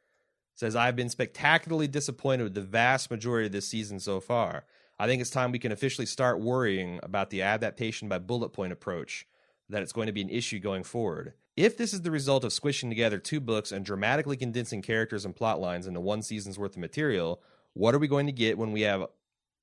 says 0.55 0.75
I've 0.75 0.95
been 0.95 1.09
spectacularly 1.09 1.87
disappointed 1.87 2.43
with 2.43 2.55
the 2.55 2.61
vast 2.61 3.11
majority 3.11 3.45
of 3.47 3.51
this 3.51 3.67
season 3.67 3.99
so 3.99 4.19
far. 4.19 4.65
I 4.97 5.07
think 5.07 5.21
it's 5.21 5.29
time 5.29 5.51
we 5.51 5.59
can 5.59 5.73
officially 5.73 6.05
start 6.05 6.39
worrying 6.39 6.99
about 7.03 7.29
the 7.29 7.41
adaptation 7.41 8.07
by 8.07 8.19
bullet 8.19 8.49
point 8.49 8.71
approach 8.71 9.27
that 9.69 9.81
it's 9.81 9.91
going 9.91 10.07
to 10.07 10.13
be 10.13 10.21
an 10.21 10.29
issue 10.29 10.59
going 10.59 10.83
forward. 10.83 11.33
If 11.57 11.77
this 11.77 11.93
is 11.93 12.01
the 12.01 12.11
result 12.11 12.43
of 12.43 12.53
squishing 12.53 12.89
together 12.89 13.17
two 13.17 13.39
books 13.39 13.71
and 13.71 13.85
dramatically 13.85 14.37
condensing 14.37 14.81
characters 14.81 15.25
and 15.25 15.35
plot 15.35 15.59
lines 15.59 15.87
into 15.87 15.99
one 15.99 16.21
season's 16.21 16.59
worth 16.59 16.73
of 16.73 16.77
material, 16.77 17.41
what 17.73 17.95
are 17.95 17.99
we 17.99 18.07
going 18.07 18.25
to 18.25 18.31
get 18.31 18.57
when 18.57 18.71
we 18.71 18.81
have 18.81 19.07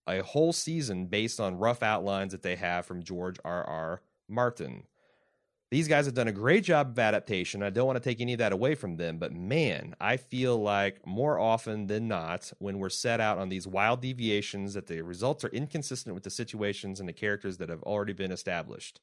a 0.06 0.22
whole 0.22 0.52
season 0.52 1.06
based 1.06 1.38
on 1.38 1.58
rough 1.58 1.82
outlines 1.82 2.32
that 2.32 2.42
they 2.42 2.56
have 2.56 2.84
from 2.84 3.02
George 3.02 3.36
R. 3.44 3.64
R. 3.64 4.02
Martin. 4.28 4.84
These 5.72 5.88
guys 5.88 6.04
have 6.04 6.12
done 6.12 6.28
a 6.28 6.32
great 6.32 6.64
job 6.64 6.90
of 6.90 6.98
adaptation. 6.98 7.62
I 7.62 7.70
don't 7.70 7.86
want 7.86 7.96
to 7.96 8.06
take 8.06 8.20
any 8.20 8.34
of 8.34 8.40
that 8.40 8.52
away 8.52 8.74
from 8.74 8.98
them, 8.98 9.16
but 9.16 9.32
man, 9.32 9.96
I 9.98 10.18
feel 10.18 10.60
like 10.60 11.06
more 11.06 11.38
often 11.38 11.86
than 11.86 12.08
not, 12.08 12.52
when 12.58 12.78
we're 12.78 12.90
set 12.90 13.22
out 13.22 13.38
on 13.38 13.48
these 13.48 13.66
wild 13.66 14.02
deviations, 14.02 14.74
that 14.74 14.86
the 14.86 15.00
results 15.00 15.44
are 15.44 15.48
inconsistent 15.48 16.12
with 16.12 16.24
the 16.24 16.30
situations 16.30 17.00
and 17.00 17.08
the 17.08 17.14
characters 17.14 17.56
that 17.56 17.70
have 17.70 17.82
already 17.84 18.12
been 18.12 18.32
established. 18.32 19.00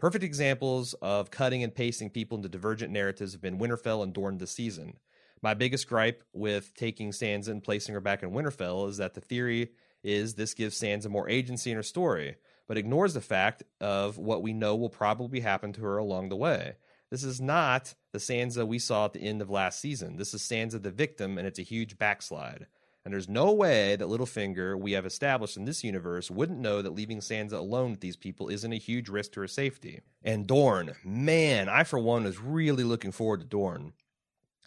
Perfect 0.00 0.24
examples 0.24 0.94
of 0.94 1.30
cutting 1.30 1.62
and 1.62 1.72
pasting 1.72 2.10
people 2.10 2.38
into 2.38 2.48
divergent 2.48 2.92
narratives 2.92 3.30
have 3.30 3.40
been 3.40 3.60
Winterfell 3.60 4.02
and 4.02 4.12
Dorne 4.12 4.38
this 4.38 4.50
season. 4.50 4.96
My 5.42 5.54
biggest 5.54 5.86
gripe 5.86 6.24
with 6.32 6.74
taking 6.74 7.12
Sansa 7.12 7.50
and 7.50 7.62
placing 7.62 7.94
her 7.94 8.00
back 8.00 8.24
in 8.24 8.32
Winterfell 8.32 8.88
is 8.88 8.96
that 8.96 9.14
the 9.14 9.20
theory 9.20 9.70
is 10.02 10.34
this 10.34 10.54
gives 10.54 10.76
Sansa 10.76 11.08
more 11.08 11.28
agency 11.28 11.70
in 11.70 11.76
her 11.76 11.84
story 11.84 12.34
but 12.66 12.78
ignores 12.78 13.14
the 13.14 13.20
fact 13.20 13.62
of 13.80 14.18
what 14.18 14.42
we 14.42 14.52
know 14.52 14.74
will 14.76 14.88
probably 14.88 15.40
happen 15.40 15.72
to 15.74 15.82
her 15.82 15.98
along 15.98 16.28
the 16.28 16.36
way. 16.36 16.74
This 17.10 17.24
is 17.24 17.40
not 17.40 17.94
the 18.12 18.18
Sansa 18.18 18.66
we 18.66 18.78
saw 18.78 19.04
at 19.04 19.12
the 19.12 19.22
end 19.22 19.42
of 19.42 19.50
last 19.50 19.80
season. 19.80 20.16
This 20.16 20.34
is 20.34 20.42
Sansa 20.42 20.82
the 20.82 20.90
victim, 20.90 21.38
and 21.38 21.46
it's 21.46 21.58
a 21.58 21.62
huge 21.62 21.98
backslide. 21.98 22.66
And 23.04 23.12
there's 23.12 23.28
no 23.28 23.52
way 23.52 23.96
that 23.96 24.08
Littlefinger, 24.08 24.80
we 24.80 24.92
have 24.92 25.04
established 25.04 25.58
in 25.58 25.66
this 25.66 25.84
universe, 25.84 26.30
wouldn't 26.30 26.58
know 26.58 26.80
that 26.80 26.94
leaving 26.94 27.20
Sansa 27.20 27.52
alone 27.52 27.92
with 27.92 28.00
these 28.00 28.16
people 28.16 28.48
isn't 28.48 28.72
a 28.72 28.78
huge 28.78 29.10
risk 29.10 29.32
to 29.32 29.40
her 29.40 29.46
safety. 29.46 30.00
And 30.22 30.46
Dorne, 30.46 30.94
man, 31.04 31.68
I 31.68 31.84
for 31.84 31.98
one 31.98 32.24
was 32.24 32.40
really 32.40 32.82
looking 32.82 33.12
forward 33.12 33.40
to 33.40 33.46
Dorne. 33.46 33.92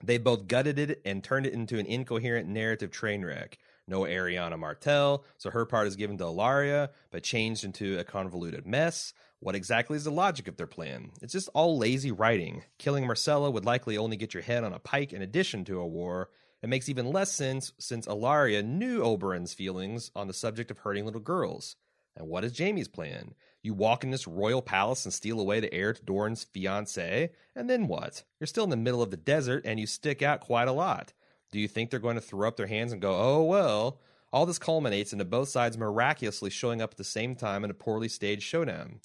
They 0.04 0.20
both 0.20 0.48
gutted 0.48 0.78
it 0.78 1.02
and 1.04 1.24
turned 1.24 1.48
it 1.48 1.54
into 1.54 1.80
an 1.80 1.88
incoherent 1.88 2.48
narrative 2.48 2.92
train 2.92 3.26
wreck 3.26 3.58
no 3.88 4.02
Arianne 4.02 4.58
Martell, 4.60 5.24
so 5.38 5.50
her 5.50 5.66
part 5.66 5.88
is 5.88 5.96
given 5.96 6.18
to 6.18 6.26
Ellaria, 6.26 6.90
but 7.12 7.24
changed 7.24 7.64
into 7.64 7.98
a 7.98 8.04
convoluted 8.04 8.66
mess. 8.66 9.14
What 9.40 9.56
exactly 9.56 9.96
is 9.96 10.04
the 10.04 10.12
logic 10.12 10.48
of 10.48 10.58
their 10.58 10.68
plan? 10.68 11.12
It's 11.22 11.34
just 11.34 11.50
all 11.54 11.78
lazy 11.78 12.12
writing. 12.12 12.64
Killing 12.78 13.06
Myrcella 13.06 13.52
would 13.54 13.66
likely 13.66 13.98
only 13.98 14.18
get 14.18 14.34
your 14.34 14.44
head 14.44 14.64
on 14.64 14.74
a 14.74 14.80
pike 14.80 15.14
in 15.14 15.22
addition 15.22 15.64
to 15.66 15.80
a 15.80 15.88
war. 15.88 16.30
It 16.62 16.70
makes 16.70 16.90
even 16.90 17.12
less 17.12 17.32
sense 17.32 17.72
since 17.78 18.08
Ellaria 18.08 18.66
knew 18.66 19.02
Oberyn's 19.02 19.54
feelings 19.54 20.12
on 20.16 20.28
the 20.28 20.34
subject 20.34 20.72
of 20.72 20.80
hurting 20.80 21.06
little 21.06 21.22
girls. 21.22 21.76
And 22.16 22.28
what 22.28 22.44
is 22.44 22.58
Jaime's 22.58 22.88
plan? 22.88 23.36
You 23.62 23.76
walk 23.76 24.04
in 24.04 24.10
this 24.10 24.28
royal 24.28 24.64
palace 24.64 25.06
and 25.06 25.14
steal 25.14 25.40
away 25.40 25.60
the 25.60 25.74
heir 25.74 25.94
to 25.94 26.04
Doran's 26.04 26.46
fiancée, 26.46 27.30
and 27.56 27.70
then 27.70 27.88
what? 27.88 28.24
You're 28.40 28.48
still 28.48 28.64
in 28.64 28.72
the 28.72 28.76
middle 28.76 29.04
of 29.04 29.12
the 29.12 29.18
desert 29.18 29.66
and 29.66 29.80
you 29.80 29.86
stick 29.86 30.24
out 30.24 30.42
quite 30.42 30.68
a 30.68 30.72
lot. 30.72 31.14
Do 31.52 31.60
you 31.60 31.68
think 31.68 31.90
they're 31.90 32.00
going 32.00 32.16
to 32.16 32.22
throw 32.22 32.48
up 32.48 32.58
their 32.58 32.68
hands 32.68 32.92
and 32.92 33.02
go, 33.02 33.16
oh, 33.16 33.44
well? 33.44 34.00
All 34.34 34.46
this 34.46 34.60
culminates 34.60 35.14
into 35.14 35.26
both 35.26 35.50
sides 35.50 35.78
miraculously 35.78 36.50
showing 36.50 36.82
up 36.82 36.92
at 36.92 36.98
the 36.98 37.04
same 37.04 37.36
time 37.36 37.64
in 37.64 37.72
a 37.72 37.74
poorly 37.74 38.10
staged 38.10 38.44
showdown. 38.44 39.00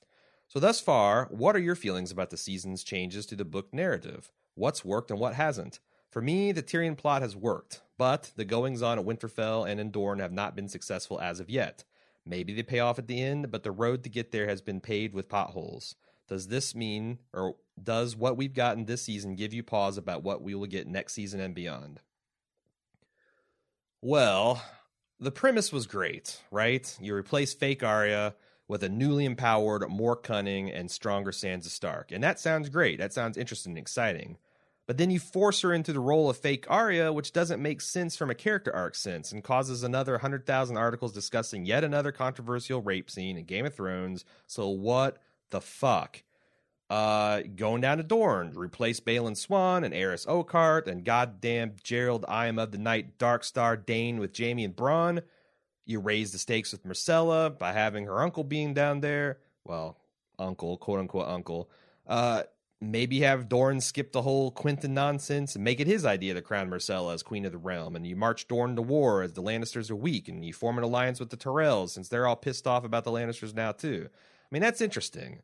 So, 0.48 0.58
thus 0.58 0.80
far, 0.80 1.28
what 1.30 1.54
are 1.56 1.60
your 1.60 1.76
feelings 1.76 2.10
about 2.10 2.30
the 2.30 2.36
season's 2.36 2.82
changes 2.82 3.24
to 3.26 3.36
the 3.36 3.44
book 3.44 3.72
narrative? 3.72 4.30
What's 4.54 4.84
worked 4.84 5.10
and 5.10 5.20
what 5.20 5.34
hasn't? 5.34 5.78
For 6.10 6.20
me, 6.20 6.52
the 6.52 6.62
Tyrion 6.62 6.98
plot 6.98 7.22
has 7.22 7.34
worked, 7.34 7.80
but 7.96 8.32
the 8.36 8.44
goings 8.44 8.82
on 8.82 8.98
at 8.98 9.04
Winterfell 9.06 9.66
and 9.66 9.80
in 9.80 9.90
Dorne 9.90 10.18
have 10.18 10.32
not 10.32 10.54
been 10.54 10.68
successful 10.68 11.20
as 11.20 11.40
of 11.40 11.48
yet. 11.48 11.84
Maybe 12.26 12.52
they 12.52 12.62
pay 12.62 12.80
off 12.80 12.98
at 12.98 13.06
the 13.06 13.22
end, 13.22 13.50
but 13.50 13.62
the 13.62 13.72
road 13.72 14.02
to 14.02 14.10
get 14.10 14.30
there 14.30 14.46
has 14.46 14.60
been 14.60 14.80
paved 14.80 15.14
with 15.14 15.28
potholes. 15.28 15.94
Does 16.28 16.48
this 16.48 16.74
mean, 16.74 17.18
or 17.32 17.56
does 17.82 18.14
what 18.14 18.36
we've 18.36 18.54
gotten 18.54 18.84
this 18.84 19.02
season 19.02 19.36
give 19.36 19.54
you 19.54 19.62
pause 19.62 19.96
about 19.96 20.22
what 20.22 20.42
we 20.42 20.54
will 20.54 20.66
get 20.66 20.86
next 20.86 21.14
season 21.14 21.40
and 21.40 21.54
beyond? 21.54 22.00
Well, 24.04 24.60
the 25.20 25.30
premise 25.30 25.72
was 25.72 25.86
great, 25.86 26.42
right? 26.50 26.92
You 27.00 27.14
replace 27.14 27.54
fake 27.54 27.84
Arya 27.84 28.34
with 28.66 28.82
a 28.82 28.88
newly 28.88 29.24
empowered, 29.24 29.88
more 29.88 30.16
cunning, 30.16 30.72
and 30.72 30.90
stronger 30.90 31.30
Sansa 31.30 31.66
Stark. 31.66 32.10
And 32.10 32.24
that 32.24 32.40
sounds 32.40 32.68
great. 32.68 32.98
That 32.98 33.12
sounds 33.12 33.36
interesting 33.36 33.72
and 33.72 33.78
exciting. 33.78 34.38
But 34.88 34.98
then 34.98 35.12
you 35.12 35.20
force 35.20 35.60
her 35.60 35.72
into 35.72 35.92
the 35.92 36.00
role 36.00 36.28
of 36.28 36.36
fake 36.36 36.66
Arya, 36.68 37.12
which 37.12 37.32
doesn't 37.32 37.62
make 37.62 37.80
sense 37.80 38.16
from 38.16 38.28
a 38.28 38.34
character 38.34 38.74
arc 38.74 38.96
sense 38.96 39.30
and 39.30 39.44
causes 39.44 39.84
another 39.84 40.14
100,000 40.14 40.76
articles 40.76 41.12
discussing 41.12 41.64
yet 41.64 41.84
another 41.84 42.10
controversial 42.10 42.82
rape 42.82 43.08
scene 43.08 43.36
in 43.36 43.44
Game 43.44 43.66
of 43.66 43.74
Thrones. 43.74 44.24
So 44.48 44.68
what 44.68 45.18
the 45.50 45.60
fuck? 45.60 46.24
Uh, 46.90 47.42
going 47.56 47.80
down 47.80 47.96
to 47.96 48.02
Dorne, 48.02 48.52
replace 48.54 49.00
Balon 49.00 49.36
Swan 49.36 49.82
and 49.82 49.94
Arys 49.94 50.26
Oakheart 50.26 50.86
and 50.86 51.04
goddamn 51.04 51.72
Gerold 51.82 52.24
I 52.28 52.48
am 52.48 52.58
of 52.58 52.70
the 52.70 52.78
night 52.78 53.16
Dark 53.16 53.44
Star 53.44 53.76
Dayne 53.76 54.18
with 54.18 54.36
Jaime 54.36 54.64
and 54.64 54.76
Bronn. 54.76 55.22
You 55.86 56.00
raise 56.00 56.32
the 56.32 56.38
stakes 56.38 56.70
with 56.70 56.84
Myrcella 56.84 57.58
by 57.58 57.72
having 57.72 58.04
her 58.04 58.20
uncle 58.20 58.44
being 58.44 58.74
down 58.74 59.00
there. 59.00 59.38
Well, 59.64 59.96
uncle, 60.38 60.76
quote 60.76 61.00
unquote 61.00 61.28
uncle. 61.28 61.70
Uh, 62.06 62.42
maybe 62.82 63.20
have 63.20 63.48
Dorne 63.48 63.80
skip 63.80 64.12
the 64.12 64.22
whole 64.22 64.50
Quentyn 64.50 64.90
nonsense 64.90 65.54
and 65.54 65.64
make 65.64 65.80
it 65.80 65.86
his 65.86 66.04
idea 66.04 66.34
to 66.34 66.42
crown 66.42 66.68
Myrcella 66.68 67.14
as 67.14 67.22
Queen 67.22 67.46
of 67.46 67.52
the 67.52 67.58
Realm. 67.58 67.96
And 67.96 68.06
you 68.06 68.16
march 68.16 68.48
Dorne 68.48 68.76
to 68.76 68.82
war 68.82 69.22
as 69.22 69.32
the 69.32 69.42
Lannisters 69.42 69.90
are 69.90 69.96
weak, 69.96 70.28
and 70.28 70.44
you 70.44 70.52
form 70.52 70.78
an 70.78 70.84
alliance 70.84 71.20
with 71.20 71.30
the 71.30 71.36
Tyrells 71.36 71.90
since 71.90 72.08
they're 72.08 72.26
all 72.26 72.36
pissed 72.36 72.66
off 72.66 72.84
about 72.84 73.04
the 73.04 73.12
Lannisters 73.12 73.54
now 73.54 73.72
too. 73.72 74.08
I 74.10 74.48
mean, 74.50 74.62
that's 74.62 74.80
interesting. 74.80 75.40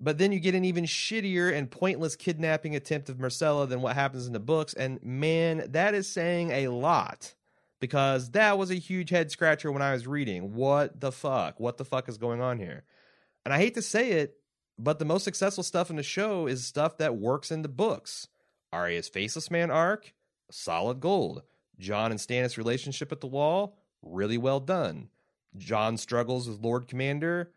But 0.00 0.18
then 0.18 0.32
you 0.32 0.40
get 0.40 0.54
an 0.54 0.64
even 0.64 0.84
shittier 0.84 1.56
and 1.56 1.70
pointless 1.70 2.16
kidnapping 2.16 2.74
attempt 2.74 3.08
of 3.08 3.18
Myrcella 3.18 3.68
than 3.68 3.80
what 3.80 3.94
happens 3.94 4.26
in 4.26 4.32
the 4.32 4.40
books, 4.40 4.74
and 4.74 5.02
man, 5.02 5.64
that 5.70 5.94
is 5.94 6.08
saying 6.08 6.50
a 6.50 6.68
lot 6.68 7.34
because 7.80 8.30
that 8.30 8.58
was 8.58 8.70
a 8.70 8.76
huge 8.76 9.10
head 9.10 9.30
scratcher 9.30 9.70
when 9.70 9.82
I 9.82 9.92
was 9.92 10.06
reading. 10.06 10.54
What 10.54 11.00
the 11.00 11.12
fuck? 11.12 11.60
What 11.60 11.76
the 11.76 11.84
fuck 11.84 12.08
is 12.08 12.18
going 12.18 12.40
on 12.40 12.58
here? 12.58 12.84
And 13.44 13.52
I 13.52 13.58
hate 13.58 13.74
to 13.74 13.82
say 13.82 14.12
it, 14.12 14.38
but 14.78 14.98
the 14.98 15.04
most 15.04 15.24
successful 15.24 15.62
stuff 15.62 15.90
in 15.90 15.96
the 15.96 16.02
show 16.02 16.46
is 16.46 16.64
stuff 16.64 16.98
that 16.98 17.16
works 17.16 17.50
in 17.50 17.62
the 17.62 17.68
books. 17.68 18.28
Arya's 18.72 19.08
Faceless 19.08 19.50
Man 19.50 19.70
arc, 19.70 20.12
solid 20.50 21.00
gold. 21.00 21.42
Jon 21.78 22.10
and 22.10 22.20
Stannis' 22.20 22.56
relationship 22.56 23.12
at 23.12 23.20
the 23.20 23.26
wall, 23.26 23.76
really 24.02 24.38
well 24.38 24.60
done. 24.60 25.08
Jon 25.56 25.96
struggles 25.96 26.48
with 26.48 26.60
Lord 26.60 26.88
Commander, 26.88 27.52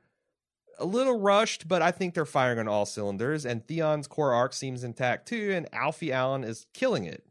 a 0.77 0.85
little 0.85 1.19
rushed, 1.19 1.67
but 1.67 1.81
I 1.81 1.91
think 1.91 2.13
they're 2.13 2.25
firing 2.25 2.59
on 2.59 2.67
all 2.67 2.85
cylinders. 2.85 3.45
And 3.45 3.65
Theon's 3.65 4.07
core 4.07 4.33
arc 4.33 4.53
seems 4.53 4.83
intact 4.83 5.27
too, 5.27 5.51
and 5.53 5.67
Alfie 5.73 6.13
Allen 6.13 6.43
is 6.43 6.67
killing 6.73 7.05
it. 7.05 7.23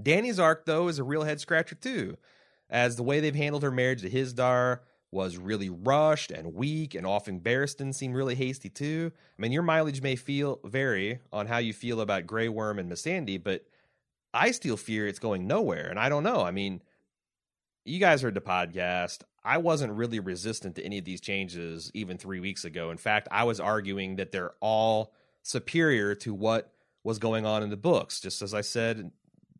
Dany's 0.00 0.38
arc, 0.38 0.64
though, 0.64 0.88
is 0.88 0.98
a 0.98 1.04
real 1.04 1.24
head 1.24 1.40
scratcher 1.40 1.74
too, 1.74 2.16
as 2.70 2.96
the 2.96 3.02
way 3.02 3.20
they've 3.20 3.34
handled 3.34 3.62
her 3.62 3.70
marriage 3.70 4.02
to 4.02 4.10
Hizdahr 4.10 4.80
was 5.10 5.38
really 5.38 5.70
rushed 5.70 6.30
and 6.30 6.54
weak, 6.54 6.94
and 6.94 7.06
often 7.06 7.40
Barristan 7.40 7.94
seemed 7.94 8.14
really 8.14 8.34
hasty 8.34 8.68
too. 8.68 9.10
I 9.38 9.42
mean, 9.42 9.52
your 9.52 9.62
mileage 9.62 10.02
may 10.02 10.16
feel 10.16 10.60
vary 10.64 11.20
on 11.32 11.46
how 11.46 11.58
you 11.58 11.72
feel 11.72 12.00
about 12.00 12.26
Grey 12.26 12.48
Worm 12.48 12.78
and 12.78 12.90
Missandei, 12.90 13.42
but 13.42 13.64
I 14.34 14.50
still 14.50 14.76
fear 14.76 15.06
it's 15.06 15.18
going 15.18 15.46
nowhere, 15.46 15.88
and 15.88 15.98
I 15.98 16.08
don't 16.08 16.22
know. 16.22 16.42
I 16.42 16.50
mean, 16.50 16.82
you 17.84 17.98
guys 17.98 18.20
heard 18.20 18.34
the 18.34 18.40
podcast. 18.40 19.22
I 19.48 19.56
wasn't 19.56 19.94
really 19.94 20.20
resistant 20.20 20.76
to 20.76 20.84
any 20.84 20.98
of 20.98 21.06
these 21.06 21.22
changes 21.22 21.90
even 21.94 22.18
three 22.18 22.38
weeks 22.38 22.66
ago. 22.66 22.90
In 22.90 22.98
fact, 22.98 23.28
I 23.30 23.44
was 23.44 23.60
arguing 23.60 24.16
that 24.16 24.30
they're 24.30 24.52
all 24.60 25.14
superior 25.42 26.14
to 26.16 26.34
what 26.34 26.70
was 27.02 27.18
going 27.18 27.46
on 27.46 27.62
in 27.62 27.70
the 27.70 27.76
books, 27.78 28.20
just 28.20 28.42
as 28.42 28.52
I 28.52 28.60
said, 28.60 29.10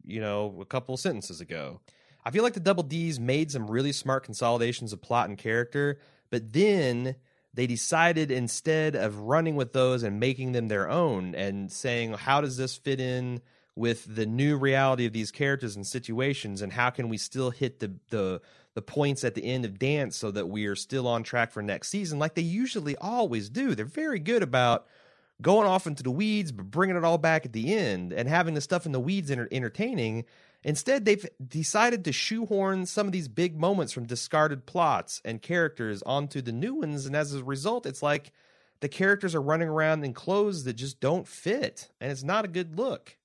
you 0.04 0.20
know, 0.20 0.58
a 0.60 0.66
couple 0.66 0.94
sentences 0.98 1.40
ago. 1.40 1.80
I 2.22 2.30
feel 2.30 2.42
like 2.42 2.52
the 2.52 2.60
Double 2.60 2.82
D's 2.82 3.18
made 3.18 3.50
some 3.50 3.70
really 3.70 3.92
smart 3.92 4.24
consolidations 4.24 4.92
of 4.92 5.00
plot 5.00 5.30
and 5.30 5.38
character, 5.38 5.98
but 6.28 6.52
then 6.52 7.16
they 7.54 7.66
decided 7.66 8.30
instead 8.30 8.94
of 8.94 9.20
running 9.20 9.56
with 9.56 9.72
those 9.72 10.02
and 10.02 10.20
making 10.20 10.52
them 10.52 10.68
their 10.68 10.90
own 10.90 11.34
and 11.34 11.72
saying, 11.72 12.12
how 12.12 12.42
does 12.42 12.58
this 12.58 12.76
fit 12.76 13.00
in 13.00 13.40
with 13.74 14.04
the 14.14 14.26
new 14.26 14.58
reality 14.58 15.06
of 15.06 15.14
these 15.14 15.30
characters 15.30 15.76
and 15.76 15.86
situations 15.86 16.60
and 16.60 16.74
how 16.74 16.90
can 16.90 17.08
we 17.08 17.16
still 17.16 17.50
hit 17.50 17.78
the 17.78 17.94
the 18.10 18.40
the 18.78 18.82
points 18.82 19.24
at 19.24 19.34
the 19.34 19.44
end 19.44 19.64
of 19.64 19.76
dance 19.76 20.16
so 20.16 20.30
that 20.30 20.48
we 20.48 20.66
are 20.66 20.76
still 20.76 21.08
on 21.08 21.24
track 21.24 21.50
for 21.50 21.60
next 21.60 21.88
season 21.88 22.16
like 22.16 22.36
they 22.36 22.42
usually 22.42 22.96
always 22.98 23.48
do 23.48 23.74
they're 23.74 23.84
very 23.84 24.20
good 24.20 24.40
about 24.40 24.86
going 25.42 25.66
off 25.66 25.88
into 25.88 26.04
the 26.04 26.12
weeds 26.12 26.52
but 26.52 26.70
bringing 26.70 26.94
it 26.94 27.02
all 27.02 27.18
back 27.18 27.44
at 27.44 27.52
the 27.52 27.74
end 27.74 28.12
and 28.12 28.28
having 28.28 28.54
the 28.54 28.60
stuff 28.60 28.86
in 28.86 28.92
the 28.92 29.00
weeds 29.00 29.32
enter- 29.32 29.48
entertaining 29.50 30.24
instead 30.62 31.04
they've 31.04 31.26
decided 31.44 32.04
to 32.04 32.12
shoehorn 32.12 32.86
some 32.86 33.06
of 33.06 33.12
these 33.12 33.26
big 33.26 33.58
moments 33.58 33.92
from 33.92 34.06
discarded 34.06 34.64
plots 34.64 35.20
and 35.24 35.42
characters 35.42 36.00
onto 36.06 36.40
the 36.40 36.52
new 36.52 36.76
ones 36.76 37.04
and 37.04 37.16
as 37.16 37.34
a 37.34 37.42
result 37.42 37.84
it's 37.84 38.00
like 38.00 38.30
the 38.78 38.88
characters 38.88 39.34
are 39.34 39.42
running 39.42 39.68
around 39.68 40.04
in 40.04 40.14
clothes 40.14 40.62
that 40.62 40.74
just 40.74 41.00
don't 41.00 41.26
fit 41.26 41.90
and 42.00 42.12
it's 42.12 42.22
not 42.22 42.44
a 42.44 42.48
good 42.48 42.78
look 42.78 43.18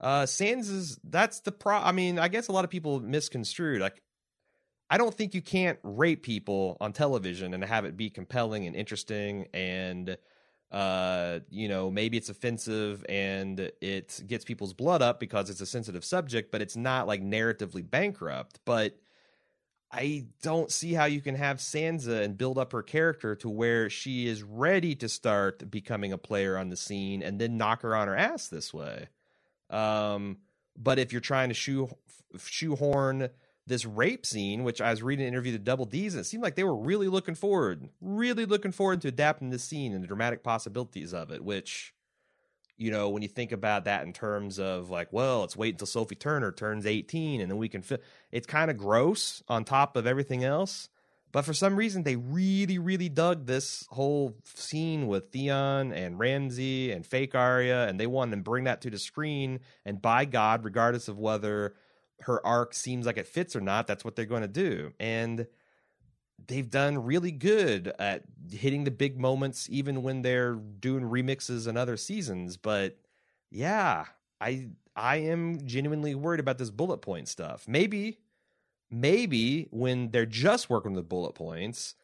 uh, 0.00 0.26
Sands 0.26 0.68
is 0.68 0.98
that's 1.04 1.40
the 1.40 1.52
pro. 1.52 1.78
I 1.78 1.92
mean, 1.92 2.18
I 2.18 2.28
guess 2.28 2.48
a 2.48 2.52
lot 2.52 2.64
of 2.64 2.70
people 2.70 3.00
misconstrued. 3.00 3.80
Like, 3.80 4.02
I 4.90 4.98
don't 4.98 5.14
think 5.14 5.34
you 5.34 5.42
can't 5.42 5.78
rape 5.82 6.22
people 6.22 6.76
on 6.80 6.92
television 6.92 7.54
and 7.54 7.64
have 7.64 7.84
it 7.84 7.96
be 7.96 8.10
compelling 8.10 8.66
and 8.66 8.76
interesting 8.76 9.46
and 9.54 10.16
uh 10.70 11.40
you 11.50 11.68
know 11.68 11.90
maybe 11.90 12.16
it's 12.16 12.30
offensive 12.30 13.04
and 13.08 13.60
it 13.80 14.22
gets 14.26 14.44
people's 14.44 14.72
blood 14.72 15.02
up 15.02 15.20
because 15.20 15.50
it's 15.50 15.60
a 15.60 15.66
sensitive 15.66 16.04
subject 16.04 16.50
but 16.50 16.62
it's 16.62 16.76
not 16.76 17.06
like 17.06 17.22
narratively 17.22 17.88
bankrupt 17.88 18.58
but 18.64 18.98
I 19.96 20.26
don't 20.42 20.72
see 20.72 20.92
how 20.92 21.04
you 21.04 21.20
can 21.20 21.36
have 21.36 21.58
Sansa 21.58 22.22
and 22.22 22.36
build 22.36 22.58
up 22.58 22.72
her 22.72 22.82
character 22.82 23.36
to 23.36 23.48
where 23.48 23.88
she 23.88 24.26
is 24.26 24.42
ready 24.42 24.96
to 24.96 25.08
start 25.08 25.70
becoming 25.70 26.12
a 26.12 26.18
player 26.18 26.58
on 26.58 26.68
the 26.68 26.76
scene 26.76 27.22
and 27.22 27.40
then 27.40 27.56
knock 27.56 27.82
her 27.82 27.94
on 27.94 28.08
her 28.08 28.16
ass 28.16 28.48
this 28.48 28.74
way. 28.74 29.08
Um, 29.70 30.38
but 30.76 30.98
if 30.98 31.12
you're 31.12 31.20
trying 31.20 31.48
to 31.50 31.54
shoe 31.54 31.88
shoehorn 32.38 33.28
this 33.66 33.86
rape 33.86 34.26
scene, 34.26 34.62
which 34.62 34.80
I 34.80 34.90
was 34.90 35.02
reading 35.02 35.26
an 35.26 35.32
interview 35.32 35.52
to 35.52 35.58
Double 35.58 35.86
D's, 35.86 36.14
and 36.14 36.20
it 36.20 36.24
seemed 36.24 36.42
like 36.42 36.54
they 36.54 36.64
were 36.64 36.76
really 36.76 37.08
looking 37.08 37.34
forward, 37.34 37.88
really 38.00 38.44
looking 38.44 38.72
forward 38.72 39.00
to 39.02 39.08
adapting 39.08 39.50
this 39.50 39.64
scene 39.64 39.94
and 39.94 40.02
the 40.02 40.08
dramatic 40.08 40.42
possibilities 40.42 41.14
of 41.14 41.30
it. 41.30 41.42
Which, 41.42 41.94
you 42.76 42.90
know, 42.90 43.08
when 43.08 43.22
you 43.22 43.28
think 43.28 43.52
about 43.52 43.84
that 43.86 44.04
in 44.04 44.12
terms 44.12 44.58
of 44.58 44.90
like, 44.90 45.12
well, 45.12 45.40
let's 45.40 45.56
wait 45.56 45.74
until 45.74 45.86
Sophie 45.86 46.14
Turner 46.14 46.52
turns 46.52 46.84
18 46.84 47.40
and 47.40 47.50
then 47.50 47.58
we 47.58 47.68
can 47.68 47.82
fit. 47.82 48.02
It's 48.30 48.46
kind 48.46 48.70
of 48.70 48.76
gross 48.76 49.42
on 49.48 49.64
top 49.64 49.96
of 49.96 50.06
everything 50.06 50.44
else. 50.44 50.88
But 51.34 51.44
for 51.44 51.52
some 51.52 51.74
reason, 51.74 52.04
they 52.04 52.14
really, 52.14 52.78
really 52.78 53.08
dug 53.08 53.44
this 53.44 53.88
whole 53.90 54.36
scene 54.44 55.08
with 55.08 55.32
Theon 55.32 55.92
and 55.92 56.16
Ramsay 56.16 56.92
and 56.92 57.04
fake 57.04 57.34
Arya, 57.34 57.88
and 57.88 57.98
they 57.98 58.06
wanted 58.06 58.36
to 58.36 58.42
bring 58.42 58.64
that 58.64 58.82
to 58.82 58.90
the 58.90 59.00
screen. 59.00 59.58
And 59.84 60.00
by 60.00 60.26
God, 60.26 60.64
regardless 60.64 61.08
of 61.08 61.18
whether 61.18 61.74
her 62.22 62.44
arc 62.46 62.74
seems 62.74 63.06
like 63.06 63.18
it 63.18 63.26
fits 63.26 63.54
or 63.54 63.60
not, 63.60 63.86
that's 63.86 64.04
what 64.04 64.16
they're 64.16 64.24
going 64.24 64.42
to 64.42 64.48
do. 64.48 64.92
And 64.98 65.46
they've 66.46 66.68
done 66.68 67.04
really 67.04 67.32
good 67.32 67.92
at 67.98 68.24
hitting 68.50 68.84
the 68.84 68.90
big 68.90 69.18
moments, 69.18 69.68
even 69.70 70.02
when 70.02 70.22
they're 70.22 70.54
doing 70.54 71.04
remixes 71.04 71.66
and 71.66 71.78
other 71.78 71.96
seasons. 71.96 72.56
But 72.56 72.98
yeah, 73.50 74.06
I 74.40 74.68
I 74.96 75.16
am 75.16 75.66
genuinely 75.66 76.14
worried 76.14 76.40
about 76.40 76.58
this 76.58 76.70
bullet 76.70 76.98
point 76.98 77.28
stuff. 77.28 77.66
Maybe 77.66 78.18
maybe 78.90 79.68
when 79.70 80.10
they're 80.10 80.26
just 80.26 80.70
working 80.70 80.92
with 80.92 81.08
bullet 81.08 81.34
points, 81.34 81.94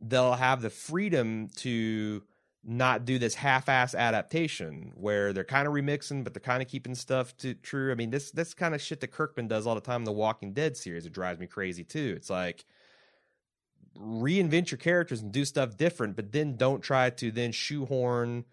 they'll 0.00 0.34
have 0.34 0.62
the 0.62 0.70
freedom 0.70 1.48
to 1.56 2.22
not 2.68 3.06
do 3.06 3.18
this 3.18 3.34
half-ass 3.34 3.94
adaptation 3.94 4.92
where 4.94 5.32
they're 5.32 5.42
kind 5.42 5.66
of 5.66 5.72
remixing, 5.72 6.22
but 6.22 6.34
they're 6.34 6.40
kind 6.40 6.62
of 6.62 6.68
keeping 6.68 6.94
stuff 6.94 7.34
to 7.38 7.54
true. 7.54 7.90
I 7.90 7.94
mean, 7.94 8.10
this 8.10 8.30
this 8.30 8.52
kind 8.52 8.74
of 8.74 8.82
shit 8.82 9.00
that 9.00 9.08
Kirkman 9.08 9.48
does 9.48 9.66
all 9.66 9.74
the 9.74 9.80
time 9.80 10.02
in 10.02 10.04
the 10.04 10.12
Walking 10.12 10.52
Dead 10.52 10.76
series. 10.76 11.06
It 11.06 11.12
drives 11.12 11.40
me 11.40 11.46
crazy 11.46 11.82
too. 11.82 12.12
It's 12.14 12.28
like 12.28 12.66
reinvent 13.96 14.70
your 14.70 14.78
characters 14.78 15.22
and 15.22 15.32
do 15.32 15.46
stuff 15.46 15.78
different, 15.78 16.14
but 16.14 16.30
then 16.30 16.56
don't 16.56 16.82
try 16.82 17.08
to 17.08 17.30
then 17.30 17.52
shoehorn 17.52 18.44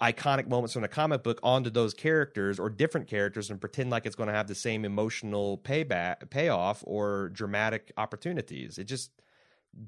iconic 0.00 0.46
moments 0.46 0.74
from 0.74 0.82
the 0.82 0.88
comic 0.88 1.22
book 1.22 1.40
onto 1.42 1.70
those 1.70 1.94
characters 1.94 2.58
or 2.58 2.68
different 2.68 3.06
characters 3.06 3.50
and 3.50 3.60
pretend 3.60 3.90
like 3.90 4.04
it's 4.04 4.16
going 4.16 4.28
to 4.28 4.34
have 4.34 4.46
the 4.46 4.54
same 4.54 4.84
emotional 4.84 5.56
payback 5.58 6.28
payoff 6.30 6.82
or 6.86 7.30
dramatic 7.30 7.92
opportunities. 7.96 8.76
It 8.76 8.84
just 8.84 9.10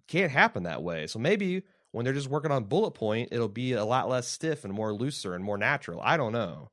can't 0.08 0.32
happen 0.32 0.62
that 0.62 0.82
way. 0.82 1.06
So 1.06 1.18
maybe 1.18 1.62
when 1.93 2.05
they're 2.05 2.14
just 2.14 2.28
working 2.28 2.51
on 2.51 2.64
bullet 2.64 2.93
point, 2.93 3.30
it'll 3.32 3.49
be 3.49 3.72
a 3.72 3.84
lot 3.84 4.09
less 4.09 4.26
stiff 4.26 4.64
and 4.64 4.72
more 4.72 4.93
looser 4.93 5.34
and 5.34 5.45
more 5.45 5.59
natural. 5.59 6.01
I 6.03 6.16
don't 6.16 6.32
know. 6.32 6.70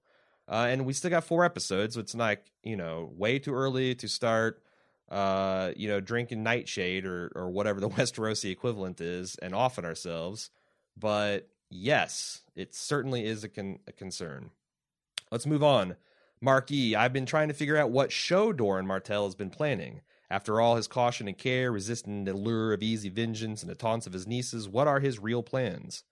Uh, 0.48 0.68
and 0.70 0.86
we 0.86 0.94
still 0.94 1.10
got 1.10 1.24
four 1.24 1.46
episodes. 1.46 1.96
So 1.96 2.02
it's 2.02 2.16
like 2.16 2.52
you 2.64 2.76
know 2.76 3.12
way 3.16 3.40
too 3.40 3.54
early 3.54 3.96
to 3.96 4.08
start. 4.08 4.62
Uh, 5.10 5.72
you 5.76 5.88
know, 5.88 6.00
drinking 6.00 6.44
nightshade 6.44 7.06
or 7.06 7.32
or 7.36 7.50
whatever 7.50 7.80
the 7.80 7.90
Westerosi 7.98 8.52
equivalent 8.52 9.00
is, 9.00 9.36
and 9.42 9.54
offing 9.54 9.86
ourselves. 9.86 10.50
But 10.98 11.50
yes, 11.70 12.42
it 12.56 12.74
certainly 12.76 13.26
is 13.26 13.44
a, 13.44 13.50
con- 13.50 13.80
a 13.88 13.92
concern. 13.92 14.52
Let's 15.32 15.46
move 15.46 15.64
on. 15.64 15.96
Marquee, 16.42 16.96
I've 16.96 17.14
been 17.14 17.26
trying 17.26 17.48
to 17.48 17.54
figure 17.54 17.78
out 17.78 17.90
what 17.90 18.12
show 18.12 18.52
Doran 18.52 18.86
Martell 18.86 19.26
has 19.26 19.36
been 19.36 19.50
planning. 19.50 20.02
After 20.34 20.60
all 20.60 20.78
his 20.78 20.88
caution 20.88 21.28
and 21.28 21.38
care, 21.38 21.72
resisting 21.72 22.24
the 22.24 22.34
lure 22.34 22.74
of 22.74 22.82
easy 22.82 23.08
vengeance 23.08 23.62
and 23.62 23.70
the 23.70 23.76
taunts 23.76 24.08
of 24.08 24.14
his 24.14 24.26
nieces, 24.26 24.68
what 24.68 24.88
are 24.88 25.00
his 25.00 25.20
real 25.20 25.44
plans? 25.44 26.04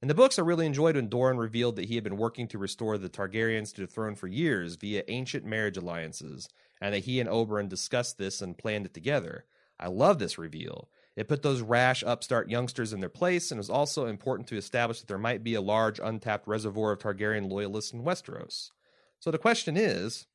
In 0.00 0.08
the 0.08 0.14
books 0.14 0.38
I 0.38 0.42
really 0.42 0.64
enjoyed 0.64 0.96
when 0.96 1.10
Doran 1.10 1.36
revealed 1.36 1.76
that 1.76 1.84
he 1.84 1.96
had 1.96 2.02
been 2.02 2.16
working 2.16 2.48
to 2.48 2.58
restore 2.58 2.96
the 2.96 3.10
Targaryens 3.10 3.74
to 3.74 3.82
the 3.82 3.86
throne 3.86 4.14
for 4.14 4.28
years 4.28 4.76
via 4.76 5.02
ancient 5.08 5.44
marriage 5.44 5.76
alliances, 5.76 6.48
and 6.80 6.94
that 6.94 7.00
he 7.00 7.20
and 7.20 7.28
Oberyn 7.28 7.68
discussed 7.68 8.16
this 8.16 8.40
and 8.40 8.56
planned 8.56 8.86
it 8.86 8.94
together. 8.94 9.44
I 9.78 9.88
love 9.88 10.18
this 10.18 10.38
reveal. 10.38 10.88
It 11.14 11.28
put 11.28 11.42
those 11.42 11.60
rash 11.60 12.02
upstart 12.02 12.48
youngsters 12.48 12.94
in 12.94 13.00
their 13.00 13.10
place 13.10 13.50
and 13.50 13.58
was 13.58 13.68
also 13.68 14.06
important 14.06 14.48
to 14.48 14.56
establish 14.56 15.00
that 15.00 15.06
there 15.06 15.18
might 15.18 15.44
be 15.44 15.52
a 15.52 15.60
large 15.60 16.00
untapped 16.02 16.48
reservoir 16.48 16.92
of 16.92 17.00
Targaryen 17.00 17.50
loyalists 17.50 17.92
in 17.92 18.04
Westeros. 18.04 18.70
So 19.18 19.30
the 19.30 19.36
question 19.36 19.76
is, 19.76 20.26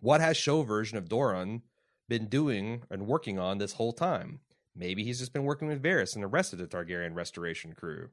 what 0.00 0.20
has 0.20 0.36
show 0.36 0.62
version 0.62 0.98
of 0.98 1.08
Doran 1.08 1.62
been 2.08 2.26
doing 2.26 2.82
and 2.90 3.06
working 3.06 3.38
on 3.38 3.58
this 3.58 3.74
whole 3.74 3.92
time? 3.92 4.40
Maybe 4.74 5.04
he's 5.04 5.18
just 5.18 5.32
been 5.32 5.44
working 5.44 5.68
with 5.68 5.82
Varys 5.82 6.14
and 6.14 6.22
the 6.22 6.28
rest 6.28 6.52
of 6.52 6.58
the 6.58 6.66
Targaryen 6.66 7.14
restoration 7.14 7.72
crew. 7.72 8.10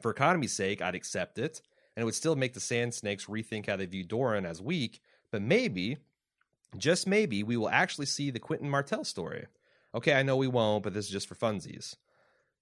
For 0.00 0.10
economy's 0.10 0.52
sake, 0.52 0.82
I'd 0.82 0.94
accept 0.94 1.38
it, 1.38 1.62
and 1.96 2.02
it 2.02 2.04
would 2.04 2.14
still 2.14 2.36
make 2.36 2.52
the 2.52 2.60
Sand 2.60 2.92
Snakes 2.92 3.26
rethink 3.26 3.66
how 3.66 3.76
they 3.76 3.86
view 3.86 4.04
Doran 4.04 4.44
as 4.44 4.60
weak, 4.60 5.00
but 5.30 5.40
maybe, 5.40 5.96
just 6.76 7.06
maybe, 7.06 7.42
we 7.42 7.56
will 7.56 7.70
actually 7.70 8.06
see 8.06 8.30
the 8.30 8.40
Quentyn 8.40 8.68
Martell 8.68 9.04
story. 9.04 9.46
Okay, 9.94 10.12
I 10.12 10.22
know 10.22 10.36
we 10.36 10.48
won't, 10.48 10.82
but 10.82 10.92
this 10.92 11.06
is 11.06 11.10
just 11.10 11.28
for 11.28 11.34
funsies. 11.34 11.96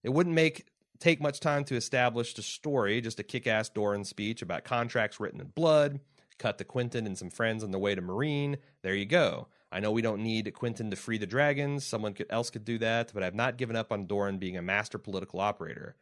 It 0.04 0.10
wouldn't 0.10 0.34
make 0.36 0.66
take 1.00 1.20
much 1.20 1.40
time 1.40 1.64
to 1.64 1.74
establish 1.74 2.34
the 2.34 2.42
story, 2.42 3.00
just 3.00 3.18
a 3.18 3.24
kick-ass 3.24 3.68
Doran 3.70 4.04
speech 4.04 4.42
about 4.42 4.62
contracts 4.62 5.18
written 5.18 5.40
in 5.40 5.48
blood, 5.48 5.98
cut 6.38 6.56
to 6.58 6.64
Quentyn 6.64 7.06
and 7.06 7.18
some 7.18 7.30
friends 7.30 7.64
on 7.64 7.72
the 7.72 7.78
way 7.78 7.96
to 7.96 8.02
Meereen. 8.02 8.58
There 8.82 8.94
you 8.94 9.06
go. 9.06 9.48
I 9.74 9.80
know 9.80 9.90
we 9.90 10.02
don't 10.02 10.22
need 10.22 10.52
Quentyn 10.54 10.88
to 10.90 10.96
free 10.96 11.18
the 11.18 11.26
dragons. 11.26 11.84
Someone 11.84 12.14
else 12.30 12.48
could 12.48 12.64
do 12.64 12.78
that, 12.78 13.10
but 13.12 13.24
I've 13.24 13.34
not 13.34 13.56
given 13.56 13.74
up 13.74 13.90
on 13.90 14.06
Doran 14.06 14.38
being 14.38 14.56
a 14.56 14.62
master 14.62 14.98
political 14.98 15.40
operator. 15.40 15.96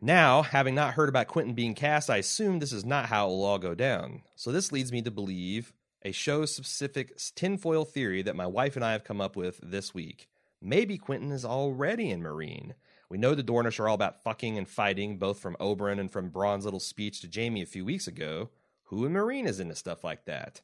Now, 0.00 0.42
having 0.42 0.74
not 0.74 0.94
heard 0.94 1.08
about 1.08 1.28
Quentyn 1.28 1.54
being 1.54 1.74
cast, 1.74 2.10
I 2.10 2.16
assume 2.16 2.58
this 2.58 2.72
is 2.72 2.84
not 2.84 3.06
how 3.06 3.26
it 3.26 3.28
will 3.28 3.44
all 3.44 3.60
go 3.60 3.76
down. 3.76 4.22
So 4.34 4.50
this 4.50 4.72
leads 4.72 4.90
me 4.90 5.02
to 5.02 5.10
believe 5.12 5.72
a 6.04 6.10
show 6.10 6.44
specific 6.46 7.16
tinfoil 7.36 7.84
theory 7.84 8.22
that 8.22 8.34
my 8.34 8.48
wife 8.48 8.74
and 8.74 8.84
I 8.84 8.90
have 8.90 9.04
come 9.04 9.20
up 9.20 9.36
with 9.36 9.60
this 9.62 9.94
week. 9.94 10.28
Maybe 10.60 10.98
Quentyn 10.98 11.30
is 11.30 11.44
already 11.44 12.10
in 12.10 12.24
Meereen. 12.24 12.72
We 13.08 13.18
know 13.18 13.36
the 13.36 13.44
Dornish 13.44 13.78
are 13.78 13.88
all 13.88 13.94
about 13.94 14.24
fucking 14.24 14.58
and 14.58 14.66
fighting, 14.66 15.18
both 15.18 15.38
from 15.38 15.56
Oberyn 15.60 16.00
and 16.00 16.10
from 16.10 16.30
Bronn's 16.30 16.64
little 16.64 16.80
speech 16.80 17.20
to 17.20 17.30
Jaime 17.32 17.62
a 17.62 17.66
few 17.66 17.84
weeks 17.84 18.08
ago. 18.08 18.50
Who 18.86 19.06
in 19.06 19.12
Meereen 19.12 19.46
is 19.46 19.60
into 19.60 19.76
stuff 19.76 20.02
like 20.02 20.24
that? 20.24 20.60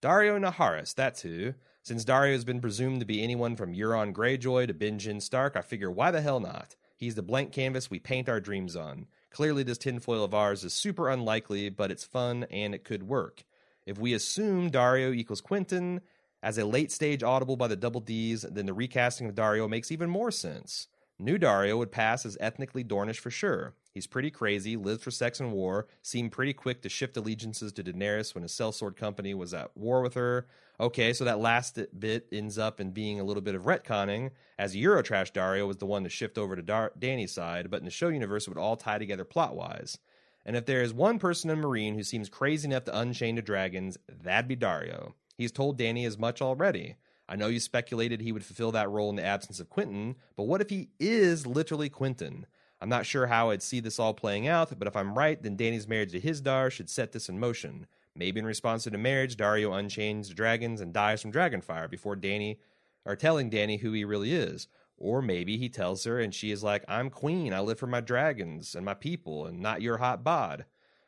Daario 0.00 0.38
Naharis, 0.38 0.94
that's 0.94 1.22
who. 1.22 1.54
Since 1.82 2.04
Daario 2.04 2.32
has 2.32 2.44
been 2.44 2.60
presumed 2.60 3.00
to 3.00 3.06
be 3.06 3.22
anyone 3.22 3.56
from 3.56 3.74
Euron 3.74 4.12
Greyjoy 4.12 4.68
to 4.68 4.74
Benjen 4.74 5.20
Stark, 5.20 5.56
I 5.56 5.60
figure 5.60 5.90
why 5.90 6.12
the 6.12 6.20
hell 6.20 6.38
not? 6.38 6.76
He's 6.96 7.16
the 7.16 7.22
blank 7.22 7.50
canvas 7.50 7.90
we 7.90 7.98
paint 7.98 8.28
our 8.28 8.40
dreams 8.40 8.76
on. 8.76 9.06
Clearly, 9.30 9.64
this 9.64 9.78
tinfoil 9.78 10.22
of 10.22 10.34
ours 10.34 10.62
is 10.62 10.72
super 10.72 11.08
unlikely, 11.08 11.68
but 11.70 11.90
it's 11.90 12.04
fun 12.04 12.46
and 12.50 12.74
it 12.74 12.84
could 12.84 13.04
work. 13.04 13.42
If 13.86 13.98
we 13.98 14.12
assume 14.12 14.70
Daario 14.70 15.14
equals 15.14 15.42
Quentyn, 15.42 16.00
as 16.42 16.58
a 16.58 16.64
late 16.64 16.92
stage 16.92 17.24
audible 17.24 17.56
by 17.56 17.66
the 17.66 17.74
double 17.74 18.00
D's, 18.00 18.42
then 18.42 18.66
the 18.66 18.74
recasting 18.74 19.28
of 19.28 19.34
Daario 19.34 19.68
makes 19.68 19.90
even 19.90 20.08
more 20.08 20.30
sense. 20.30 20.86
New 21.18 21.38
Daario 21.38 21.76
would 21.78 21.90
pass 21.90 22.24
as 22.24 22.36
ethnically 22.38 22.84
Dornish 22.84 23.18
for 23.18 23.30
sure. 23.30 23.74
He's 23.98 24.06
pretty 24.06 24.30
crazy, 24.30 24.76
lives 24.76 25.02
for 25.02 25.10
sex 25.10 25.40
and 25.40 25.52
war, 25.52 25.88
seemed 26.02 26.30
pretty 26.30 26.52
quick 26.52 26.82
to 26.82 26.88
shift 26.88 27.16
allegiances 27.16 27.72
to 27.72 27.82
Daenerys 27.82 28.32
when 28.32 28.42
his 28.42 28.52
sellsword 28.52 28.94
company 28.94 29.34
was 29.34 29.52
at 29.52 29.76
war 29.76 30.02
with 30.02 30.14
her. 30.14 30.46
Okay, 30.78 31.12
so 31.12 31.24
that 31.24 31.40
last 31.40 31.80
bit 31.98 32.28
ends 32.30 32.58
up 32.58 32.78
in 32.78 32.92
being 32.92 33.18
a 33.18 33.24
little 33.24 33.40
bit 33.40 33.56
of 33.56 33.64
retconning, 33.64 34.30
as 34.56 34.76
Eurotrash 34.76 35.32
Daario 35.32 35.66
was 35.66 35.78
the 35.78 35.86
one 35.86 36.04
to 36.04 36.08
shift 36.08 36.38
over 36.38 36.54
to 36.54 36.62
Dar- 36.62 36.92
Dany's 36.96 37.32
side, 37.32 37.72
but 37.72 37.80
in 37.80 37.86
the 37.86 37.90
show 37.90 38.06
universe 38.06 38.46
it 38.46 38.50
would 38.50 38.56
all 38.56 38.76
tie 38.76 38.98
together 38.98 39.24
plot 39.24 39.56
wise. 39.56 39.98
And 40.46 40.54
if 40.54 40.64
there 40.64 40.82
is 40.82 40.94
one 40.94 41.18
person 41.18 41.50
in 41.50 41.60
Meereen 41.60 41.96
who 41.96 42.04
seems 42.04 42.28
crazy 42.28 42.68
enough 42.68 42.84
to 42.84 42.96
unchain 42.96 43.34
the 43.34 43.42
dragons, 43.42 43.98
that'd 44.22 44.46
be 44.46 44.54
Daario. 44.54 45.14
He's 45.36 45.50
told 45.50 45.76
Dany 45.76 46.06
as 46.06 46.16
much 46.16 46.40
already. 46.40 46.94
I 47.28 47.34
know 47.34 47.48
you 47.48 47.58
speculated 47.58 48.20
he 48.20 48.30
would 48.30 48.44
fulfill 48.44 48.70
that 48.70 48.90
role 48.90 49.10
in 49.10 49.16
the 49.16 49.24
absence 49.24 49.58
of 49.58 49.68
Quentyn, 49.68 50.14
but 50.36 50.44
what 50.44 50.60
if 50.60 50.70
he 50.70 50.90
is 51.00 51.48
literally 51.48 51.90
Quentyn? 51.90 52.44
I'm 52.80 52.88
not 52.88 53.06
sure 53.06 53.26
how 53.26 53.50
I'd 53.50 53.62
see 53.62 53.80
this 53.80 53.98
all 53.98 54.14
playing 54.14 54.46
out, 54.46 54.78
but 54.78 54.86
if 54.86 54.96
I'm 54.96 55.18
right, 55.18 55.42
then 55.42 55.56
Dany's 55.56 55.88
marriage 55.88 56.12
to 56.12 56.20
Hizdahr 56.20 56.70
should 56.70 56.88
set 56.88 57.12
this 57.12 57.28
in 57.28 57.40
motion. 57.40 57.86
Maybe 58.14 58.38
in 58.40 58.46
response 58.46 58.84
to 58.84 58.90
the 58.90 58.98
marriage, 58.98 59.36
Daario 59.36 59.76
unchains 59.78 60.28
the 60.28 60.34
dragons 60.34 60.80
and 60.80 60.92
dies 60.92 61.22
from 61.22 61.32
dragonfire 61.32 61.90
before 61.90 62.16
Dany 62.16 62.58
or 63.04 63.16
telling 63.16 63.50
Dany 63.50 63.80
who 63.80 63.92
he 63.92 64.04
really 64.04 64.32
is. 64.32 64.68
Or 64.96 65.22
maybe 65.22 65.56
he 65.56 65.68
tells 65.68 66.04
her 66.04 66.18
and 66.18 66.34
she 66.34 66.50
is 66.50 66.62
like, 66.64 66.84
I'm 66.88 67.10
queen, 67.10 67.54
I 67.54 67.60
live 67.60 67.78
for 67.78 67.86
my 67.86 68.00
dragons 68.00 68.74
and 68.74 68.84
my 68.84 68.94
people 68.94 69.46
and 69.46 69.60
not 69.60 69.82
your 69.82 69.98
hot 69.98 70.24
bod. 70.24 70.64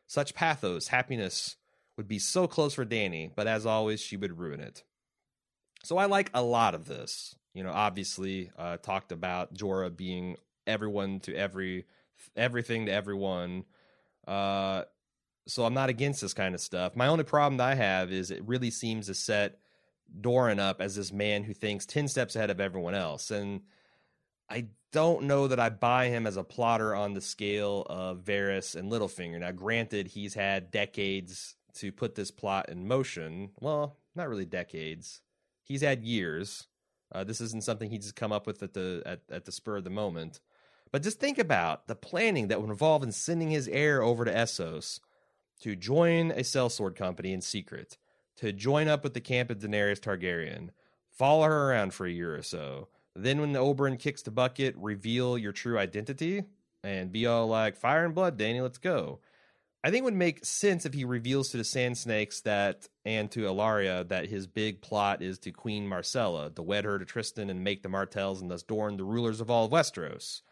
Such 0.07 0.35
pathos, 0.35 0.89
happiness, 0.89 1.57
would 1.97 2.09
be 2.09 2.18
so 2.18 2.47
close 2.47 2.75
for 2.75 2.85
Danny, 2.85 3.31
but 3.35 3.47
as 3.47 3.66
always, 3.66 4.01
she 4.01 4.16
would 4.16 4.39
ruin 4.39 4.61
it. 4.61 4.85
So 5.83 5.99
I 5.99 6.07
like 6.07 6.31
a 6.33 6.43
lot 6.43 6.75
of 6.75 6.87
this. 6.87 7.35
You 7.53 7.64
know, 7.64 7.73
obviously, 7.73 8.51
uh, 8.57 8.77
talked 8.77 9.12
about 9.12 9.55
Jorah 9.55 9.95
being 9.95 10.37
everyone 10.67 11.21
to 11.21 11.35
every 11.35 11.87
everything 12.37 12.87
to 12.87 12.93
everyone. 12.93 13.65
Uh, 14.27 14.85
so 15.47 15.65
I'm 15.65 15.75
not 15.75 15.89
against 15.89 16.21
this 16.21 16.35
kind 16.35 16.55
of 16.55 16.61
stuff. 16.61 16.95
My 16.95 17.09
only 17.09 17.25
problem 17.25 17.57
that 17.59 17.69
I 17.69 17.75
have 17.75 18.13
is 18.13 18.31
it 18.31 18.47
really 18.47 18.71
seems 18.71 19.07
to 19.07 19.15
set 19.15 19.59
Doran 20.21 20.59
up 20.59 20.81
as 20.81 20.97
this 20.97 21.13
man 21.13 21.45
who 21.45 21.55
thinks 21.55 21.87
10 21.87 22.09
steps 22.09 22.37
ahead 22.37 22.51
of 22.51 22.61
everyone 22.61 22.95
else. 22.95 23.31
And 23.31 23.63
I 24.49 24.67
don't 24.93 25.25
know 25.25 25.49
that 25.49 25.61
I 25.61 25.71
buy 25.71 26.09
him 26.09 26.27
as 26.27 26.37
a 26.37 26.45
plotter 26.45 26.95
on 26.95 27.15
the 27.15 27.21
scale 27.21 27.87
of 27.89 28.25
Varys 28.25 28.75
and 28.75 28.91
Littlefinger. 28.91 29.41
Now, 29.41 29.53
granted, 29.53 30.09
he's 30.09 30.35
had 30.35 30.71
decades 30.71 31.57
to 31.75 31.93
put 31.93 32.15
this 32.15 32.31
plot 32.31 32.69
in 32.69 32.89
motion. 32.89 33.51
Well, 33.61 33.97
not 34.15 34.29
really 34.29 34.45
decades. 34.45 35.21
He's 35.63 35.83
had 35.83 36.05
years. 36.05 36.67
Uh, 37.13 37.25
this 37.25 37.41
isn't 37.41 37.65
something 37.65 37.91
he's 37.91 38.03
just 38.03 38.17
come 38.17 38.33
up 38.33 38.47
with 38.47 38.63
at 38.63 38.75
the 38.75 39.03
at, 39.07 39.21
at 39.31 39.45
the 39.45 39.53
spur 39.53 39.77
of 39.77 39.85
the 39.85 39.91
moment. 39.91 40.41
But 40.93 41.03
just 41.03 41.20
think 41.20 41.38
about 41.38 41.86
the 41.86 41.95
planning 41.95 42.49
that 42.49 42.61
would 42.61 42.70
involve 42.70 43.03
in 43.03 43.12
sending 43.12 43.51
his 43.51 43.68
heir 43.68 44.03
over 44.03 44.24
to 44.24 44.32
Essos 44.32 45.01
to 45.61 45.76
join 45.76 46.30
a 46.32 46.41
sellsword 46.41 46.97
company 46.97 47.32
in 47.32 47.41
secret, 47.41 47.97
to 48.36 48.53
join 48.53 48.88
up 48.88 49.05
with 49.05 49.14
the 49.14 49.20
camp 49.20 49.51
of 49.51 49.59
Daenerys 49.59 50.01
Targaryen, 50.01 50.70
follow 51.11 51.45
her 51.45 51.70
around 51.70 51.95
for 51.95 52.07
a 52.07 52.11
year 52.11 52.34
or 52.34 52.43
so. 52.43 52.88
Then, 53.14 53.41
when 53.41 53.53
the 53.53 53.61
Oberyn 53.61 53.99
kicks 53.99 54.22
the 54.22 54.30
bucket, 54.30 54.74
reveal 54.76 55.36
your 55.36 55.53
true 55.53 55.78
identity 55.78 56.45
and 56.82 57.12
be 57.12 57.26
all 57.26 57.47
like, 57.47 57.76
"Fire 57.76 58.05
and 58.05 58.14
blood, 58.14 58.38
Dany, 58.38 58.62
let's 58.62 58.78
go." 58.78 59.20
I 59.82 59.91
think 59.91 60.03
it 60.03 60.05
would 60.05 60.14
make 60.14 60.45
sense 60.45 60.84
if 60.84 60.95
he 60.95 61.05
reveals 61.05 61.49
to 61.51 61.57
the 61.57 61.64
Sand 61.64 61.97
Snakes 61.99 62.41
that 62.43 62.88
and 63.05 63.30
to 63.30 63.47
Ellaria 63.47 64.07
that 64.09 64.28
his 64.28 64.47
big 64.47 64.80
plot 64.82 65.22
is 65.22 65.38
to 65.41 65.53
Queen 65.53 65.88
Myrcella, 65.88 66.55
to 66.55 66.62
wed 66.62 66.84
her 66.84 66.99
to 66.99 67.05
Trystane 67.05 67.51
and 67.51 67.64
make 67.64 67.82
the 67.82 67.88
Martells 67.88 68.41
and 68.41 68.51
thus 68.51 68.62
Dorne 68.62 68.97
the 68.97 69.05
rulers 69.05 69.41
of 69.41 69.51
all 69.51 69.64
of 69.64 69.72
Westeros, 69.72 70.43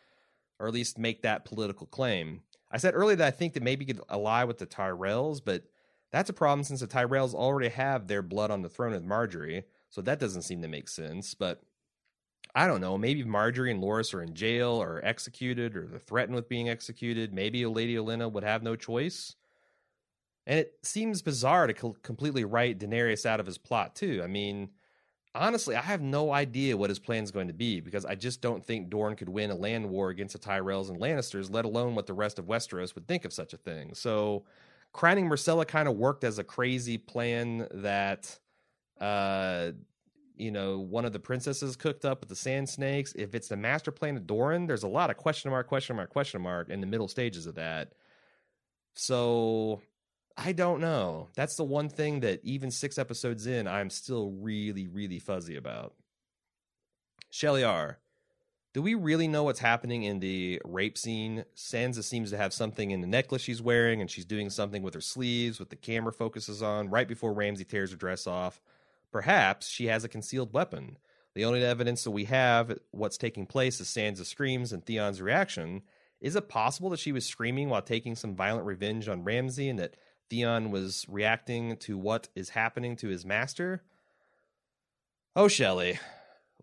or 0.58 0.66
at 0.66 0.74
least 0.74 0.98
make 0.98 1.22
that 1.22 1.44
political 1.44 1.86
claim. 1.86 2.42
I 2.70 2.78
said 2.78 2.94
earlier 2.94 3.16
that 3.16 3.26
I 3.26 3.30
think 3.30 3.54
that 3.54 3.62
maybe 3.62 3.84
he 3.84 3.94
could 3.94 4.04
ally 4.10 4.44
with 4.44 4.58
the 4.58 4.66
Tyrells, 4.66 5.40
but 5.44 5.64
that's 6.10 6.30
a 6.30 6.34
problem 6.34 6.64
since 6.64 6.80
the 6.80 6.86
Tyrells 6.86 7.34
already 7.34 7.68
have 7.68 8.06
their 8.06 8.22
blood 8.22 8.50
on 8.50 8.62
the 8.62 8.68
throne 8.68 8.92
with 8.92 9.04
Margaery, 9.06 9.64
so 9.90 10.02
that 10.02 10.20
doesn't 10.20 10.42
seem 10.42 10.62
to 10.62 10.68
make 10.68 10.88
sense. 10.88 11.34
But 11.34 11.62
I 12.54 12.66
don't 12.66 12.80
know. 12.80 12.98
Maybe 12.98 13.24
Margaery 13.24 13.70
and 13.70 13.82
Loras 13.82 14.14
are 14.14 14.22
in 14.22 14.34
jail 14.34 14.70
or 14.70 15.00
executed 15.04 15.76
or 15.76 15.86
they're 15.86 15.98
threatened 15.98 16.34
with 16.34 16.48
being 16.48 16.68
executed. 16.68 17.32
Maybe 17.32 17.64
Lady 17.66 17.94
Olenna 17.94 18.30
would 18.30 18.44
have 18.44 18.62
no 18.62 18.74
choice. 18.74 19.36
And 20.46 20.58
it 20.60 20.72
seems 20.82 21.20
bizarre 21.20 21.66
to 21.66 21.74
co- 21.74 21.96
completely 22.02 22.44
write 22.44 22.78
Daenerys 22.78 23.26
out 23.26 23.38
of 23.38 23.46
his 23.46 23.58
plot, 23.58 23.94
too. 23.94 24.22
I 24.24 24.28
mean, 24.28 24.70
honestly, 25.38 25.76
I 25.76 25.82
have 25.82 26.00
no 26.00 26.32
idea 26.32 26.76
what 26.76 26.90
his 26.90 26.98
plan 26.98 27.24
is 27.24 27.30
going 27.30 27.48
to 27.48 27.54
be 27.54 27.80
because 27.80 28.04
I 28.04 28.14
just 28.14 28.40
don't 28.40 28.64
think 28.64 28.90
Dorne 28.90 29.16
could 29.16 29.28
win 29.28 29.50
a 29.50 29.54
land 29.54 29.88
war 29.88 30.10
against 30.10 30.32
the 30.34 30.38
Tyrells 30.38 30.90
and 30.90 31.00
Lannisters, 31.00 31.52
let 31.52 31.64
alone 31.64 31.94
what 31.94 32.06
the 32.06 32.14
rest 32.14 32.38
of 32.38 32.46
Westeros 32.46 32.94
would 32.94 33.06
think 33.06 33.24
of 33.24 33.32
such 33.32 33.52
a 33.52 33.56
thing. 33.56 33.94
So, 33.94 34.44
crowning 34.92 35.28
Myrcella 35.28 35.66
kind 35.66 35.88
of 35.88 35.96
worked 35.96 36.24
as 36.24 36.38
a 36.38 36.44
crazy 36.44 36.98
plan 36.98 37.68
that 37.72 38.38
uh, 39.00 39.72
you 40.38 40.52
know, 40.52 40.78
one 40.78 41.04
of 41.04 41.12
the 41.12 41.18
princesses 41.18 41.76
cooked 41.76 42.04
up 42.04 42.20
with 42.20 42.28
the 42.28 42.36
sand 42.36 42.68
snakes. 42.68 43.12
If 43.16 43.34
it's 43.34 43.48
the 43.48 43.56
master 43.56 43.90
plan 43.90 44.16
of 44.16 44.26
Doran, 44.26 44.66
there's 44.66 44.84
a 44.84 44.88
lot 44.88 45.10
of 45.10 45.16
question 45.16 45.50
mark, 45.50 45.66
question 45.66 45.96
mark, 45.96 46.10
question 46.10 46.40
mark 46.40 46.68
in 46.68 46.80
the 46.80 46.86
middle 46.86 47.08
stages 47.08 47.46
of 47.46 47.56
that. 47.56 47.92
So 48.94 49.82
I 50.40 50.52
don't 50.52 50.80
know. 50.80 51.28
That's 51.34 51.56
the 51.56 51.64
one 51.64 51.88
thing 51.88 52.20
that 52.20 52.40
even 52.44 52.70
six 52.70 52.96
episodes 52.96 53.46
in, 53.48 53.66
I'm 53.66 53.90
still 53.90 54.30
really, 54.30 54.86
really 54.86 55.18
fuzzy 55.18 55.56
about. 55.56 55.94
Shelly 57.28 57.64
R. 57.64 57.98
Do 58.72 58.80
we 58.80 58.94
really 58.94 59.26
know 59.26 59.42
what's 59.42 59.58
happening 59.58 60.04
in 60.04 60.20
the 60.20 60.62
rape 60.64 60.96
scene? 60.96 61.44
Sansa 61.56 62.04
seems 62.04 62.30
to 62.30 62.36
have 62.36 62.52
something 62.52 62.92
in 62.92 63.00
the 63.00 63.08
necklace 63.08 63.42
she's 63.42 63.60
wearing, 63.60 64.00
and 64.00 64.08
she's 64.08 64.24
doing 64.24 64.48
something 64.48 64.82
with 64.82 64.94
her 64.94 65.00
sleeves, 65.00 65.58
with 65.58 65.70
the 65.70 65.76
camera 65.76 66.12
focuses 66.12 66.62
on, 66.62 66.88
right 66.88 67.08
before 67.08 67.32
Ramsay 67.32 67.64
tears 67.64 67.90
her 67.90 67.96
dress 67.96 68.28
off. 68.28 68.60
Perhaps 69.10 69.68
she 69.68 69.86
has 69.86 70.04
a 70.04 70.08
concealed 70.08 70.52
weapon. 70.52 70.98
The 71.34 71.46
only 71.46 71.64
evidence 71.64 72.04
that 72.04 72.12
we 72.12 72.26
have 72.26 72.78
what's 72.92 73.18
taking 73.18 73.46
place 73.46 73.80
is 73.80 73.88
Sansa 73.88 74.24
screams 74.24 74.72
and 74.72 74.86
Theon's 74.86 75.20
reaction. 75.20 75.82
Is 76.20 76.36
it 76.36 76.48
possible 76.48 76.90
that 76.90 77.00
she 77.00 77.12
was 77.12 77.26
screaming 77.26 77.68
while 77.70 77.82
taking 77.82 78.14
some 78.14 78.36
violent 78.36 78.66
revenge 78.66 79.08
on 79.08 79.24
Ramsay 79.24 79.68
and 79.68 79.78
that 79.78 79.96
Theon 80.30 80.70
was 80.70 81.06
reacting 81.08 81.76
to 81.78 81.96
what 81.96 82.28
is 82.34 82.50
happening 82.50 82.96
to 82.96 83.08
his 83.08 83.24
master? 83.24 83.82
Oh, 85.34 85.48
Shelley, 85.48 85.98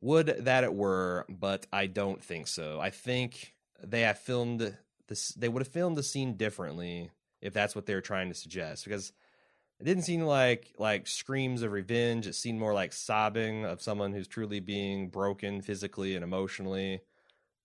would 0.02 0.28
that 0.28 0.64
it 0.64 0.74
were, 0.74 1.26
but 1.30 1.66
I 1.72 1.88
don't 1.88 2.24
think 2.24 2.48
so. 2.48 2.80
I 2.80 2.90
think 2.90 3.54
they 3.84 4.02
have 4.02 4.20
filmed 4.20 4.78
this. 5.08 5.30
They 5.30 5.50
would 5.50 5.62
have 5.62 5.72
filmed 5.72 5.98
the 5.98 6.04
scene 6.04 6.36
differently 6.36 7.12
if 7.42 7.54
that's 7.54 7.76
what 7.76 7.86
they're 7.86 8.02
trying 8.02 8.30
to 8.30 8.36
suggest, 8.36 8.84
because 8.86 9.14
it 9.80 9.84
didn't 9.84 10.04
seem 10.04 10.22
like 10.22 10.74
like 10.78 11.08
screams 11.08 11.62
of 11.62 11.72
revenge. 11.72 12.28
It 12.28 12.36
seemed 12.36 12.60
more 12.60 12.74
like 12.74 12.94
sobbing 12.94 13.66
of 13.66 13.82
someone 13.82 14.14
who's 14.14 14.28
truly 14.28 14.60
being 14.60 15.10
broken 15.10 15.62
physically 15.62 16.16
and 16.16 16.24
emotionally. 16.24 17.02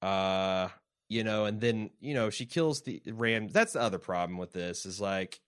Uh, 0.03 0.68
you 1.09 1.24
know, 1.24 1.44
and 1.44 1.61
then 1.61 1.90
you 2.01 2.14
know 2.14 2.30
she 2.30 2.46
kills 2.46 2.82
the 2.82 3.03
Ram. 3.07 3.48
That's 3.48 3.74
the 3.74 3.80
other 3.80 3.98
problem 3.98 4.38
with 4.38 4.53
this 4.53 4.86
is 4.86 5.01
like 5.01 5.40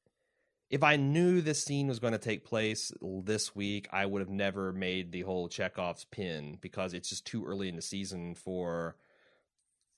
if 0.72 0.82
I 0.82 0.96
knew 0.96 1.42
this 1.42 1.62
scene 1.62 1.86
was 1.86 1.98
going 1.98 2.14
to 2.14 2.18
take 2.18 2.46
place 2.46 2.92
this 3.02 3.54
week, 3.54 3.88
I 3.92 4.06
would 4.06 4.20
have 4.20 4.30
never 4.30 4.72
made 4.72 5.12
the 5.12 5.20
whole 5.20 5.46
Chekhov's 5.46 6.06
pin 6.06 6.56
because 6.62 6.94
it's 6.94 7.10
just 7.10 7.26
too 7.26 7.44
early 7.44 7.68
in 7.68 7.76
the 7.76 7.82
season 7.82 8.34
for 8.34 8.96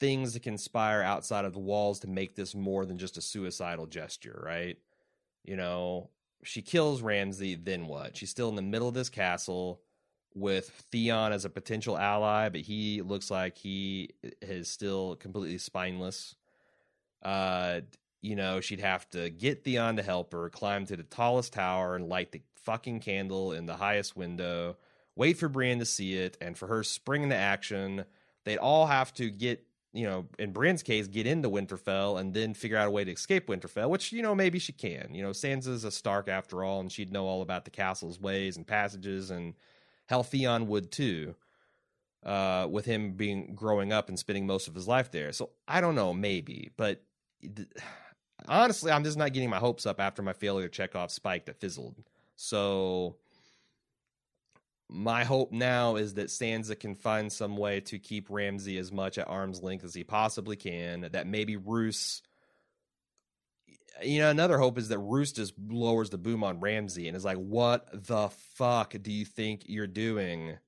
things 0.01 0.33
to 0.33 0.41
conspire 0.41 1.01
outside 1.01 1.45
of 1.45 1.53
the 1.53 1.61
walls 1.61 2.01
to 2.01 2.09
make 2.09 2.35
this 2.35 2.57
more 2.57 2.85
than 2.85 2.99
just 2.99 3.17
a 3.17 3.21
suicidal 3.21 3.87
gesture, 3.87 4.43
right? 4.45 4.77
You 5.45 5.57
know, 5.57 6.11
she 6.43 6.61
kills 6.61 7.03
Ramsay, 7.03 7.55
then 7.55 7.87
what? 7.87 8.17
She's 8.17 8.31
still 8.31 8.49
in 8.49 8.57
the 8.57 8.63
middle 8.63 8.89
of 8.89 8.95
this 8.95 9.09
castle 9.09 9.81
with 10.35 10.69
Theon 10.91 11.33
as 11.33 11.45
a 11.45 11.51
potential 11.51 11.97
ally, 11.97 12.49
but 12.49 12.63
he 12.63 13.01
looks 13.01 13.31
like 13.31 13.57
he 13.57 14.11
is 14.43 14.69
still 14.69 15.15
completely 15.15 15.59
spineless. 15.59 16.35
Uh, 17.23 17.83
you 18.25 18.37
know, 18.37 18.59
she'd 18.59 18.81
have 18.81 19.09
to 19.11 19.29
get 19.29 19.65
Theon 19.65 19.97
to 19.97 20.03
help 20.03 20.33
her, 20.33 20.49
climb 20.49 20.87
to 20.87 20.97
the 20.97 21.03
tallest 21.03 21.53
tower 21.53 21.95
and 21.95 22.09
light 22.09 22.33
the 22.33 22.41
fucking 22.57 23.01
candle 23.01 23.53
in 23.53 23.67
the 23.67 23.77
highest 23.77 24.17
window, 24.17 24.79
wait 25.15 25.37
for 25.37 25.47
Brienne 25.47 25.79
to 25.81 25.85
see 25.85 26.15
it, 26.15 26.39
and 26.41 26.57
for 26.57 26.67
her 26.67 26.83
spring 26.83 27.25
into 27.25 27.37
action. 27.37 28.07
They'd 28.45 28.57
all 28.57 28.87
have 28.87 29.13
to 29.15 29.31
get, 29.31 29.67
you 29.93 30.07
know, 30.07 30.27
in 30.39 30.53
Brienne's 30.55 30.83
case, 30.83 31.07
get 31.07 31.27
into 31.27 31.51
Winterfell 31.51 32.19
and 32.19 32.33
then 32.33 32.55
figure 32.55 32.79
out 32.79 32.89
a 32.89 32.91
way 32.91 33.05
to 33.05 33.13
escape 33.13 33.47
Winterfell, 33.47 33.91
which, 33.91 34.11
you 34.11 34.23
know, 34.23 34.35
maybe 34.35 34.59
she 34.59 34.73
can. 34.73 35.11
You 35.13 35.23
know, 35.23 35.31
Sansa's 35.31 35.85
a 35.85 35.91
Stark 35.91 36.27
after 36.27 36.65
all, 36.65 36.81
and 36.81 36.91
she'd 36.91 37.13
know 37.13 37.27
all 37.27 37.43
about 37.43 37.67
the 37.67 37.71
castle's 37.71 38.19
ways 38.19 38.57
and 38.57 38.67
passages, 38.67 39.31
and 39.31 39.53
hell, 40.07 40.23
Theon 40.23 40.67
would 40.69 40.91
too. 40.91 41.35
Uh, 42.25 42.67
with 42.71 42.87
him 42.87 43.13
being 43.13 43.55
growing 43.55 43.93
up 43.93 44.09
and 44.09 44.19
spending 44.19 44.47
most 44.47 44.67
of 44.67 44.75
his 44.75 44.89
life 44.89 45.11
there, 45.11 45.31
so 45.31 45.51
I 45.69 45.83
don't 45.83 45.95
know, 45.95 46.15
maybe, 46.15 46.71
but 46.79 47.03
honestly, 48.49 48.91
I'm 48.91 49.05
just 49.05 49.19
not 49.19 49.33
getting 49.33 49.51
my 49.51 49.59
hopes 49.59 49.87
up 49.87 50.01
after 50.01 50.23
my 50.23 50.33
failure 50.33 50.69
Chekhov 50.69 51.11
spike 51.11 51.47
that 51.47 51.61
fizzled. 51.61 51.97
So 52.37 53.17
my 54.89 55.25
hope 55.25 55.53
now 55.53 55.97
is 55.97 56.15
that 56.15 56.29
Sansa 56.29 56.79
can 56.79 56.95
find 56.95 57.33
some 57.33 57.57
way 57.57 57.81
to 57.81 57.99
keep 57.99 58.29
Ramsay 58.31 58.79
as 58.79 58.93
much 58.93 59.19
at 59.19 59.29
arm's 59.29 59.63
length 59.63 59.85
as 59.85 59.95
he 59.95 60.05
possibly 60.05 60.57
can. 60.57 61.09
That 61.13 61.27
maybe 61.27 61.57
Roose, 61.57 62.23
you 64.03 64.21
know, 64.21 64.31
another 64.31 64.59
hope 64.59 64.79
is 64.79 64.89
that 64.89 64.99
Roose 64.99 65.33
just 65.33 65.55
lowers 65.69 66.11
the 66.11 66.19
boom 66.19 66.45
on 66.45 66.61
Ramsay 66.61 67.09
and 67.09 67.17
is 67.17 67.25
like, 67.25 67.39
"What 67.39 67.89
the 68.07 68.29
fuck 68.29 68.95
do 69.01 69.11
you 69.11 69.25
think 69.25 69.63
you're 69.67 69.87
doing?" 69.87 70.59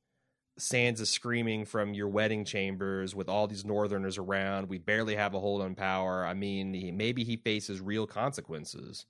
Sansa 0.59 1.07
screaming 1.07 1.67
from 1.67 1.93
your 1.93 2.09
wedding 2.09 2.45
chambers 2.45 3.15
with 3.15 3.29
all 3.29 3.47
these 3.47 3.65
Northerners 3.65 4.17
around. 4.17 4.69
We 4.69 4.79
barely 4.79 5.17
have 5.17 5.35
a 5.35 5.41
hold 5.41 5.63
on 5.63 5.75
power. 5.75 6.25
I 6.25 6.35
mean, 6.35 6.73
he, 6.73 6.91
maybe 6.91 7.25
he 7.25 7.37
faces 7.37 7.81
real 7.81 8.07
consequences. 8.07 9.05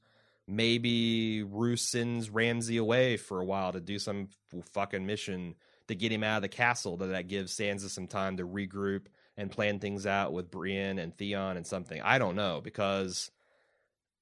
Maybe 0.49 1.43
Roose 1.45 1.83
sends 1.83 2.31
Ramsay 2.31 2.77
away 2.77 3.17
for 3.17 3.41
a 3.41 3.45
while 3.45 3.73
to 3.73 3.81
do 3.81 3.99
some 3.99 4.29
fucking 4.73 5.07
mission 5.07 5.55
to 5.89 5.95
get 5.95 6.13
him 6.13 6.25
out 6.25 6.37
of 6.37 6.43
the 6.43 6.49
castle. 6.49 6.97
That 6.97 7.07
that 7.07 7.29
gives 7.29 7.57
Sansa 7.57 7.91
some 7.91 8.09
time 8.09 8.39
to 8.39 8.47
regroup 8.47 9.07
and 9.37 9.51
plan 9.51 9.79
things 9.79 10.07
out 10.07 10.33
with 10.33 10.51
Brienne 10.51 10.99
and 10.99 11.17
Theon 11.17 11.57
and 11.57 11.67
something. 11.67 12.01
I 12.03 12.19
don't 12.19 12.37
know 12.37 12.61
because 12.63 13.31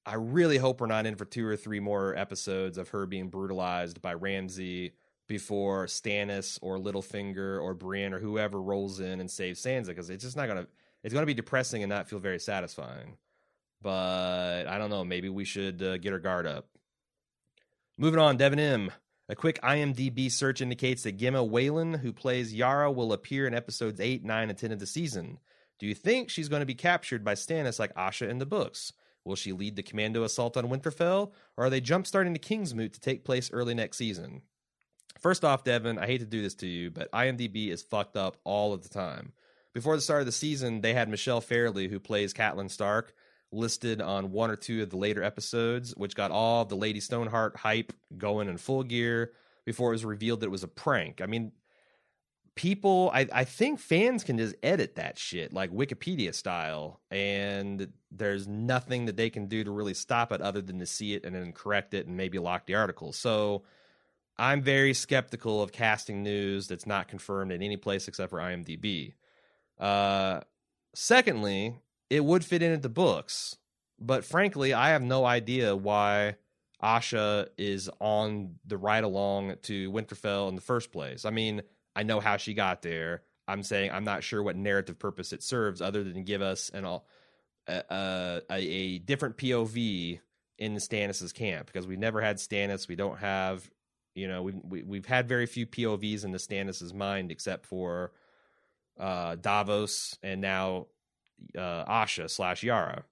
I 0.05 0.15
really 0.15 0.57
hope 0.57 0.81
we're 0.81 0.87
not 0.87 1.07
in 1.07 1.15
for 1.15 1.25
two 1.25 1.45
or 1.47 1.55
three 1.55 1.79
more 1.79 2.15
episodes 2.15 2.77
of 2.77 2.89
her 2.89 3.07
being 3.07 3.29
brutalized 3.29 4.01
by 4.01 4.13
Ramsay 4.13 4.93
before 5.27 5.85
Stannis 5.85 6.59
or 6.61 6.77
Littlefinger 6.77 7.61
or 7.61 7.73
Brienne 7.73 8.13
or 8.13 8.19
whoever 8.19 8.61
rolls 8.61 8.99
in 8.99 9.19
and 9.19 9.29
saves 9.29 9.61
Sansa 9.61 9.87
because 9.87 10.09
it's 10.09 10.23
just 10.23 10.37
not 10.37 10.47
gonna 10.47 10.67
it's 11.03 11.13
gonna 11.13 11.25
be 11.25 11.33
depressing 11.33 11.83
and 11.83 11.89
not 11.89 12.09
feel 12.09 12.19
very 12.19 12.39
satisfying. 12.39 13.17
But 13.81 14.67
I 14.67 14.77
don't 14.77 14.89
know. 14.89 15.03
Maybe 15.03 15.29
we 15.29 15.45
should 15.45 15.81
uh, 15.81 15.97
get 15.97 16.13
our 16.13 16.19
guard 16.19 16.47
up. 16.47 16.67
Moving 17.97 18.19
on, 18.19 18.37
Devin 18.37 18.59
M. 18.59 18.91
A 19.27 19.35
quick 19.35 19.59
IMDb 19.61 20.31
search 20.31 20.61
indicates 20.61 21.03
that 21.03 21.17
Gemma 21.17 21.43
Whelan, 21.43 21.95
who 21.95 22.13
plays 22.13 22.53
Yara, 22.53 22.91
will 22.91 23.11
appear 23.11 23.47
in 23.47 23.55
episodes 23.55 23.99
8, 23.99 24.23
9, 24.23 24.49
and 24.49 24.57
10 24.57 24.71
of 24.71 24.79
the 24.79 24.85
season. 24.85 25.39
Do 25.79 25.87
you 25.87 25.95
think 25.95 26.29
she's 26.29 26.49
going 26.49 26.59
to 26.59 26.65
be 26.65 26.75
captured 26.75 27.23
by 27.23 27.33
Stannis 27.33 27.79
like 27.79 27.93
Asha 27.95 28.29
in 28.29 28.37
the 28.37 28.45
books? 28.45 28.93
Will 29.23 29.35
she 29.35 29.51
lead 29.51 29.75
the 29.75 29.83
commando 29.83 30.23
assault 30.23 30.55
on 30.57 30.69
Winterfell, 30.69 31.31
or 31.57 31.65
are 31.65 31.69
they 31.71 31.81
jumpstarting 31.81 32.33
the 32.33 32.39
Kingsmoot 32.39 32.93
to 32.93 32.99
take 32.99 33.25
place 33.25 33.49
early 33.51 33.73
next 33.73 33.97
season? 33.97 34.43
First 35.19 35.45
off, 35.45 35.63
Devin, 35.63 35.97
I 35.97 36.05
hate 36.05 36.19
to 36.19 36.25
do 36.25 36.41
this 36.41 36.55
to 36.55 36.67
you, 36.67 36.91
but 36.91 37.11
IMDb 37.11 37.69
is 37.69 37.81
fucked 37.81 38.17
up 38.17 38.37
all 38.43 38.73
of 38.73 38.83
the 38.83 38.89
time. 38.89 39.31
Before 39.73 39.95
the 39.95 40.01
start 40.01 40.21
of 40.21 40.25
the 40.25 40.31
season, 40.31 40.81
they 40.81 40.93
had 40.93 41.09
Michelle 41.09 41.41
Fairley, 41.41 41.87
who 41.87 41.99
plays 41.99 42.33
Catelyn 42.33 42.69
Stark, 42.69 43.13
listed 43.51 44.01
on 44.01 44.31
one 44.31 44.51
or 44.51 44.55
two 44.55 44.83
of 44.83 44.89
the 44.89 44.97
later 44.97 45.23
episodes, 45.23 45.95
which 45.95 46.15
got 46.15 46.31
all 46.31 46.65
the 46.65 46.75
Lady 46.75 46.99
Stoneheart 46.99 47.55
hype 47.57 47.93
going 48.17 48.49
in 48.49 48.57
full 48.57 48.83
gear 48.83 49.31
before 49.65 49.89
it 49.89 49.95
was 49.95 50.05
revealed 50.05 50.41
that 50.41 50.47
it 50.47 50.51
was 50.51 50.63
a 50.63 50.67
prank. 50.67 51.21
I 51.21 51.25
mean, 51.25 51.51
people, 52.55 53.11
I, 53.13 53.27
I 53.31 53.43
think 53.43 53.79
fans 53.79 54.23
can 54.23 54.37
just 54.37 54.55
edit 54.63 54.95
that 54.95 55.17
shit 55.17 55.53
like 55.53 55.71
Wikipedia 55.71 56.33
style, 56.33 57.01
and 57.11 57.91
there's 58.11 58.47
nothing 58.47 59.05
that 59.05 59.17
they 59.17 59.29
can 59.29 59.47
do 59.47 59.63
to 59.63 59.71
really 59.71 59.93
stop 59.93 60.31
it 60.31 60.41
other 60.41 60.61
than 60.61 60.79
to 60.79 60.85
see 60.85 61.13
it 61.13 61.25
and 61.25 61.35
then 61.35 61.51
correct 61.51 61.93
it 61.93 62.07
and 62.07 62.15
maybe 62.15 62.39
lock 62.39 62.65
the 62.65 62.75
article. 62.75 63.11
So 63.11 63.63
I'm 64.37 64.61
very 64.61 64.93
skeptical 64.93 65.61
of 65.61 65.71
casting 65.71 66.23
news 66.23 66.67
that's 66.67 66.85
not 66.85 67.07
confirmed 67.07 67.51
in 67.51 67.61
any 67.61 67.77
place 67.77 68.07
except 68.07 68.29
for 68.29 68.39
IMDb. 68.39 69.13
Uh, 69.79 70.41
secondly, 70.93 71.79
it 72.09 72.23
would 72.23 72.43
fit 72.43 72.61
into 72.61 72.77
the 72.77 72.89
books, 72.89 73.55
but 73.99 74.25
frankly, 74.25 74.73
I 74.73 74.89
have 74.89 75.01
no 75.01 75.25
idea 75.25 75.75
why 75.75 76.35
Asha 76.83 77.47
is 77.57 77.89
on 77.99 78.55
the 78.65 78.77
ride 78.77 79.03
along 79.05 79.55
to 79.63 79.91
Winterfell 79.91 80.49
in 80.49 80.55
the 80.55 80.61
first 80.61 80.91
place. 80.91 81.25
I 81.25 81.29
mean, 81.29 81.61
I 81.95 82.03
know 82.03 82.19
how 82.19 82.37
she 82.37 82.53
got 82.53 82.81
there. 82.81 83.23
I'm 83.47 83.63
saying 83.63 83.91
I'm 83.91 84.03
not 84.03 84.23
sure 84.23 84.43
what 84.43 84.55
narrative 84.55 84.99
purpose 84.99 85.31
it 85.31 85.43
serves 85.43 85.81
other 85.81 86.03
than 86.03 86.23
give 86.23 86.41
us 86.41 86.69
an 86.73 86.85
a, 86.85 87.01
a, 87.67 88.41
a 88.49 88.99
different 88.99 89.37
POV 89.37 90.19
in 90.57 90.75
Stannis's 90.75 91.33
camp 91.33 91.67
because 91.67 91.87
we 91.87 91.95
never 91.95 92.21
had 92.21 92.37
Stannis. 92.37 92.87
We 92.87 92.95
don't 92.95 93.19
have 93.19 93.69
you 94.15 94.27
know, 94.27 94.41
we've 94.41 94.85
we, 94.85 94.97
have 94.97 95.05
had 95.05 95.27
very 95.27 95.45
few 95.45 95.67
POVs 95.67 96.23
in 96.23 96.31
the 96.31 96.39
Stannis's 96.39 96.93
mind 96.93 97.31
except 97.31 97.65
for 97.65 98.13
uh, 98.99 99.35
Davos 99.35 100.17
and 100.23 100.41
now 100.41 100.87
uh, 101.55 101.85
Asha 101.85 102.29
slash 102.29 102.63
Yara. 102.63 103.03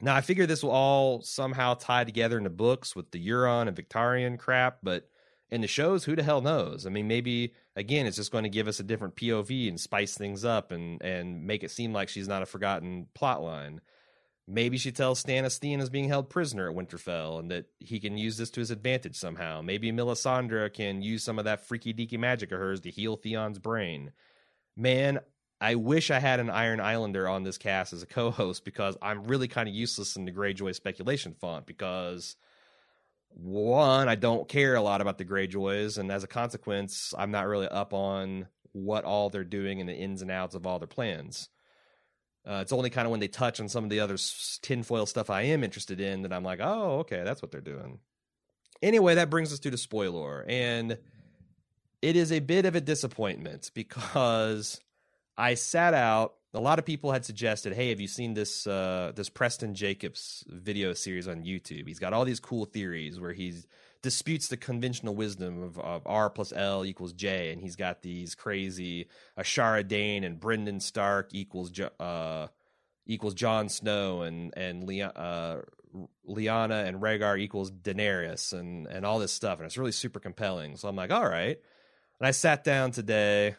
Now 0.00 0.14
I 0.14 0.20
figure 0.20 0.46
this 0.46 0.62
will 0.62 0.70
all 0.70 1.20
somehow 1.22 1.74
tie 1.74 2.04
together 2.04 2.38
in 2.38 2.44
the 2.44 2.50
books 2.50 2.94
with 2.94 3.10
the 3.10 3.28
Euron 3.28 3.68
and 3.68 3.76
Victarion 3.76 4.38
crap, 4.38 4.78
but 4.82 5.08
in 5.50 5.60
the 5.60 5.66
shows, 5.66 6.04
who 6.04 6.16
the 6.16 6.22
hell 6.22 6.40
knows? 6.40 6.86
I 6.86 6.90
mean, 6.90 7.06
maybe 7.06 7.54
again, 7.76 8.06
it's 8.06 8.16
just 8.16 8.32
going 8.32 8.44
to 8.44 8.50
give 8.50 8.68
us 8.68 8.80
a 8.80 8.84
different 8.84 9.16
POV 9.16 9.68
and 9.68 9.78
spice 9.80 10.16
things 10.16 10.44
up 10.44 10.70
and 10.72 11.02
and 11.02 11.44
make 11.46 11.64
it 11.64 11.70
seem 11.70 11.92
like 11.92 12.08
she's 12.08 12.28
not 12.28 12.42
a 12.42 12.46
forgotten 12.46 13.06
plot 13.14 13.42
line. 13.42 13.80
Maybe 14.46 14.76
she 14.76 14.92
tells 14.92 15.22
Stannis 15.22 15.58
Theon 15.58 15.80
is 15.80 15.88
being 15.88 16.08
held 16.08 16.28
prisoner 16.28 16.68
at 16.68 16.76
Winterfell 16.76 17.40
and 17.40 17.50
that 17.50 17.66
he 17.78 17.98
can 17.98 18.18
use 18.18 18.36
this 18.36 18.50
to 18.50 18.60
his 18.60 18.70
advantage 18.70 19.16
somehow. 19.16 19.62
Maybe 19.62 19.90
Melisandre 19.90 20.72
can 20.72 21.00
use 21.00 21.24
some 21.24 21.38
of 21.38 21.46
that 21.46 21.66
freaky 21.66 21.94
deaky 21.94 22.18
magic 22.18 22.52
of 22.52 22.58
hers 22.58 22.80
to 22.82 22.90
heal 22.90 23.16
Theon's 23.16 23.58
brain. 23.58 24.12
Man, 24.76 25.20
I 25.60 25.76
wish 25.76 26.10
I 26.10 26.18
had 26.18 26.40
an 26.40 26.50
Iron 26.50 26.80
Islander 26.80 27.26
on 27.26 27.42
this 27.42 27.56
cast 27.56 27.94
as 27.94 28.02
a 28.02 28.06
co-host 28.06 28.66
because 28.66 28.98
I'm 29.00 29.24
really 29.24 29.48
kind 29.48 29.66
of 29.66 29.74
useless 29.74 30.16
in 30.16 30.26
the 30.26 30.32
Greyjoy 30.32 30.74
speculation 30.74 31.34
font 31.40 31.64
because 31.64 32.36
one, 33.30 34.08
I 34.08 34.14
don't 34.14 34.48
care 34.48 34.74
a 34.74 34.82
lot 34.82 35.00
about 35.00 35.18
the 35.18 35.24
Greyjoys, 35.24 35.98
and 35.98 36.12
as 36.12 36.22
a 36.22 36.28
consequence, 36.28 37.14
I'm 37.16 37.30
not 37.30 37.46
really 37.46 37.66
up 37.66 37.92
on 37.92 38.46
what 38.72 39.04
all 39.04 39.30
they're 39.30 39.42
doing 39.42 39.80
and 39.80 39.88
the 39.88 39.94
ins 39.94 40.22
and 40.22 40.30
outs 40.30 40.54
of 40.54 40.66
all 40.66 40.78
their 40.78 40.86
plans. 40.86 41.48
Uh, 42.46 42.58
it's 42.60 42.72
only 42.72 42.90
kind 42.90 43.06
of 43.06 43.10
when 43.10 43.20
they 43.20 43.28
touch 43.28 43.58
on 43.58 43.68
some 43.68 43.84
of 43.84 43.90
the 43.90 44.00
other 44.00 44.16
tinfoil 44.60 45.06
stuff 45.06 45.30
I 45.30 45.42
am 45.42 45.64
interested 45.64 46.00
in 46.00 46.22
that 46.22 46.32
I'm 46.32 46.44
like, 46.44 46.60
oh, 46.62 46.98
okay, 47.00 47.22
that's 47.24 47.40
what 47.40 47.50
they're 47.50 47.60
doing. 47.60 48.00
Anyway, 48.82 49.14
that 49.14 49.30
brings 49.30 49.52
us 49.52 49.58
to 49.60 49.70
the 49.70 49.78
spoiler. 49.78 50.44
And 50.46 50.98
it 52.02 52.16
is 52.16 52.32
a 52.32 52.40
bit 52.40 52.66
of 52.66 52.74
a 52.74 52.82
disappointment 52.82 53.70
because 53.72 54.78
I 55.38 55.54
sat 55.54 55.94
out. 55.94 56.34
A 56.52 56.60
lot 56.60 56.78
of 56.78 56.84
people 56.84 57.10
had 57.10 57.24
suggested, 57.24 57.72
"Hey, 57.72 57.88
have 57.88 57.98
you 57.98 58.06
seen 58.06 58.34
this 58.34 58.66
uh, 58.66 59.12
this 59.16 59.28
Preston 59.28 59.74
Jacobs 59.74 60.44
video 60.46 60.92
series 60.92 61.26
on 61.26 61.42
YouTube? 61.42 61.88
He's 61.88 61.98
got 61.98 62.12
all 62.12 62.24
these 62.24 62.40
cool 62.40 62.66
theories 62.66 63.18
where 63.18 63.32
he 63.32 63.54
disputes 64.04 64.48
the 64.48 64.56
conventional 64.58 65.16
wisdom 65.16 65.62
of, 65.62 65.78
of 65.78 66.02
R 66.06 66.28
plus 66.28 66.52
L 66.54 66.84
equals 66.84 67.14
J, 67.14 67.50
and 67.50 67.60
he's 67.60 67.74
got 67.74 68.02
these 68.02 68.34
crazy 68.34 69.08
Ashara 69.36 69.88
Dayne 69.88 70.22
and 70.22 70.38
Brandon 70.38 70.78
Stark 70.78 71.30
equals 71.32 71.72
uh, 71.98 72.48
equals 73.06 73.34
Jon 73.34 73.68
Snow 73.70 74.22
and 74.22 74.52
and 74.56 74.84
uh, 74.84 75.56
Lyanna 76.28 76.86
and 76.86 77.00
Rhaegar 77.00 77.40
equals 77.40 77.70
Daenerys 77.72 78.52
and 78.52 78.86
and 78.86 79.06
all 79.06 79.18
this 79.18 79.32
stuff, 79.32 79.58
and 79.58 79.66
it's 79.66 79.78
really 79.78 79.90
super 79.90 80.20
compelling. 80.20 80.76
So 80.76 80.86
I'm 80.86 80.96
like, 80.96 81.10
all 81.10 81.28
right. 81.28 81.58
And 82.20 82.28
I 82.28 82.30
sat 82.30 82.62
down 82.62 82.92
today 82.92 83.56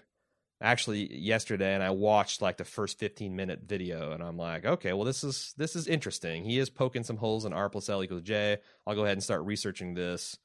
actually 0.61 1.13
yesterday 1.17 1.73
and 1.73 1.83
I 1.83 1.89
watched 1.89 2.41
like 2.41 2.57
the 2.57 2.65
first 2.65 2.97
15 2.99 3.35
minute 3.35 3.61
video 3.65 4.11
and 4.11 4.23
I'm 4.23 4.37
like, 4.37 4.65
okay, 4.65 4.93
well 4.93 5.03
this 5.03 5.23
is 5.23 5.53
this 5.57 5.75
is 5.75 5.87
interesting. 5.87 6.43
He 6.43 6.57
is 6.57 6.69
poking 6.69 7.03
some 7.03 7.17
holes 7.17 7.45
in 7.45 7.53
R 7.53 7.69
plus 7.69 7.89
L 7.89 8.03
equals 8.03 8.21
J. 8.21 8.57
I'll 8.87 8.95
go 8.95 9.03
ahead 9.03 9.17
and 9.17 9.23
start 9.23 9.43
researching 9.43 9.93
this. 9.93 10.37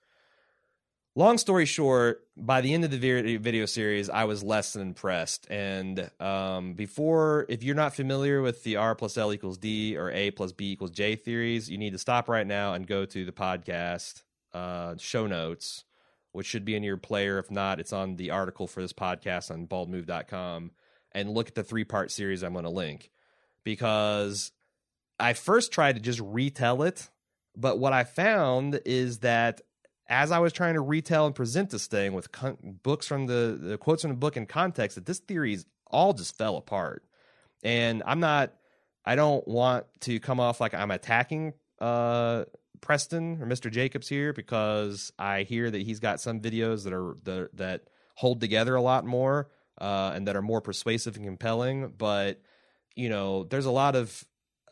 Long 1.17 1.39
story 1.39 1.67
short, 1.67 2.25
by 2.37 2.61
the 2.61 2.73
end 2.73 2.85
of 2.85 2.93
the 2.93 3.37
video 3.37 3.67
series, 3.67 4.09
I 4.09 4.25
was 4.25 4.45
less 4.45 4.75
than 4.75 4.83
impressed. 4.83 5.51
And 5.51 6.09
um, 6.21 6.75
before, 6.75 7.47
if 7.49 7.65
you're 7.65 7.75
not 7.75 7.97
familiar 7.97 8.41
with 8.43 8.63
the 8.63 8.77
R 8.77 8.95
plus 8.95 9.19
L 9.19 9.33
equals 9.33 9.59
D 9.59 9.97
or 9.97 10.13
A 10.13 10.31
plus 10.31 10.53
B 10.53 10.71
equals 10.71 10.93
J 10.93 11.17
theories, 11.17 11.69
you 11.69 11.79
need 11.79 11.93
to 11.95 11.99
stop 11.99 12.29
right 12.29 12.47
now 12.47 12.75
and 12.75 12.87
go 12.87 13.05
to 13.07 13.25
the 13.25 13.33
podcast 13.33 14.23
uh, 14.55 14.95
show 14.99 15.27
notes 15.27 15.85
which 16.33 16.47
should 16.47 16.65
be 16.65 16.77
in 16.77 16.83
your 16.83 16.97
player. 16.97 17.39
If 17.39 17.51
not, 17.51 17.81
it's 17.81 17.93
on 17.93 18.17
the 18.17 18.31
article 18.31 18.67
for 18.67 18.83
this 18.83 18.93
podcast 18.93 19.51
on 19.51 19.67
baldmove.com 19.67 20.71
and 21.13 21.31
look 21.31 21.49
at 21.49 21.55
the 21.55 21.65
three 21.65 21.85
part 21.85 22.11
series 22.11 22.43
I'm 22.43 22.53
going 22.53 22.65
to 22.65 22.71
link 22.71 23.11
because 23.65 24.53
I 25.19 25.33
first 25.33 25.73
tried 25.73 25.97
to 25.97 26.01
just 26.01 26.21
retell 26.21 26.83
it. 26.83 27.11
But 27.57 27.79
what 27.79 27.93
I 27.93 28.05
found 28.05 28.81
is 28.85 29.19
that 29.19 29.61
as 30.09 30.33
I 30.33 30.39
was 30.39 30.53
trying 30.53 30.75
to 30.75 30.81
retell 30.81 31.27
and 31.27 31.35
present 31.35 31.71
this 31.71 31.87
thing 31.87 32.13
with 32.13 32.33
con- 32.33 32.79
books 32.83 33.07
from 33.07 33.27
the, 33.27 33.59
the 33.61 33.79
quotes 33.79 34.03
from 34.03 34.11
the 34.11 34.17
book 34.17 34.37
in 34.37 34.47
context, 34.47 34.97
that 34.97 35.07
this 35.07 35.19
theory 35.19 35.59
all 35.87 36.13
just 36.13 36.37
fell 36.37 36.57
apart. 36.57 37.05
And 37.63 38.03
I'm 38.07 38.21
not, 38.21 38.53
I 39.05 39.15
don't 39.15 39.47
want 39.47 39.87
to 40.01 40.19
come 40.21 40.41
off 40.41 40.61
like 40.61 40.75
I'm 40.75 40.91
attacking 40.91 41.55
uh, 41.81 42.45
Preston 42.81 43.43
or 43.43 43.47
Mr. 43.47 43.71
Jacobs 43.71 44.09
here 44.09 44.33
because 44.33 45.13
I 45.19 45.43
hear 45.43 45.71
that 45.71 45.83
he's 45.83 46.01
got 46.01 46.21
some 46.21 46.41
videos 46.41 46.85
that 46.85 46.93
are 46.93 47.17
that, 47.25 47.57
that 47.57 47.83
hold 48.15 48.41
together 48.41 48.75
a 48.75 48.83
lot 48.83 49.05
more 49.05 49.49
uh, 49.81 50.13
and 50.15 50.27
that 50.29 50.37
are 50.37 50.43
more 50.43 50.61
persuasive 50.61 51.17
and 51.17 51.25
compelling. 51.25 51.95
But 51.97 52.41
you 52.95 53.09
know, 53.09 53.45
there's 53.45 53.67
a 53.67 53.71
lot 53.71 53.97
of 53.97 54.25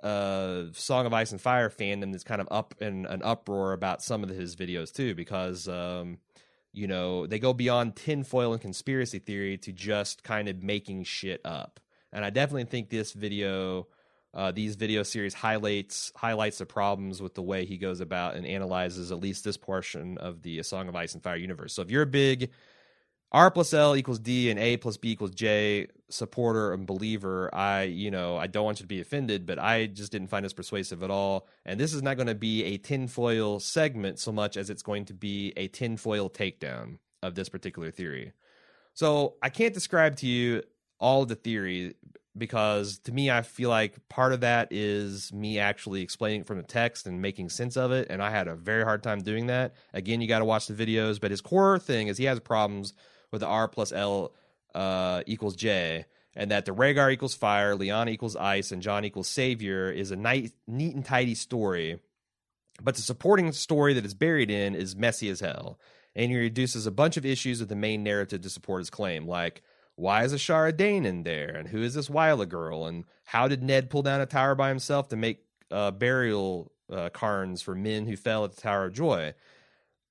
uh, 0.03 0.65
Song 0.73 1.07
of 1.07 1.13
Ice 1.13 1.33
and 1.33 1.41
Fire 1.41 1.71
fandom 1.71 2.13
that's 2.13 2.25
kind 2.25 2.41
of 2.41 2.49
up 2.51 2.75
in 2.81 3.07
an 3.07 3.23
uproar 3.23 3.73
about 3.73 4.03
some 4.03 4.23
of 4.23 4.29
his 4.29 4.57
videos 4.57 4.93
too 4.93 5.15
because. 5.15 5.69
Um, 5.69 6.19
you 6.71 6.87
know, 6.87 7.27
they 7.27 7.39
go 7.39 7.53
beyond 7.55 7.97
tinfoil 7.97 8.53
and 8.53 8.61
conspiracy 8.61 9.19
theory 9.19 9.57
to 9.57 9.73
just 9.73 10.23
kind 10.23 10.49
of 10.49 10.63
making 10.63 11.03
shit 11.03 11.41
up. 11.45 11.81
And 12.13 12.25
I 12.25 12.31
definitely 12.31 12.65
think 12.65 12.89
this 12.89 13.13
video 13.13 13.89
uh, 14.39 14.53
these 14.53 14.77
video 14.77 15.03
series 15.03 15.35
highlights 15.35 16.13
highlights 16.15 16.59
the 16.59 16.67
problems 16.67 17.21
with 17.21 17.35
the 17.35 17.43
way 17.43 17.65
he 17.65 17.77
goes 17.77 18.01
about 18.01 18.37
and 18.37 18.47
analyzes 18.47 19.11
at 19.11 19.19
least 19.19 19.43
this 19.43 19.57
portion 19.57 20.17
of 20.19 20.43
the 20.43 20.63
Song 20.63 20.89
of 20.89 20.95
Ice 20.95 21.15
and 21.15 21.23
Fire 21.25 21.35
universe. 21.37 21.75
So 21.75 21.83
if 21.83 21.91
you're 21.91 22.03
a 22.03 22.07
big 22.07 22.51
R 23.33 23.51
plus 23.51 23.75
L 23.75 23.97
equals 23.97 24.21
D 24.21 24.49
and 24.49 24.59
A 24.61 24.77
plus 24.77 24.97
B 24.97 25.11
equals 25.11 25.33
J 25.33 25.89
supporter 26.09 26.73
and 26.73 26.87
believer, 26.87 27.53
I 27.53 27.83
you 27.83 28.13
know 28.13 28.37
I 28.37 28.47
don't 28.47 28.65
want 28.65 28.79
you 28.79 28.85
to 28.85 28.89
be 28.89 29.01
offended, 29.01 29.45
but 29.45 29.59
I 29.59 29.87
just 29.87 30.13
didn't 30.13 30.29
find 30.29 30.45
this 30.45 30.53
persuasive 30.53 31.03
at 31.03 31.11
all. 31.11 31.49
And 31.67 31.81
this 31.81 31.93
is 31.93 32.05
not 32.05 32.17
going 32.17 32.29
to 32.29 32.37
be 32.37 32.63
a 32.63 32.77
tinfoil 32.77 33.59
segment 33.59 34.21
so 34.21 34.31
much 34.31 34.57
as 34.57 34.71
it's 34.71 34.83
going 34.85 35.07
to 35.07 35.15
be 35.15 35.53
a 35.57 35.67
tinfoil 35.67 36.31
takedown 36.31 36.99
of 37.25 37.35
this 37.35 37.49
particular 37.49 37.91
theory. 37.91 38.35
So 38.95 39.35
I 39.43 39.49
can't 39.49 39.75
describe 39.75 40.15
to 40.19 40.29
you 40.29 40.63
all 41.01 41.27
the 41.27 41.35
theory 41.35 41.97
because 42.39 42.99
to 43.01 43.13
me, 43.13 43.31
I 43.31 43.43
feel 43.43 43.71
like 43.71 44.09
part 44.09 44.33
of 44.33 44.41
that 44.41 44.69
is 44.71 45.33
me 45.33 45.59
actually 45.59 46.03
explaining 46.03 46.43
it 46.43 46.47
from 46.47 46.57
the 46.57 46.63
text 46.63 47.07
and 47.07 47.21
making 47.21 47.49
sense 47.49 47.77
of 47.77 47.93
it. 47.93 48.07
And 48.11 48.23
I 48.23 48.31
had 48.31 48.49
a 48.49 48.55
very 48.55 48.85
hard 48.85 49.03
time 49.03 49.21
doing 49.23 49.47
that. 49.47 49.75
Again, 49.93 50.21
you 50.21 50.29
got 50.29 50.39
to 50.39 50.45
watch 50.45 50.67
the 50.67 50.75
videos, 50.75 51.21
but 51.21 51.31
his 51.31 51.41
core 51.41 51.79
thing 51.79 52.09
is 52.09 52.19
he 52.19 52.25
has 52.25 52.41
problems 52.41 52.95
with 53.31 53.41
the 53.41 53.47
R 53.47 53.69
plus 53.69 53.93
L 53.93 54.33
uh, 54.75 55.23
equals 55.27 55.57
J, 55.57 56.07
and 56.37 56.51
that 56.51 56.65
the 56.65 56.73
Rhaegar 56.73 57.13
equals 57.13 57.35
fire, 57.35 57.75
Leon 57.75 58.09
equals 58.09 58.37
ice, 58.37 58.71
and 58.71 58.81
Jon 58.81 59.05
equals 59.05 59.29
savior 59.29 59.91
is 59.91 60.11
a 60.11 60.17
nice, 60.17 60.53
neat 60.67 60.95
and 60.95 61.05
tidy 61.05 61.35
story. 61.35 61.99
But 62.81 62.95
the 62.95 63.03
supporting 63.03 63.51
story 63.53 63.95
that 63.95 64.05
it's 64.05 64.15
buried 64.15 64.51
in 64.51 64.75
is 64.75 64.95
messy 64.95 65.29
as 65.31 65.41
hell. 65.41 65.81
And 66.15 66.31
he 66.31 66.37
reduces 66.37 66.87
a 66.87 66.93
bunch 66.93 67.17
of 67.17 67.27
issues 67.27 67.61
of 67.61 67.69
the 67.69 67.77
main 67.77 68.03
narrative 68.03 68.41
to 68.43 68.51
support 68.51 68.81
his 68.81 68.91
claim, 68.91 69.27
like 69.27 69.63
why 69.99 70.23
is 70.23 70.33
Ashara 70.33 70.75
Dayne 70.77 71.05
in 71.05 71.25
there? 71.25 71.49
And 71.57 71.69
who 71.69 71.83
is 71.83 71.95
this 71.95 72.09
Wylla 72.09 72.47
girl? 72.47 72.87
And 72.87 73.05
how 73.25 73.49
did 73.49 73.65
Ned 73.65 73.91
pull 73.91 74.03
down 74.03 74.21
a 74.21 74.27
tower 74.27 74.55
by 74.55 74.69
himself 74.69 75.09
to 75.09 75.17
make 75.17 75.45
uh, 75.73 75.91
burial 75.91 76.71
uh, 76.91 77.09
cairns 77.09 77.63
for 77.63 77.75
men 77.75 78.07
who 78.07 78.17
fell 78.17 78.45
at 78.45 78.55
the 78.55 78.61
Tower 78.61 78.85
of 78.87 78.93
Joy? 78.93 79.35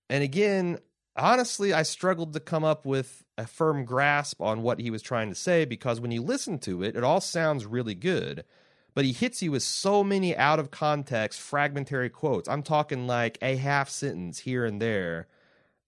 And 0.09 0.25
again, 0.25 0.79
honestly, 1.15 1.73
I 1.73 1.83
struggled 1.83 2.33
to 2.33 2.41
come 2.41 2.65
up 2.65 2.85
with 2.85 3.23
a 3.37 3.47
firm 3.47 3.85
grasp 3.85 4.41
on 4.41 4.61
what 4.61 4.81
he 4.81 4.91
was 4.91 5.01
trying 5.01 5.29
to 5.29 5.35
say 5.35 5.63
because 5.63 6.01
when 6.01 6.11
you 6.11 6.21
listen 6.21 6.59
to 6.59 6.83
it, 6.83 6.97
it 6.97 7.03
all 7.05 7.21
sounds 7.21 7.65
really 7.65 7.95
good. 7.95 8.43
But 8.93 9.05
he 9.05 9.13
hits 9.13 9.41
you 9.41 9.51
with 9.51 9.63
so 9.63 10.03
many 10.03 10.35
out 10.35 10.59
of 10.59 10.69
context, 10.69 11.39
fragmentary 11.39 12.09
quotes. 12.09 12.49
I'm 12.49 12.63
talking 12.63 13.07
like 13.07 13.37
a 13.41 13.55
half 13.55 13.87
sentence 13.87 14.39
here 14.39 14.65
and 14.65 14.81
there 14.81 15.27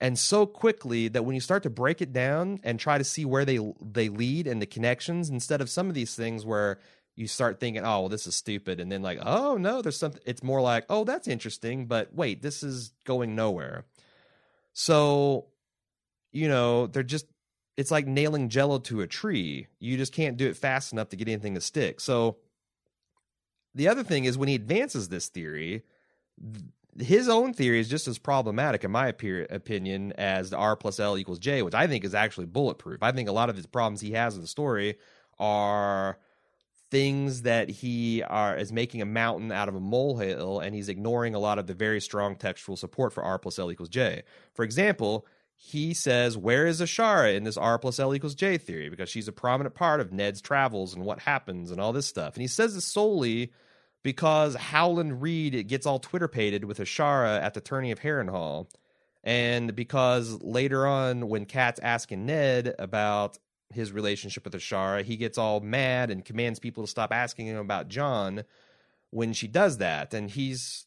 and 0.01 0.17
so 0.17 0.45
quickly 0.45 1.09
that 1.09 1.25
when 1.25 1.35
you 1.35 1.41
start 1.41 1.63
to 1.63 1.69
break 1.69 2.01
it 2.01 2.13
down 2.13 2.59
and 2.63 2.79
try 2.79 2.97
to 2.97 3.03
see 3.03 3.25
where 3.25 3.45
they 3.45 3.59
they 3.81 4.09
lead 4.09 4.47
and 4.47 4.61
the 4.61 4.65
connections 4.65 5.29
instead 5.29 5.61
of 5.61 5.69
some 5.69 5.87
of 5.89 5.93
these 5.93 6.15
things 6.15 6.45
where 6.45 6.79
you 7.15 7.27
start 7.27 7.59
thinking 7.59 7.83
oh 7.83 8.01
well 8.01 8.09
this 8.09 8.27
is 8.27 8.35
stupid 8.35 8.79
and 8.79 8.91
then 8.91 9.01
like 9.01 9.19
oh 9.21 9.57
no 9.57 9.81
there's 9.81 9.97
something 9.97 10.21
it's 10.25 10.43
more 10.43 10.61
like 10.61 10.85
oh 10.89 11.03
that's 11.03 11.27
interesting 11.27 11.85
but 11.85 12.13
wait 12.13 12.41
this 12.41 12.63
is 12.63 12.93
going 13.05 13.35
nowhere. 13.35 13.85
So 14.73 15.47
you 16.31 16.47
know 16.47 16.87
they're 16.87 17.03
just 17.03 17.25
it's 17.75 17.91
like 17.91 18.07
nailing 18.07 18.49
jello 18.49 18.79
to 18.79 19.01
a 19.01 19.07
tree. 19.07 19.67
You 19.79 19.97
just 19.97 20.13
can't 20.13 20.37
do 20.37 20.47
it 20.47 20.57
fast 20.57 20.91
enough 20.91 21.09
to 21.09 21.15
get 21.15 21.29
anything 21.29 21.55
to 21.55 21.61
stick. 21.61 22.01
So 22.01 22.37
the 23.73 23.87
other 23.87 24.03
thing 24.03 24.25
is 24.25 24.37
when 24.37 24.49
he 24.49 24.55
advances 24.55 25.07
this 25.07 25.27
theory 25.27 25.83
his 27.01 27.29
own 27.29 27.53
theory 27.53 27.79
is 27.79 27.89
just 27.89 28.07
as 28.07 28.17
problematic, 28.17 28.83
in 28.83 28.91
my 28.91 29.07
opinion, 29.07 30.13
as 30.13 30.49
the 30.49 30.57
R 30.57 30.75
plus 30.75 30.99
L 30.99 31.17
equals 31.17 31.39
J, 31.39 31.61
which 31.61 31.73
I 31.73 31.87
think 31.87 32.03
is 32.03 32.13
actually 32.13 32.47
bulletproof. 32.47 33.01
I 33.01 33.11
think 33.11 33.29
a 33.29 33.33
lot 33.33 33.49
of 33.49 33.55
his 33.55 33.65
problems 33.65 34.01
he 34.01 34.11
has 34.11 34.35
in 34.35 34.41
the 34.41 34.47
story 34.47 34.97
are 35.39 36.17
things 36.91 37.43
that 37.43 37.69
he 37.69 38.23
are 38.23 38.57
is 38.57 38.71
making 38.71 39.01
a 39.01 39.05
mountain 39.05 39.51
out 39.51 39.69
of 39.69 39.75
a 39.75 39.79
molehill, 39.79 40.59
and 40.59 40.75
he's 40.75 40.89
ignoring 40.89 41.35
a 41.35 41.39
lot 41.39 41.59
of 41.59 41.67
the 41.67 41.73
very 41.73 42.01
strong 42.01 42.35
textual 42.35 42.75
support 42.75 43.13
for 43.13 43.23
R 43.23 43.39
plus 43.39 43.59
L 43.59 43.71
equals 43.71 43.89
J. 43.89 44.23
For 44.53 44.63
example, 44.63 45.25
he 45.55 45.93
says, 45.93 46.37
Where 46.37 46.65
is 46.65 46.81
Ashara 46.81 47.35
in 47.35 47.43
this 47.43 47.57
R 47.57 47.77
plus 47.77 47.99
L 47.99 48.15
equals 48.15 48.35
J 48.35 48.57
theory? 48.57 48.89
Because 48.89 49.09
she's 49.09 49.27
a 49.27 49.33
prominent 49.33 49.75
part 49.75 49.99
of 49.99 50.11
Ned's 50.11 50.41
travels 50.41 50.93
and 50.93 51.03
what 51.03 51.19
happens 51.19 51.71
and 51.71 51.79
all 51.79 51.93
this 51.93 52.07
stuff. 52.07 52.35
And 52.35 52.41
he 52.41 52.47
says 52.47 52.75
this 52.75 52.85
solely 52.85 53.51
because 54.03 54.55
Howland 54.55 55.21
Reed 55.21 55.67
gets 55.67 55.85
all 55.85 55.99
Twitter 55.99 56.27
pated 56.27 56.65
with 56.65 56.79
Ashara 56.79 57.41
at 57.41 57.53
the 57.53 57.61
tourney 57.61 57.91
of 57.91 57.99
Harrenhal. 57.99 58.67
And 59.23 59.75
because 59.75 60.41
later 60.41 60.87
on, 60.87 61.27
when 61.27 61.45
Cat's 61.45 61.79
asking 61.79 62.25
Ned 62.25 62.75
about 62.79 63.37
his 63.73 63.91
relationship 63.91 64.45
with 64.45 64.53
Ashara, 64.53 65.03
he 65.03 65.17
gets 65.17 65.37
all 65.37 65.59
mad 65.59 66.09
and 66.09 66.23
commands 66.23 66.59
people 66.59 66.83
to 66.83 66.89
stop 66.89 67.11
asking 67.11 67.47
him 67.47 67.57
about 67.57 67.89
Jon 67.89 68.43
when 69.11 69.33
she 69.33 69.47
does 69.47 69.77
that. 69.79 70.13
And 70.13 70.29
he's 70.29 70.85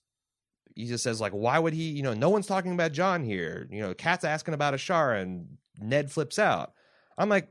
he 0.74 0.86
just 0.86 1.04
says 1.04 1.20
like, 1.20 1.32
why 1.32 1.58
would 1.58 1.74
he? 1.74 1.90
You 1.90 2.02
know, 2.02 2.14
no 2.14 2.30
one's 2.30 2.46
talking 2.46 2.72
about 2.72 2.92
Jon 2.92 3.24
here. 3.24 3.68
You 3.70 3.82
know, 3.82 3.94
Cat's 3.94 4.24
asking 4.24 4.54
about 4.54 4.74
Ashara, 4.74 5.20
and 5.20 5.58
Ned 5.78 6.10
flips 6.10 6.38
out. 6.38 6.72
I'm 7.18 7.28
like, 7.28 7.48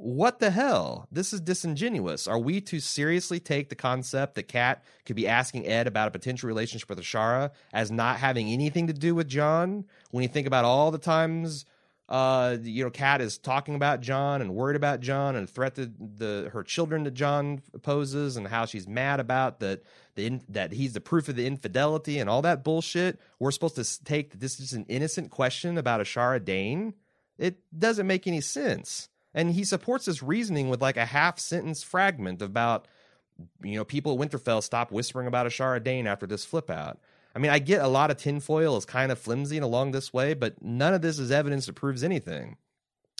what 0.00 0.38
the 0.38 0.50
hell? 0.50 1.08
This 1.10 1.32
is 1.32 1.40
disingenuous. 1.40 2.28
Are 2.28 2.38
we 2.38 2.60
to 2.62 2.78
seriously 2.78 3.40
take 3.40 3.68
the 3.68 3.74
concept 3.74 4.36
that 4.36 4.44
Cat 4.44 4.84
could 5.04 5.16
be 5.16 5.26
asking 5.26 5.66
Ed 5.66 5.88
about 5.88 6.06
a 6.06 6.12
potential 6.12 6.46
relationship 6.46 6.88
with 6.88 7.00
Ashara 7.00 7.50
as 7.72 7.90
not 7.90 8.18
having 8.18 8.48
anything 8.48 8.86
to 8.86 8.92
do 8.92 9.16
with 9.16 9.26
Jon? 9.26 9.84
When 10.12 10.22
you 10.22 10.28
think 10.28 10.46
about 10.46 10.64
all 10.64 10.92
the 10.92 10.98
times, 10.98 11.64
uh, 12.08 12.58
you 12.62 12.84
know, 12.84 12.90
Cat 12.90 13.20
is 13.20 13.38
talking 13.38 13.74
about 13.74 14.00
Jon 14.00 14.40
and 14.40 14.54
worried 14.54 14.76
about 14.76 15.00
Jon 15.00 15.34
and 15.34 15.50
threat 15.50 15.74
to 15.74 15.90
the 15.98 16.48
her 16.52 16.62
children 16.62 17.02
that 17.02 17.14
John 17.14 17.60
poses 17.82 18.36
and 18.36 18.46
how 18.46 18.66
she's 18.66 18.86
mad 18.86 19.18
about 19.18 19.58
that 19.60 19.82
the 20.14 20.40
that 20.48 20.72
he's 20.72 20.92
the 20.92 21.00
proof 21.00 21.28
of 21.28 21.34
the 21.34 21.46
infidelity 21.46 22.20
and 22.20 22.30
all 22.30 22.42
that 22.42 22.62
bullshit. 22.62 23.18
We're 23.40 23.50
supposed 23.50 23.76
to 23.76 24.04
take 24.04 24.30
that 24.30 24.40
this 24.40 24.60
is 24.60 24.72
an 24.72 24.86
innocent 24.88 25.30
question 25.30 25.76
about 25.76 26.00
Ashara 26.00 26.42
Dayne 26.42 26.94
It 27.36 27.58
doesn't 27.76 28.06
make 28.06 28.28
any 28.28 28.40
sense. 28.40 29.08
And 29.34 29.50
he 29.52 29.64
supports 29.64 30.06
this 30.06 30.22
reasoning 30.22 30.68
with 30.68 30.82
like 30.82 30.96
a 30.96 31.06
half 31.06 31.38
sentence 31.38 31.82
fragment 31.82 32.42
about, 32.42 32.88
you 33.62 33.76
know, 33.76 33.84
people 33.84 34.12
at 34.12 34.30
Winterfell 34.30 34.62
stop 34.62 34.90
whispering 34.90 35.26
about 35.26 35.46
Ashara 35.46 35.82
Dayne 35.82 36.06
after 36.06 36.26
this 36.26 36.44
flip 36.44 36.70
out. 36.70 36.98
I 37.34 37.38
mean, 37.38 37.50
I 37.50 37.58
get 37.58 37.82
a 37.82 37.88
lot 37.88 38.10
of 38.10 38.16
tinfoil 38.16 38.76
is 38.76 38.84
kind 38.84 39.12
of 39.12 39.18
flimsy 39.18 39.56
and 39.56 39.64
along 39.64 39.92
this 39.92 40.12
way, 40.12 40.34
but 40.34 40.62
none 40.62 40.94
of 40.94 41.02
this 41.02 41.18
is 41.18 41.30
evidence 41.30 41.66
that 41.66 41.74
proves 41.74 42.02
anything. 42.02 42.56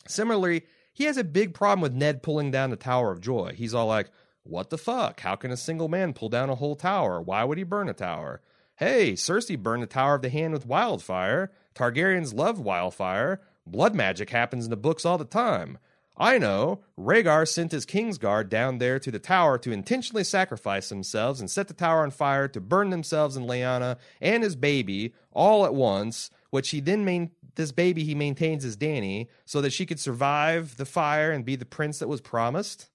Similarly, 0.09 0.65
he 0.93 1.05
has 1.05 1.17
a 1.17 1.25
big 1.25 1.55
problem 1.55 1.81
with 1.81 1.93
Ned 1.93 2.23
pulling 2.23 2.51
down 2.51 2.71
the 2.71 2.77
Tower 2.77 3.13
of 3.13 3.21
Joy. 3.21 3.53
He's 3.55 3.75
all 3.75 3.87
like, 3.87 4.11
what 4.43 4.71
the 4.71 4.79
fuck? 4.79 5.21
How 5.21 5.37
can 5.37 5.51
a 5.51 5.57
single 5.57 5.89
man 5.89 6.15
pull 6.15 6.31
down 6.31 6.51
a 6.51 6.55
whole 6.55 6.75
tower? 6.75 7.21
Why 7.21 7.45
would 7.45 7.59
he 7.59 7.65
burn 7.65 7.89
a 7.89 7.93
tower? 7.93 8.41
Hey, 8.77 9.13
Cersei 9.13 9.59
burned 9.59 9.83
the 9.83 9.87
Tower 9.87 10.15
of 10.15 10.23
the 10.23 10.31
Hand 10.31 10.53
with 10.55 10.67
wildfire. 10.67 11.53
Targaryens 11.75 12.35
love 12.35 12.59
wildfire. 12.59 13.41
Blood 13.67 13.95
magic 13.95 14.31
happens 14.31 14.65
in 14.65 14.71
the 14.71 14.77
books 14.77 15.05
all 15.05 15.19
the 15.19 15.25
time. 15.25 15.79
I 16.19 16.39
know. 16.39 16.81
Rhaegar 16.99 17.47
sent 17.47 17.71
his 17.71 17.87
Kingsguard 17.87 18.49
down 18.49 18.79
there 18.79 18.99
to 18.99 19.11
the 19.11 19.21
tower 19.21 19.57
to 19.59 19.71
intentionally 19.71 20.25
sacrifice 20.25 20.89
themselves 20.89 21.41
and 21.41 21.49
set 21.49 21.69
the 21.69 21.75
tower 21.75 22.03
on 22.03 22.11
fire 22.11 22.49
to 22.49 22.61
burn 22.61 22.91
themselves 22.91 23.37
and 23.37 23.49
Lyanna 23.49 23.99
and 24.21 24.43
his 24.43 24.57
baby 24.57 25.15
all 25.33 25.65
at 25.65 25.75
once, 25.75 26.31
which 26.51 26.71
he 26.71 26.81
then 26.81 27.05
main 27.05 27.31
this 27.55 27.73
baby 27.73 28.05
he 28.05 28.15
maintains 28.15 28.65
as 28.65 28.77
Dany 28.77 29.27
so 29.45 29.61
that 29.61 29.73
she 29.73 29.85
could 29.85 29.99
survive 29.99 30.77
the 30.77 30.85
fire 30.85 31.33
and 31.33 31.45
be 31.45 31.57
the 31.57 31.65
prince 31.65 31.99
that 31.99 32.09
was 32.09 32.21
promised. 32.21 32.89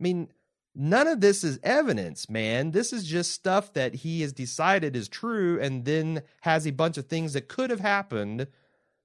I 0.00 0.02
mean, 0.02 0.28
none 0.74 1.06
of 1.06 1.20
this 1.20 1.44
is 1.44 1.60
evidence, 1.62 2.28
man. 2.28 2.70
This 2.70 2.92
is 2.92 3.04
just 3.04 3.32
stuff 3.32 3.74
that 3.74 3.96
he 3.96 4.22
has 4.22 4.32
decided 4.32 4.96
is 4.96 5.08
true 5.08 5.60
and 5.60 5.84
then 5.84 6.22
has 6.42 6.66
a 6.66 6.72
bunch 6.72 6.96
of 6.96 7.06
things 7.06 7.34
that 7.34 7.48
could 7.48 7.68
have 7.68 7.80
happened 7.80 8.46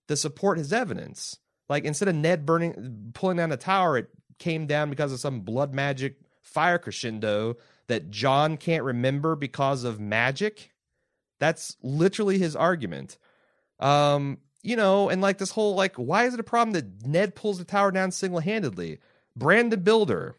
to 0.08 0.16
support 0.16 0.58
his 0.58 0.72
evidence. 0.72 1.38
Like 1.72 1.86
instead 1.86 2.10
of 2.10 2.16
Ned 2.16 2.46
burning, 2.46 3.12
pulling 3.14 3.38
down 3.38 3.48
the 3.48 3.56
tower, 3.56 3.98
it 3.98 4.10
came 4.40 4.68
down 4.68 4.90
because 4.90 5.14
of 5.14 5.22
some 5.22 5.40
blood 5.40 5.74
magic 5.74 6.18
fire 6.42 6.78
crescendo 6.78 7.56
that 7.88 8.12
Jon 8.12 8.58
can't 8.58 8.84
remember 8.84 9.38
because 9.38 9.86
of 9.86 9.98
magic. 9.98 10.74
That's 11.40 11.78
literally 11.82 12.38
his 12.38 12.58
argument. 12.58 13.18
Um, 13.80 14.40
you 14.62 14.76
know, 14.76 15.08
and 15.08 15.22
like 15.22 15.38
this 15.38 15.52
whole 15.52 15.74
like, 15.74 15.96
why 15.96 16.26
is 16.26 16.34
it 16.34 16.42
a 16.42 16.44
problem 16.44 16.74
that 16.74 17.08
Ned 17.08 17.36
pulls 17.36 17.58
the 17.58 17.64
tower 17.64 17.90
down 17.90 18.12
single 18.12 18.42
handedly? 18.42 19.00
Brandon 19.38 19.82
Builder 19.82 20.36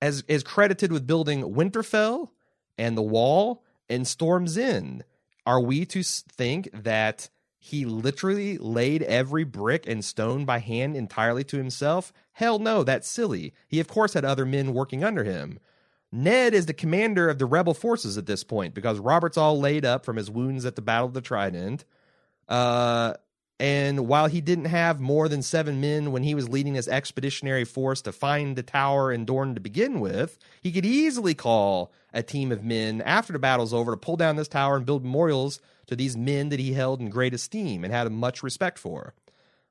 as 0.00 0.22
is 0.28 0.44
credited 0.44 0.92
with 0.92 1.04
building 1.04 1.42
Winterfell 1.42 2.28
and 2.78 2.96
the 2.96 3.02
Wall 3.02 3.64
and 3.88 4.06
Storm's 4.06 4.56
End. 4.56 5.02
Are 5.44 5.60
we 5.60 5.84
to 5.86 6.04
think 6.04 6.70
that 6.72 7.28
he 7.64 7.84
literally 7.84 8.58
laid 8.58 9.04
every 9.04 9.44
brick 9.44 9.86
and 9.86 10.04
stone 10.04 10.44
by 10.44 10.58
hand 10.58 10.96
entirely 10.96 11.44
to 11.44 11.58
himself? 11.58 12.12
Hell 12.32 12.58
no, 12.58 12.82
that's 12.82 13.08
silly. 13.08 13.54
He, 13.68 13.78
of 13.78 13.86
course, 13.86 14.14
had 14.14 14.24
other 14.24 14.44
men 14.44 14.74
working 14.74 15.04
under 15.04 15.22
him. 15.22 15.60
Ned 16.10 16.54
is 16.54 16.66
the 16.66 16.74
commander 16.74 17.30
of 17.30 17.38
the 17.38 17.46
rebel 17.46 17.72
forces 17.72 18.18
at 18.18 18.26
this 18.26 18.42
point 18.42 18.74
because 18.74 18.98
Robert's 18.98 19.38
all 19.38 19.60
laid 19.60 19.84
up 19.84 20.04
from 20.04 20.16
his 20.16 20.28
wounds 20.28 20.66
at 20.66 20.74
the 20.74 20.82
Battle 20.82 21.06
of 21.06 21.14
the 21.14 21.20
Trident. 21.20 21.84
Uh, 22.48 23.14
and 23.60 24.08
while 24.08 24.26
he 24.26 24.40
didn't 24.40 24.64
have 24.64 24.98
more 24.98 25.28
than 25.28 25.40
seven 25.40 25.80
men 25.80 26.10
when 26.10 26.24
he 26.24 26.34
was 26.34 26.48
leading 26.48 26.72
this 26.72 26.88
expeditionary 26.88 27.64
force 27.64 28.02
to 28.02 28.10
find 28.10 28.56
the 28.56 28.64
tower 28.64 29.12
in 29.12 29.24
Dorne 29.24 29.54
to 29.54 29.60
begin 29.60 30.00
with, 30.00 30.36
he 30.60 30.72
could 30.72 30.84
easily 30.84 31.34
call 31.34 31.92
a 32.12 32.24
team 32.24 32.50
of 32.50 32.64
men 32.64 33.00
after 33.02 33.32
the 33.32 33.38
battle's 33.38 33.72
over 33.72 33.92
to 33.92 33.96
pull 33.96 34.16
down 34.16 34.34
this 34.34 34.48
tower 34.48 34.74
and 34.74 34.84
build 34.84 35.04
memorials 35.04 35.60
to 35.86 35.96
these 35.96 36.16
men 36.16 36.48
that 36.50 36.60
he 36.60 36.72
held 36.72 37.00
in 37.00 37.10
great 37.10 37.34
esteem 37.34 37.84
and 37.84 37.92
had 37.92 38.10
much 38.10 38.42
respect 38.42 38.78
for. 38.78 39.14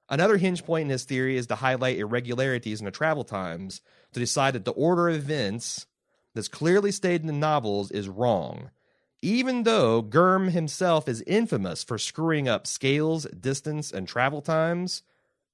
Another 0.10 0.38
hinge 0.38 0.66
point 0.66 0.84
in 0.84 0.90
his 0.90 1.06
theory 1.06 1.38
is 1.38 1.48
to 1.48 1.56
highlight 1.56 1.98
irregularities 1.98 2.80
in 2.82 2.86
the 2.86 2.92
travel 2.92 3.24
times 3.24 3.82
to 4.14 4.20
decide 4.20 4.54
that 4.56 4.66
the 4.66 4.72
order 4.72 5.08
of 5.08 5.16
events 5.16 5.86
that's 6.34 6.48
clearly 6.48 6.92
stated 6.92 7.22
in 7.22 7.28
the 7.28 7.34
novels 7.34 7.92
is 7.92 8.10
wrong. 8.10 8.72
Even 9.22 9.64
though 9.64 10.02
Gurm 10.02 10.50
himself 10.50 11.08
is 11.08 11.24
infamous 11.28 11.84
for 11.84 11.98
screwing 11.98 12.48
up 12.48 12.66
scales, 12.66 13.26
distance, 13.26 13.92
and 13.92 14.08
travel 14.08 14.42
times, 14.42 15.04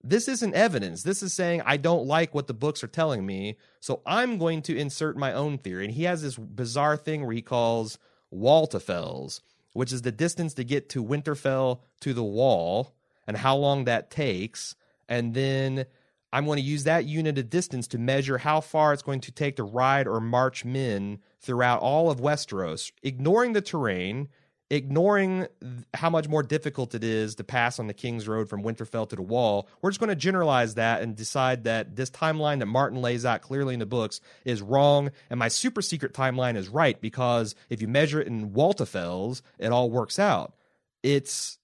this 0.03 0.27
isn't 0.27 0.53
evidence. 0.53 1.03
This 1.03 1.21
is 1.21 1.33
saying, 1.33 1.61
I 1.65 1.77
don't 1.77 2.07
like 2.07 2.33
what 2.33 2.47
the 2.47 2.53
books 2.53 2.83
are 2.83 2.87
telling 2.87 3.25
me, 3.25 3.57
so 3.79 4.01
I'm 4.05 4.37
going 4.37 4.61
to 4.63 4.77
insert 4.77 5.17
my 5.17 5.33
own 5.33 5.57
theory. 5.57 5.85
And 5.85 5.93
he 5.93 6.03
has 6.03 6.21
this 6.21 6.37
bizarre 6.37 6.95
thing 6.95 7.25
where 7.25 7.35
he 7.35 7.41
calls 7.41 7.97
Waltafells, 8.33 9.41
which 9.78 9.93
is 9.93 10.01
the 10.01 10.11
distance 10.11 10.55
to 10.55 10.63
get 10.63 10.89
to 10.89 11.03
Winterfell 11.03 11.82
to 11.99 12.11
the 12.11 12.23
wall 12.23 12.95
and 13.28 13.38
how 13.38 13.55
long 13.55 13.86
that 13.86 14.09
takes. 14.09 14.73
And 15.07 15.36
then 15.36 15.86
I'm 16.34 16.45
going 16.45 16.57
to 16.57 16.63
use 16.63 16.86
that 16.86 17.05
unit 17.05 17.38
of 17.38 17.51
distance 17.51 17.88
to 17.89 17.99
measure 17.99 18.39
how 18.39 18.59
far 18.59 18.91
it's 18.91 19.03
going 19.03 19.21
to 19.21 19.32
take 19.32 19.57
to 19.57 19.63
ride 19.63 20.07
or 20.07 20.19
march 20.19 20.65
men 20.65 21.19
throughout 21.39 21.82
all 21.82 22.09
of 22.09 22.19
Westeros, 22.19 22.91
ignoring 23.03 23.53
the 23.53 23.61
terrain, 23.61 24.30
ignoring 24.70 25.47
how 25.93 26.09
much 26.09 26.28
more 26.28 26.43
difficult 26.43 26.93
it 26.93 27.03
is 27.03 27.36
to 27.36 27.43
pass 27.43 27.80
on 27.80 27.88
the 27.88 27.93
King's 27.93 28.28
Road 28.28 28.49
from 28.49 28.63
Winterfell 28.63 29.07
to 29.09 29.15
the 29.15 29.22
Wall. 29.22 29.68
We're 29.82 29.91
just 29.91 29.99
going 29.99 30.09
to 30.09 30.15
generalize 30.15 30.76
that 30.76 31.01
and 31.01 31.15
decide 31.15 31.63
that 31.63 31.95
this 31.95 32.09
timeline 32.09 32.59
that 32.59 32.65
Martin 32.65 33.01
lays 33.01 33.26
out 33.26 33.41
clearly 33.41 33.74
in 33.74 33.80
the 33.80 33.86
books 33.86 34.20
is 34.43 34.61
wrong, 34.61 35.11
and 35.30 35.39
my 35.39 35.47
super 35.47 35.82
secret 35.82 36.13
timeline 36.13 36.57
is 36.57 36.68
right 36.68 36.99
because 36.99 37.55
if 37.70 37.82
you 37.82 37.88
measure 37.88 38.20
it 38.20 38.28
in 38.28 38.51
Waltafells, 38.51 39.41
it 39.57 39.72
all 39.72 39.89
works 39.89 40.20
out. 40.20 40.53
It's 41.01 41.57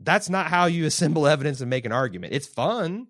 that's 0.00 0.30
not 0.30 0.46
how 0.46 0.66
you 0.66 0.86
assemble 0.86 1.26
evidence 1.26 1.60
and 1.60 1.68
make 1.68 1.84
an 1.84 1.92
argument. 1.92 2.32
It's 2.32 2.46
fun. 2.46 3.08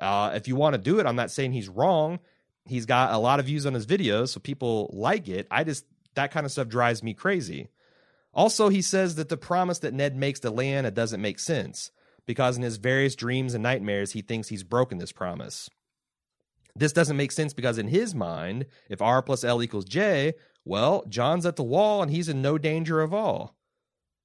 Uh, 0.00 0.32
if 0.34 0.48
you 0.48 0.56
want 0.56 0.74
to 0.74 0.80
do 0.80 0.98
it, 0.98 1.06
I'm 1.06 1.16
not 1.16 1.30
saying 1.30 1.52
he's 1.52 1.68
wrong. 1.68 2.18
He's 2.64 2.86
got 2.86 3.12
a 3.12 3.18
lot 3.18 3.38
of 3.38 3.46
views 3.46 3.66
on 3.66 3.74
his 3.74 3.86
videos, 3.86 4.30
so 4.30 4.40
people 4.40 4.90
like 4.92 5.28
it. 5.28 5.46
I 5.50 5.62
just 5.62 5.84
that 6.14 6.32
kind 6.32 6.44
of 6.44 6.50
stuff 6.50 6.68
drives 6.68 7.02
me 7.02 7.14
crazy. 7.14 7.68
Also, 8.32 8.68
he 8.68 8.82
says 8.82 9.16
that 9.16 9.28
the 9.28 9.36
promise 9.36 9.80
that 9.80 9.94
Ned 9.94 10.16
makes 10.16 10.40
to 10.40 10.50
Lyanna 10.50 10.92
doesn't 10.92 11.20
make 11.20 11.38
sense 11.38 11.90
because 12.26 12.56
in 12.56 12.62
his 12.62 12.76
various 12.76 13.16
dreams 13.16 13.54
and 13.54 13.62
nightmares, 13.62 14.12
he 14.12 14.22
thinks 14.22 14.48
he's 14.48 14.62
broken 14.62 14.98
this 14.98 15.12
promise. 15.12 15.68
This 16.76 16.92
doesn't 16.92 17.16
make 17.16 17.32
sense 17.32 17.52
because 17.52 17.78
in 17.78 17.88
his 17.88 18.14
mind, 18.14 18.66
if 18.88 19.02
R 19.02 19.22
plus 19.22 19.42
L 19.42 19.62
equals 19.62 19.84
J, 19.84 20.34
well, 20.64 21.04
Jon's 21.08 21.44
at 21.44 21.56
the 21.56 21.64
wall 21.64 22.02
and 22.02 22.10
he's 22.10 22.28
in 22.28 22.40
no 22.40 22.58
danger 22.58 23.00
of 23.00 23.12
all. 23.12 23.56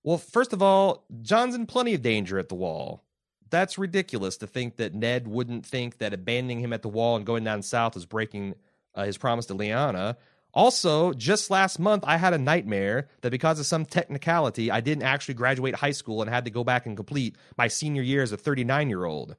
Well, 0.03 0.19
first 0.19 0.53
of 0.53 0.61
all, 0.61 1.05
Jon's 1.23 1.55
in 1.55 1.65
plenty 1.65 1.95
of 1.95 2.03
danger 2.03 2.37
at 2.37 2.49
the 2.49 2.55
wall 2.55 3.05
that's 3.49 3.77
ridiculous 3.77 4.37
to 4.37 4.47
think 4.47 4.77
that 4.77 4.93
Ned 4.93 5.27
wouldn't 5.27 5.65
think 5.65 5.99
that 5.99 6.13
abandoning 6.13 6.59
him 6.59 6.73
at 6.73 6.81
the 6.81 6.89
wall 6.89 7.15
and 7.15 7.25
going 7.25 7.43
down 7.43 7.61
south 7.61 7.95
is 7.95 8.05
breaking 8.05 8.55
uh, 8.93 9.05
his 9.05 9.17
promise 9.17 9.45
to 9.47 9.55
Lyanna. 9.55 10.15
Also, 10.55 11.11
just 11.11 11.51
last 11.51 11.79
month, 11.79 12.05
I 12.07 12.15
had 12.15 12.33
a 12.33 12.37
nightmare 12.37 13.09
that 13.21 13.29
because 13.29 13.59
of 13.59 13.65
some 13.65 13.85
technicality, 13.85 14.71
I 14.71 14.79
didn't 14.79 15.03
actually 15.03 15.33
graduate 15.33 15.75
high 15.75 15.91
school 15.91 16.21
and 16.21 16.31
had 16.31 16.45
to 16.45 16.51
go 16.51 16.63
back 16.63 16.85
and 16.85 16.95
complete 16.95 17.35
my 17.57 17.67
senior 17.67 18.01
year 18.01 18.23
as 18.23 18.31
a 18.31 18.37
39 18.37 18.89
year 18.89 19.03
old. 19.03 19.35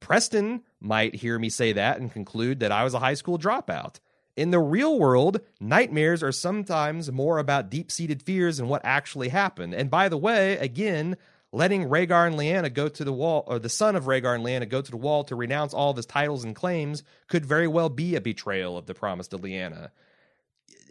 Preston 0.00 0.62
might 0.80 1.16
hear 1.16 1.38
me 1.38 1.50
say 1.50 1.74
that 1.74 2.00
and 2.00 2.10
conclude 2.10 2.60
that 2.60 2.72
I 2.72 2.84
was 2.84 2.94
a 2.94 3.00
high 3.00 3.14
school 3.14 3.38
dropout. 3.38 4.00
In 4.34 4.50
the 4.50 4.58
real 4.58 4.98
world, 4.98 5.40
nightmares 5.60 6.22
are 6.22 6.32
sometimes 6.32 7.12
more 7.12 7.38
about 7.38 7.68
deep 7.68 7.90
seated 7.90 8.22
fears 8.22 8.58
and 8.58 8.70
what 8.70 8.80
actually 8.82 9.28
happened. 9.28 9.74
And 9.74 9.90
by 9.90 10.08
the 10.08 10.16
way, 10.16 10.56
again, 10.56 11.18
letting 11.52 11.84
Rhaegar 11.84 12.26
and 12.26 12.36
Lyanna 12.36 12.72
go 12.72 12.88
to 12.88 13.04
the 13.04 13.12
wall, 13.12 13.44
or 13.46 13.58
the 13.58 13.68
son 13.68 13.94
of 13.94 14.04
Rhaegar 14.04 14.34
and 14.34 14.44
Lyanna 14.44 14.66
go 14.66 14.80
to 14.80 14.90
the 14.90 14.96
wall 14.96 15.24
to 15.24 15.36
renounce 15.36 15.74
all 15.74 15.90
of 15.90 15.96
his 15.96 16.06
titles 16.06 16.44
and 16.44 16.56
claims, 16.56 17.02
could 17.28 17.44
very 17.44 17.68
well 17.68 17.90
be 17.90 18.14
a 18.14 18.20
betrayal 18.22 18.78
of 18.78 18.86
the 18.86 18.94
promise 18.94 19.28
to 19.28 19.38
Lyanna. 19.38 19.90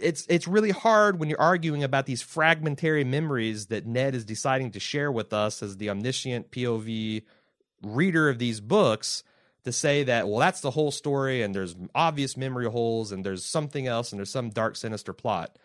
It's 0.01 0.25
it's 0.27 0.47
really 0.47 0.71
hard 0.71 1.19
when 1.19 1.29
you're 1.29 1.41
arguing 1.41 1.83
about 1.83 2.05
these 2.05 2.21
fragmentary 2.21 3.03
memories 3.03 3.67
that 3.67 3.85
Ned 3.85 4.15
is 4.15 4.25
deciding 4.25 4.71
to 4.71 4.79
share 4.79 5.11
with 5.11 5.33
us 5.33 5.61
as 5.61 5.77
the 5.77 5.89
omniscient 5.89 6.51
POV 6.51 7.23
reader 7.81 8.29
of 8.29 8.39
these 8.39 8.59
books 8.59 9.23
to 9.63 9.71
say 9.71 10.03
that 10.03 10.27
well 10.27 10.39
that's 10.39 10.61
the 10.61 10.71
whole 10.71 10.91
story 10.91 11.41
and 11.41 11.55
there's 11.55 11.75
obvious 11.95 12.35
memory 12.35 12.69
holes 12.69 13.11
and 13.11 13.25
there's 13.25 13.45
something 13.45 13.87
else 13.87 14.11
and 14.11 14.19
there's 14.19 14.31
some 14.31 14.49
dark 14.49 14.75
sinister 14.75 15.13
plot 15.13 15.57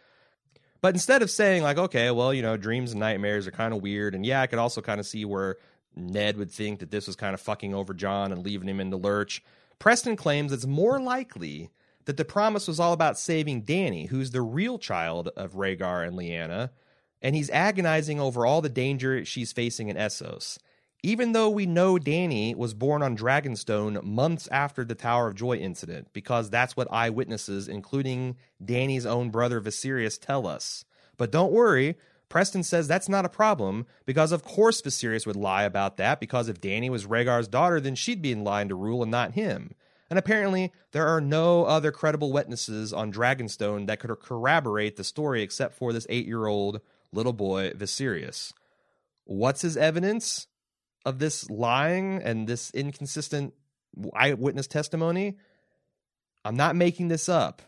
but 0.85 0.93
instead 0.93 1.23
of 1.23 1.31
saying 1.31 1.63
like, 1.63 1.79
okay, 1.79 2.11
well, 2.11 2.35
you 2.35 2.43
know, 2.43 2.59
dreams 2.59 2.91
and 2.91 3.01
nightmares 3.01 3.47
are 3.47 3.51
kind 3.53 3.73
of 3.73 3.81
weird, 3.81 4.15
and 4.15 4.27
yeah, 4.27 4.43
I 4.43 4.47
could 4.47 4.59
also 4.59 4.83
kind 4.83 5.01
of 5.01 5.07
see 5.07 5.25
where 5.25 5.57
Ned 5.97 6.37
would 6.37 6.51
think 6.51 6.81
that 6.81 6.91
this 6.91 7.07
was 7.07 7.17
kind 7.17 7.33
of 7.33 7.41
fucking 7.41 7.73
over 7.73 7.95
Jon 7.95 8.33
and 8.33 8.45
leaving 8.45 8.69
him 8.69 8.81
in 8.81 8.91
the 8.91 8.99
lurch. 8.99 9.43
Preston 9.79 10.15
claims 10.15 10.53
it's 10.53 10.67
more 10.67 11.01
likely 11.01 11.71
that 12.07 12.17
the 12.17 12.25
promise 12.25 12.69
was 12.69 12.81
all 12.81 12.93
about 12.93 13.19
saving 13.19 13.65
Dany, 13.65 14.09
who's 14.09 14.31
the 14.31 14.43
real 14.43 14.79
child 14.79 15.29
of 15.37 15.53
Rhaegar 15.53 16.07
and 16.07 16.17
Lyanna, 16.17 16.71
and 17.23 17.35
he's 17.35 17.51
agonizing 17.51 18.21
over 18.21 18.45
all 18.45 18.61
the 18.61 18.69
danger 18.69 19.25
she's 19.25 19.53
facing 19.53 19.89
in 19.89 19.97
Essos 19.97 20.59
even 21.05 21.33
though 21.33 21.51
we 21.51 21.67
know 21.67 21.97
Dany 21.97 22.57
was 22.57 22.73
born 22.73 23.03
on 23.03 23.15
Dragonstone 23.15 24.03
months 24.03 24.49
after 24.51 24.87
the 24.87 24.95
Tower 24.95 25.29
of 25.29 25.35
Joy 25.35 25.57
incident, 25.57 26.09
because 26.15 26.49
that's 26.49 26.79
what 26.79 26.91
eyewitnesses, 26.91 27.69
including 27.69 28.37
Dany's 28.65 29.05
own 29.05 29.29
brother 29.29 29.61
Viserys, 29.61 30.19
tell 30.19 30.47
us. 30.47 30.87
But 31.19 31.31
don't 31.31 31.53
worry, 31.53 31.99
Preston 32.31 32.63
says 32.63 32.89
that's 32.89 33.11
not 33.11 33.27
a 33.27 33.29
problem 33.29 33.85
because, 34.07 34.33
of 34.33 34.45
course, 34.45 34.81
Viserys 34.81 35.27
would 35.27 35.37
lie 35.37 35.65
about 35.65 35.99
that 35.99 36.21
because 36.21 36.49
if 36.49 36.63
Dany 36.63 36.89
was 36.89 37.05
Rhaegar's 37.05 37.49
daughter, 37.49 37.81
then 37.81 37.97
she'd 37.97 38.23
be 38.23 38.33
in 38.33 38.43
line 38.43 38.71
to 38.71 38.75
rule 38.75 39.03
and 39.03 39.11
not 39.11 39.33
him. 39.33 39.75
And 40.11 40.19
apparently, 40.19 40.73
there 40.93 41.07
are 41.07 41.21
no 41.21 41.65
other 41.65 41.91
credible 41.91 42.33
witnesses 42.33 42.93
on 42.93 43.13
Dragonstone 43.13 43.87
that 43.87 44.01
could 44.01 44.11
corroborate 44.21 44.97
the 44.97 45.05
story 45.05 45.43
except 45.43 45.75
for 45.75 45.93
this 45.93 46.07
eight 46.11 46.27
year 46.27 46.47
old 46.47 46.81
little 47.13 47.33
boy, 47.33 47.71
Viserys. 47.71 48.53
What's 49.25 49.63
his 49.63 49.77
evidence 49.77 50.47
of 51.07 51.19
this 51.19 51.49
lying 51.49 52.23
and 52.23 52.47
this 52.47 52.71
inconsistent 52.73 53.55
eyewitness 54.15 54.67
testimony? 54.67 55.39
I'm 56.45 56.57
not 56.57 56.77
making 56.77 57.09
this 57.09 57.29
up. 57.29 57.63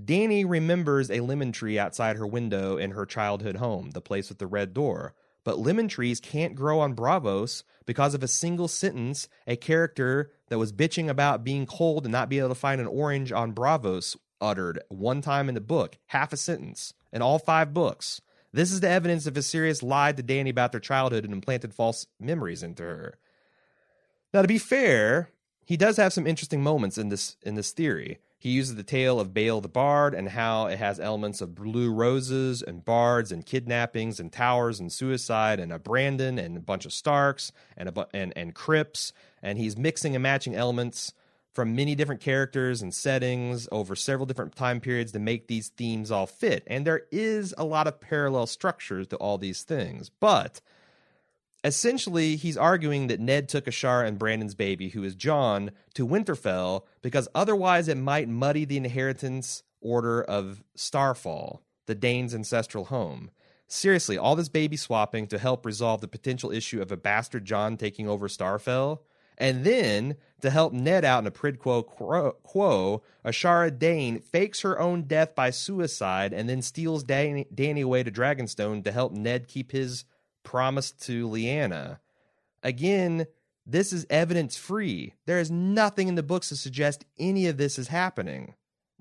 Dany 0.00 0.44
remembers 0.46 1.10
a 1.10 1.20
lemon 1.20 1.52
tree 1.52 1.78
outside 1.78 2.16
her 2.16 2.26
window 2.26 2.76
in 2.76 2.92
her 2.92 3.06
childhood 3.06 3.56
home, 3.56 3.90
the 3.90 4.00
place 4.00 4.28
with 4.28 4.38
the 4.38 4.46
red 4.46 4.74
door. 4.74 5.14
But 5.46 5.60
lemon 5.60 5.86
trees 5.86 6.18
can't 6.18 6.56
grow 6.56 6.80
on 6.80 6.96
Braavos 6.96 7.62
because 7.86 8.14
of 8.14 8.24
a 8.24 8.28
single 8.28 8.66
sentence 8.66 9.28
a 9.46 9.54
character 9.54 10.32
that 10.48 10.58
was 10.58 10.72
bitching 10.72 11.08
about 11.08 11.44
being 11.44 11.66
cold 11.66 12.04
and 12.04 12.10
not 12.10 12.28
being 12.28 12.40
able 12.40 12.48
to 12.48 12.56
find 12.56 12.80
an 12.80 12.88
orange 12.88 13.30
on 13.30 13.54
Braavos 13.54 14.16
uttered 14.40 14.82
one 14.88 15.22
time 15.22 15.48
in 15.48 15.54
the 15.54 15.60
book, 15.60 15.98
half 16.06 16.32
a 16.32 16.36
sentence, 16.36 16.94
in 17.12 17.22
all 17.22 17.38
five 17.38 17.72
books. 17.72 18.20
This 18.52 18.72
is 18.72 18.80
the 18.80 18.88
evidence 18.88 19.22
that 19.22 19.34
Viserys 19.34 19.84
lied 19.84 20.16
to 20.16 20.22
Dany 20.24 20.50
about 20.50 20.72
their 20.72 20.80
childhood 20.80 21.24
and 21.24 21.32
implanted 21.32 21.72
false 21.72 22.08
memories 22.18 22.64
into 22.64 22.82
her. 22.82 23.16
Now, 24.34 24.42
to 24.42 24.48
be 24.48 24.58
fair, 24.58 25.30
he 25.64 25.76
does 25.76 25.96
have 25.96 26.12
some 26.12 26.26
interesting 26.26 26.60
moments 26.60 26.98
in 26.98 27.08
this 27.08 27.36
in 27.44 27.54
this 27.54 27.70
theory. 27.70 28.18
He 28.38 28.50
uses 28.50 28.74
the 28.74 28.82
tale 28.82 29.18
of 29.18 29.32
Bael 29.32 29.60
the 29.60 29.68
Bard 29.68 30.14
and 30.14 30.28
how 30.28 30.66
it 30.66 30.78
has 30.78 31.00
elements 31.00 31.40
of 31.40 31.54
blue 31.54 31.92
roses 31.92 32.62
and 32.62 32.84
bards 32.84 33.32
and 33.32 33.44
kidnappings 33.44 34.20
and 34.20 34.30
towers 34.30 34.78
and 34.78 34.92
suicide 34.92 35.58
and 35.58 35.72
a 35.72 35.78
Brandon 35.78 36.38
and 36.38 36.56
a 36.56 36.60
bunch 36.60 36.84
of 36.84 36.92
Starks 36.92 37.50
and 37.76 37.88
a 37.88 37.92
bu- 37.92 38.04
and 38.12 38.32
and 38.36 38.54
Crips 38.54 39.12
and 39.42 39.58
he's 39.58 39.76
mixing 39.76 40.14
and 40.14 40.22
matching 40.22 40.54
elements 40.54 41.14
from 41.56 41.74
many 41.74 41.94
different 41.94 42.20
characters 42.20 42.82
and 42.82 42.92
settings 42.92 43.66
over 43.72 43.96
several 43.96 44.26
different 44.26 44.54
time 44.54 44.78
periods 44.78 45.12
to 45.12 45.18
make 45.18 45.48
these 45.48 45.68
themes 45.70 46.10
all 46.10 46.26
fit. 46.26 46.62
And 46.66 46.86
there 46.86 47.04
is 47.10 47.54
a 47.56 47.64
lot 47.64 47.86
of 47.86 47.98
parallel 47.98 48.46
structures 48.46 49.06
to 49.08 49.16
all 49.16 49.38
these 49.38 49.62
things, 49.62 50.10
but 50.20 50.60
essentially 51.66 52.36
he's 52.36 52.56
arguing 52.56 53.08
that 53.08 53.18
Ned 53.18 53.48
took 53.48 53.66
Ashara 53.66 54.06
and 54.06 54.18
Brandon's 54.18 54.54
baby, 54.54 54.90
who 54.90 55.02
is 55.02 55.16
Jon, 55.16 55.72
to 55.94 56.06
Winterfell 56.06 56.82
because 57.02 57.28
otherwise 57.34 57.88
it 57.88 57.96
might 57.96 58.28
muddy 58.28 58.64
the 58.64 58.76
inheritance 58.76 59.64
order 59.80 60.22
of 60.22 60.62
Starfall, 60.76 61.62
the 61.86 61.94
Dayne's 61.94 62.34
ancestral 62.34 62.86
home. 62.86 63.30
Seriously, 63.66 64.16
all 64.16 64.36
this 64.36 64.48
baby 64.48 64.76
swapping 64.76 65.26
to 65.26 65.38
help 65.38 65.66
resolve 65.66 66.00
the 66.00 66.06
potential 66.06 66.52
issue 66.52 66.80
of 66.80 66.92
a 66.92 66.96
bastard 66.96 67.44
Jon 67.44 67.76
taking 67.76 68.08
over 68.08 68.28
Starfall. 68.28 69.04
And 69.38 69.64
then, 69.64 70.16
to 70.40 70.50
help 70.50 70.72
Ned 70.72 71.04
out 71.04 71.18
in 71.18 71.26
a 71.26 71.32
prid 71.32 71.58
quo 71.58 71.82
quo, 71.82 73.02
Ashara 73.24 73.76
Dayne 73.76 74.20
fakes 74.20 74.60
her 74.60 74.78
own 74.78 75.02
death 75.02 75.34
by 75.34 75.50
suicide 75.50 76.32
and 76.32 76.48
then 76.48 76.62
steals 76.62 77.04
Dany 77.04 77.82
away 77.82 78.02
to 78.04 78.10
Dragonstone 78.10 78.84
to 78.84 78.92
help 78.92 79.12
Ned 79.12 79.48
keep 79.48 79.72
his 79.72 80.04
promised 80.46 81.02
to 81.02 81.28
Lyanna. 81.28 81.98
Again, 82.62 83.26
this 83.66 83.92
is 83.92 84.06
evidence 84.08 84.56
free. 84.56 85.12
There 85.26 85.40
is 85.40 85.50
nothing 85.50 86.06
in 86.08 86.14
the 86.14 86.22
books 86.22 86.48
to 86.48 86.56
suggest 86.56 87.04
any 87.18 87.48
of 87.48 87.58
this 87.58 87.78
is 87.78 87.88
happening. 87.88 88.54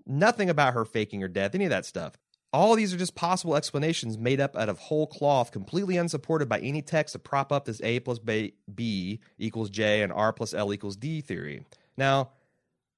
Nothing 0.08 0.50
about 0.50 0.74
her 0.74 0.84
faking 0.84 1.22
her 1.22 1.28
death, 1.28 1.56
any 1.56 1.66
of 1.66 1.70
that 1.70 1.86
stuff. 1.86 2.14
All 2.52 2.76
these 2.76 2.94
are 2.94 2.98
just 2.98 3.16
possible 3.16 3.56
explanations 3.56 4.18
made 4.18 4.40
up 4.40 4.56
out 4.56 4.70
of 4.70 4.80
whole 4.80 5.08
cloth, 5.08 5.52
completely 5.52 5.98
unsupported 5.98 6.50
by 6.50 6.60
any 6.60 6.82
text 6.82 7.14
to 7.14 7.20
prop 7.20 7.52
up 7.52 7.66
this 7.66 7.82
A 7.84 8.00
plus 8.00 8.18
B 8.20 9.20
equals 9.38 9.70
J 9.70 10.02
and 10.02 10.12
R 10.12 10.34
plus 10.34 10.54
L 10.54 10.74
equals 10.74 10.96
D 10.96 11.22
theory. 11.22 11.64
Now, 11.96 12.32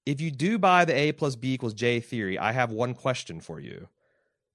if 0.05 0.21
you 0.21 0.31
do 0.31 0.57
buy 0.57 0.85
the 0.85 0.95
A 0.95 1.11
plus 1.11 1.35
B 1.35 1.53
equals 1.53 1.73
J 1.73 1.99
theory, 1.99 2.39
I 2.39 2.53
have 2.53 2.71
one 2.71 2.93
question 2.93 3.41
for 3.41 3.59
you. 3.59 3.89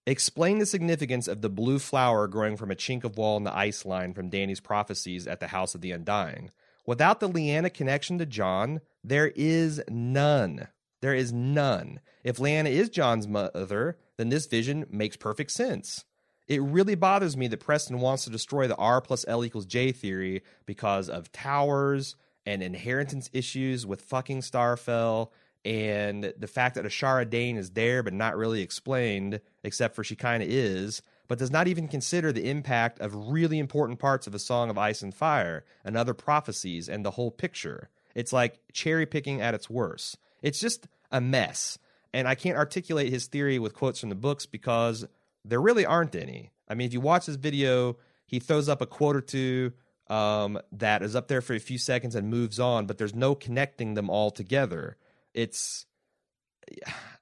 Explain 0.05 0.59
the 0.59 0.67
significance 0.67 1.29
of 1.29 1.43
the 1.43 1.49
blue 1.49 1.79
flower 1.79 2.27
growing 2.27 2.57
from 2.57 2.73
a 2.73 2.77
chink 2.77 3.05
of 3.05 3.17
wall 3.17 3.37
in 3.37 3.45
the 3.45 3.57
ice 3.57 3.85
line 3.85 4.15
from 4.15 4.31
Dany's 4.31 4.59
prophecies 4.59 5.29
at 5.29 5.39
the 5.39 5.49
House 5.49 5.77
of 5.77 5.81
the 5.81 5.93
Undying. 5.93 6.51
Without 6.85 7.21
the 7.21 7.29
Lyanna 7.29 7.73
connection 7.73 8.19
to 8.19 8.27
Jon, 8.27 8.81
there 9.05 9.29
is 9.29 9.81
none. 9.89 10.67
There 11.03 11.15
is 11.15 11.33
none. 11.33 12.01
If 12.25 12.39
Lyanna 12.39 12.71
is 12.71 12.89
Jon's 12.89 13.29
mother, 13.29 13.97
then 14.17 14.29
this 14.29 14.47
vision 14.47 14.87
makes 14.91 15.17
perfect 15.17 15.53
sense. 15.53 16.05
It 16.49 16.61
really 16.61 16.97
bothers 16.97 17.37
me 17.37 17.47
that 17.47 17.61
Preston 17.61 18.01
wants 18.01 18.25
to 18.25 18.31
destroy 18.31 18.67
the 18.67 18.75
R 18.75 19.01
plus 19.01 19.25
L 19.29 19.45
equals 19.45 19.67
J 19.67 19.93
theory 19.93 20.43
because 20.67 21.09
of 21.09 21.31
towers 21.31 22.17
and 22.45 22.61
inheritance 22.61 23.31
issues 23.33 23.87
with 23.87 24.03
fucking 24.03 24.43
Starfall 24.43 25.33
and 25.65 26.33
the 26.37 26.47
fact 26.47 26.75
that 26.75 26.85
Ashara 26.85 27.29
Dayne 27.29 27.57
is 27.57 27.71
there 27.71 28.03
but 28.03 28.13
not 28.13 28.37
really 28.37 28.63
explained, 28.63 29.41
except 29.63 29.95
for 29.95 30.03
she 30.03 30.17
kind 30.17 30.43
of 30.43 30.49
is, 30.49 31.03
but 31.29 31.39
does 31.39 31.51
not 31.51 31.69
even 31.69 31.89
consider 31.89 32.33
the 32.33 32.51
impact 32.51 33.01
of 33.01 33.31
really 33.31 33.59
important 33.59 33.99
parts 33.99 34.27
of 34.27 34.35
A 34.35 34.41
Song 34.41 34.71
of 34.71 34.79
Ice 34.79 35.03
and 35.03 35.15
Fire 35.15 35.65
and 35.85 35.97
other 35.97 36.15
prophecies 36.15 36.89
and 36.89 37.05
the 37.05 37.13
whole 37.13 37.31
picture. 37.31 37.89
It's 38.15 38.33
like 38.33 38.59
cherry 38.73 39.07
picking 39.07 39.41
at 39.41 39.55
its 39.55 39.71
worst. 39.71 40.19
It's 40.43 40.61
just 40.61 40.89
a 41.11 41.21
mess. 41.21 41.79
And 42.13 42.27
I 42.27 42.35
can't 42.35 42.59
articulate 42.59 43.11
his 43.11 43.27
theory 43.27 43.59
with 43.59 43.75
quotes 43.75 44.01
from 44.01 44.09
the 44.09 44.15
books 44.15 44.47
because 44.47 45.07
there 45.45 45.61
really 45.61 45.87
aren't 45.87 46.15
any. 46.15 46.51
I 46.69 46.75
mean, 46.75 46.87
if 46.87 46.93
you 46.93 47.01
watch 47.01 47.27
this 47.27 47.37
video, 47.37 47.97
he 48.27 48.39
throws 48.39 48.69
up 48.69 48.83
a 48.83 48.87
quote 48.87 49.17
or 49.17 49.21
two 49.21 49.73
um, 50.11 50.59
that 50.73 51.03
is 51.03 51.17
up 51.17 51.29
there 51.29 51.41
for 51.41 51.55
a 51.55 51.61
few 51.61 51.79
seconds 51.79 52.15
and 52.15 52.29
moves 52.29 52.61
on, 52.61 52.87
but 52.87 52.99
there's 52.99 53.15
no 53.15 53.35
connecting 53.35 53.95
them 53.95 54.11
all 54.11 54.31
together 54.31 54.97
it's 55.35 55.87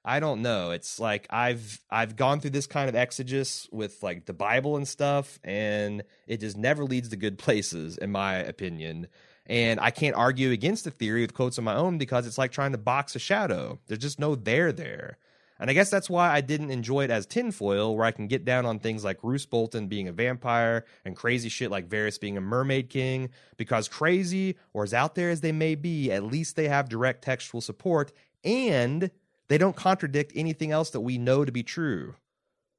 I 0.03 0.19
don't 0.19 0.41
know. 0.41 0.71
It's 0.71 0.99
like 0.99 1.27
I've 1.29 1.79
I've 1.89 2.15
gone 2.15 2.39
through 2.39 2.51
this 2.51 2.67
kind 2.67 2.89
of 2.89 2.95
exegesis 2.95 3.67
with 3.71 4.01
like 4.01 4.25
the 4.25 4.33
Bible 4.33 4.77
and 4.77 4.87
stuff, 4.87 5.39
and 5.43 6.03
it 6.27 6.39
just 6.39 6.57
never 6.57 6.83
leads 6.83 7.09
to 7.09 7.15
good 7.15 7.37
places, 7.37 7.97
in 7.97 8.11
my 8.11 8.35
opinion. 8.35 9.07
And 9.45 9.79
I 9.79 9.91
can't 9.91 10.15
argue 10.15 10.51
against 10.51 10.85
the 10.85 10.91
theory 10.91 11.21
with 11.21 11.33
quotes 11.33 11.57
of 11.57 11.63
my 11.63 11.75
own 11.75 11.97
because 11.97 12.25
it's 12.25 12.37
like 12.37 12.51
trying 12.51 12.71
to 12.71 12.77
box 12.77 13.15
a 13.15 13.19
shadow. 13.19 13.79
There's 13.87 13.99
just 13.99 14.19
no 14.19 14.35
there 14.35 14.71
there. 14.71 15.17
And 15.61 15.69
I 15.69 15.73
guess 15.73 15.91
that's 15.91 16.09
why 16.09 16.33
I 16.33 16.41
didn't 16.41 16.71
enjoy 16.71 17.03
it 17.03 17.11
as 17.11 17.27
tinfoil, 17.27 17.95
where 17.95 18.05
I 18.05 18.11
can 18.11 18.25
get 18.25 18.43
down 18.43 18.65
on 18.65 18.79
things 18.79 19.03
like 19.03 19.23
Roose 19.23 19.45
Bolton 19.45 19.87
being 19.87 20.07
a 20.07 20.11
vampire 20.11 20.85
and 21.05 21.15
crazy 21.15 21.49
shit 21.49 21.69
like 21.69 21.87
Varys 21.87 22.19
being 22.19 22.35
a 22.35 22.41
mermaid 22.41 22.89
king. 22.89 23.29
Because 23.57 23.87
crazy, 23.87 24.57
or 24.73 24.83
as 24.83 24.91
out 24.91 25.13
there 25.13 25.29
as 25.29 25.41
they 25.41 25.51
may 25.51 25.75
be, 25.75 26.11
at 26.11 26.23
least 26.23 26.55
they 26.55 26.67
have 26.67 26.89
direct 26.89 27.23
textual 27.23 27.61
support 27.61 28.11
and 28.43 29.11
they 29.49 29.59
don't 29.59 29.75
contradict 29.75 30.31
anything 30.35 30.71
else 30.71 30.89
that 30.89 31.01
we 31.01 31.19
know 31.19 31.45
to 31.45 31.51
be 31.51 31.61
true 31.61 32.15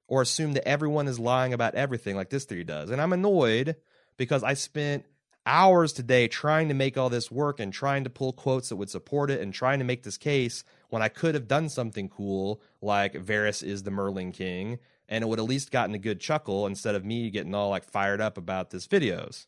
or 0.09 0.21
assume 0.21 0.55
that 0.55 0.67
everyone 0.67 1.07
is 1.07 1.21
lying 1.21 1.53
about 1.53 1.77
everything 1.77 2.17
like 2.17 2.31
this 2.31 2.47
theory 2.47 2.65
does. 2.65 2.91
And 2.91 3.01
I'm 3.01 3.13
annoyed 3.13 3.77
because 4.17 4.43
I 4.43 4.55
spent 4.55 5.05
hours 5.47 5.93
today 5.93 6.29
trying 6.29 6.69
to 6.69 6.75
make 6.75 6.99
all 6.99 7.11
this 7.11 7.31
work 7.31 7.61
and 7.61 7.73
trying 7.73 8.05
to 8.05 8.11
pull 8.11 8.33
quotes 8.33 8.69
that 8.69 8.77
would 8.77 8.91
support 8.91 9.31
it 9.31 9.41
and 9.41 9.55
trying 9.55 9.79
to 9.79 9.85
make 9.85 10.03
this 10.03 10.19
case 10.19 10.65
when 10.93 11.03
I 11.03 11.09
could 11.09 11.35
have 11.35 11.49
done 11.49 11.69
something 11.69 12.09
cool 12.09 12.61
like 12.83 13.15
Varys 13.15 13.63
is 13.63 13.83
the 13.83 13.91
Merling 13.91 14.35
King 14.35 14.79
and 15.09 15.25
it 15.25 15.27
would 15.27 15.39
at 15.39 15.47
least 15.47 15.71
gotten 15.71 15.95
a 15.95 15.99
good 15.99 16.21
chuckle 16.21 16.67
instead 16.67 16.95
of 16.95 17.05
me 17.05 17.31
getting 17.31 17.55
all 17.55 17.71
like 17.71 17.85
fired 17.85 18.21
up 18.21 18.37
about 18.37 18.71
this 18.71 18.87
videos. 18.87 19.47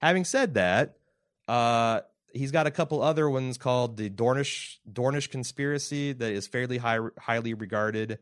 Having 0.00 0.24
said 0.24 0.54
that, 0.54 0.96
uh 1.48 2.00
he's 2.32 2.50
got 2.50 2.66
a 2.66 2.70
couple 2.70 3.02
other 3.02 3.28
ones 3.28 3.58
called 3.58 3.96
the 3.96 4.08
Dornish 4.08 4.78
Dornish 4.90 5.30
conspiracy 5.30 6.12
that 6.12 6.32
is 6.32 6.46
fairly 6.46 6.78
high, 6.78 6.98
highly 7.18 7.54
regarded 7.54 8.18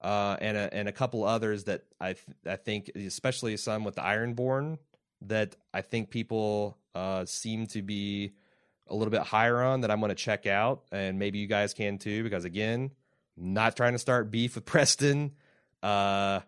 uh, 0.00 0.36
and 0.40 0.56
a, 0.56 0.74
and 0.74 0.88
a 0.88 0.92
couple 0.92 1.24
others 1.24 1.64
that 1.64 1.84
I 2.00 2.14
th- 2.14 2.36
I 2.46 2.56
think 2.56 2.90
especially 2.94 3.56
some 3.56 3.84
with 3.84 3.96
the 3.96 4.02
Ironborn 4.02 4.78
that 5.22 5.56
I 5.72 5.80
think 5.80 6.10
people 6.10 6.78
uh, 6.94 7.24
seem 7.24 7.66
to 7.68 7.82
be 7.82 8.32
a 8.88 8.94
little 8.94 9.10
bit 9.10 9.22
higher 9.22 9.62
on 9.62 9.82
that 9.82 9.90
I'm 9.90 10.00
going 10.00 10.10
to 10.10 10.14
check 10.14 10.46
out, 10.46 10.82
and 10.92 11.18
maybe 11.18 11.38
you 11.38 11.46
guys 11.46 11.74
can 11.74 11.98
too. 11.98 12.22
Because 12.22 12.44
again, 12.44 12.90
not 13.36 13.76
trying 13.76 13.92
to 13.92 13.98
start 13.98 14.30
beef 14.30 14.54
with 14.54 14.64
Preston. 14.66 15.32
Uh, 15.82 16.40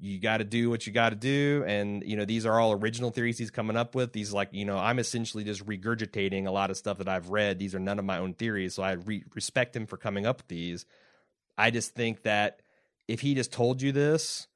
you 0.00 0.18
got 0.18 0.38
to 0.38 0.44
do 0.44 0.70
what 0.70 0.86
you 0.86 0.92
got 0.92 1.10
to 1.10 1.16
do 1.16 1.64
and 1.66 2.02
you 2.04 2.16
know 2.16 2.24
these 2.24 2.46
are 2.46 2.60
all 2.60 2.72
original 2.72 3.10
theories 3.10 3.38
he's 3.38 3.50
coming 3.50 3.76
up 3.76 3.94
with 3.94 4.12
these 4.12 4.32
like 4.32 4.48
you 4.52 4.64
know 4.64 4.78
i'm 4.78 4.98
essentially 4.98 5.44
just 5.44 5.64
regurgitating 5.66 6.46
a 6.46 6.50
lot 6.50 6.70
of 6.70 6.76
stuff 6.76 6.98
that 6.98 7.08
i've 7.08 7.30
read 7.30 7.58
these 7.58 7.74
are 7.74 7.80
none 7.80 7.98
of 7.98 8.04
my 8.04 8.18
own 8.18 8.34
theories 8.34 8.74
so 8.74 8.82
i 8.82 8.92
re- 8.92 9.24
respect 9.34 9.74
him 9.74 9.86
for 9.86 9.96
coming 9.96 10.26
up 10.26 10.38
with 10.38 10.48
these 10.48 10.86
i 11.56 11.70
just 11.70 11.94
think 11.94 12.22
that 12.22 12.60
if 13.06 13.20
he 13.20 13.34
just 13.34 13.52
told 13.52 13.82
you 13.82 13.92
this 13.92 14.46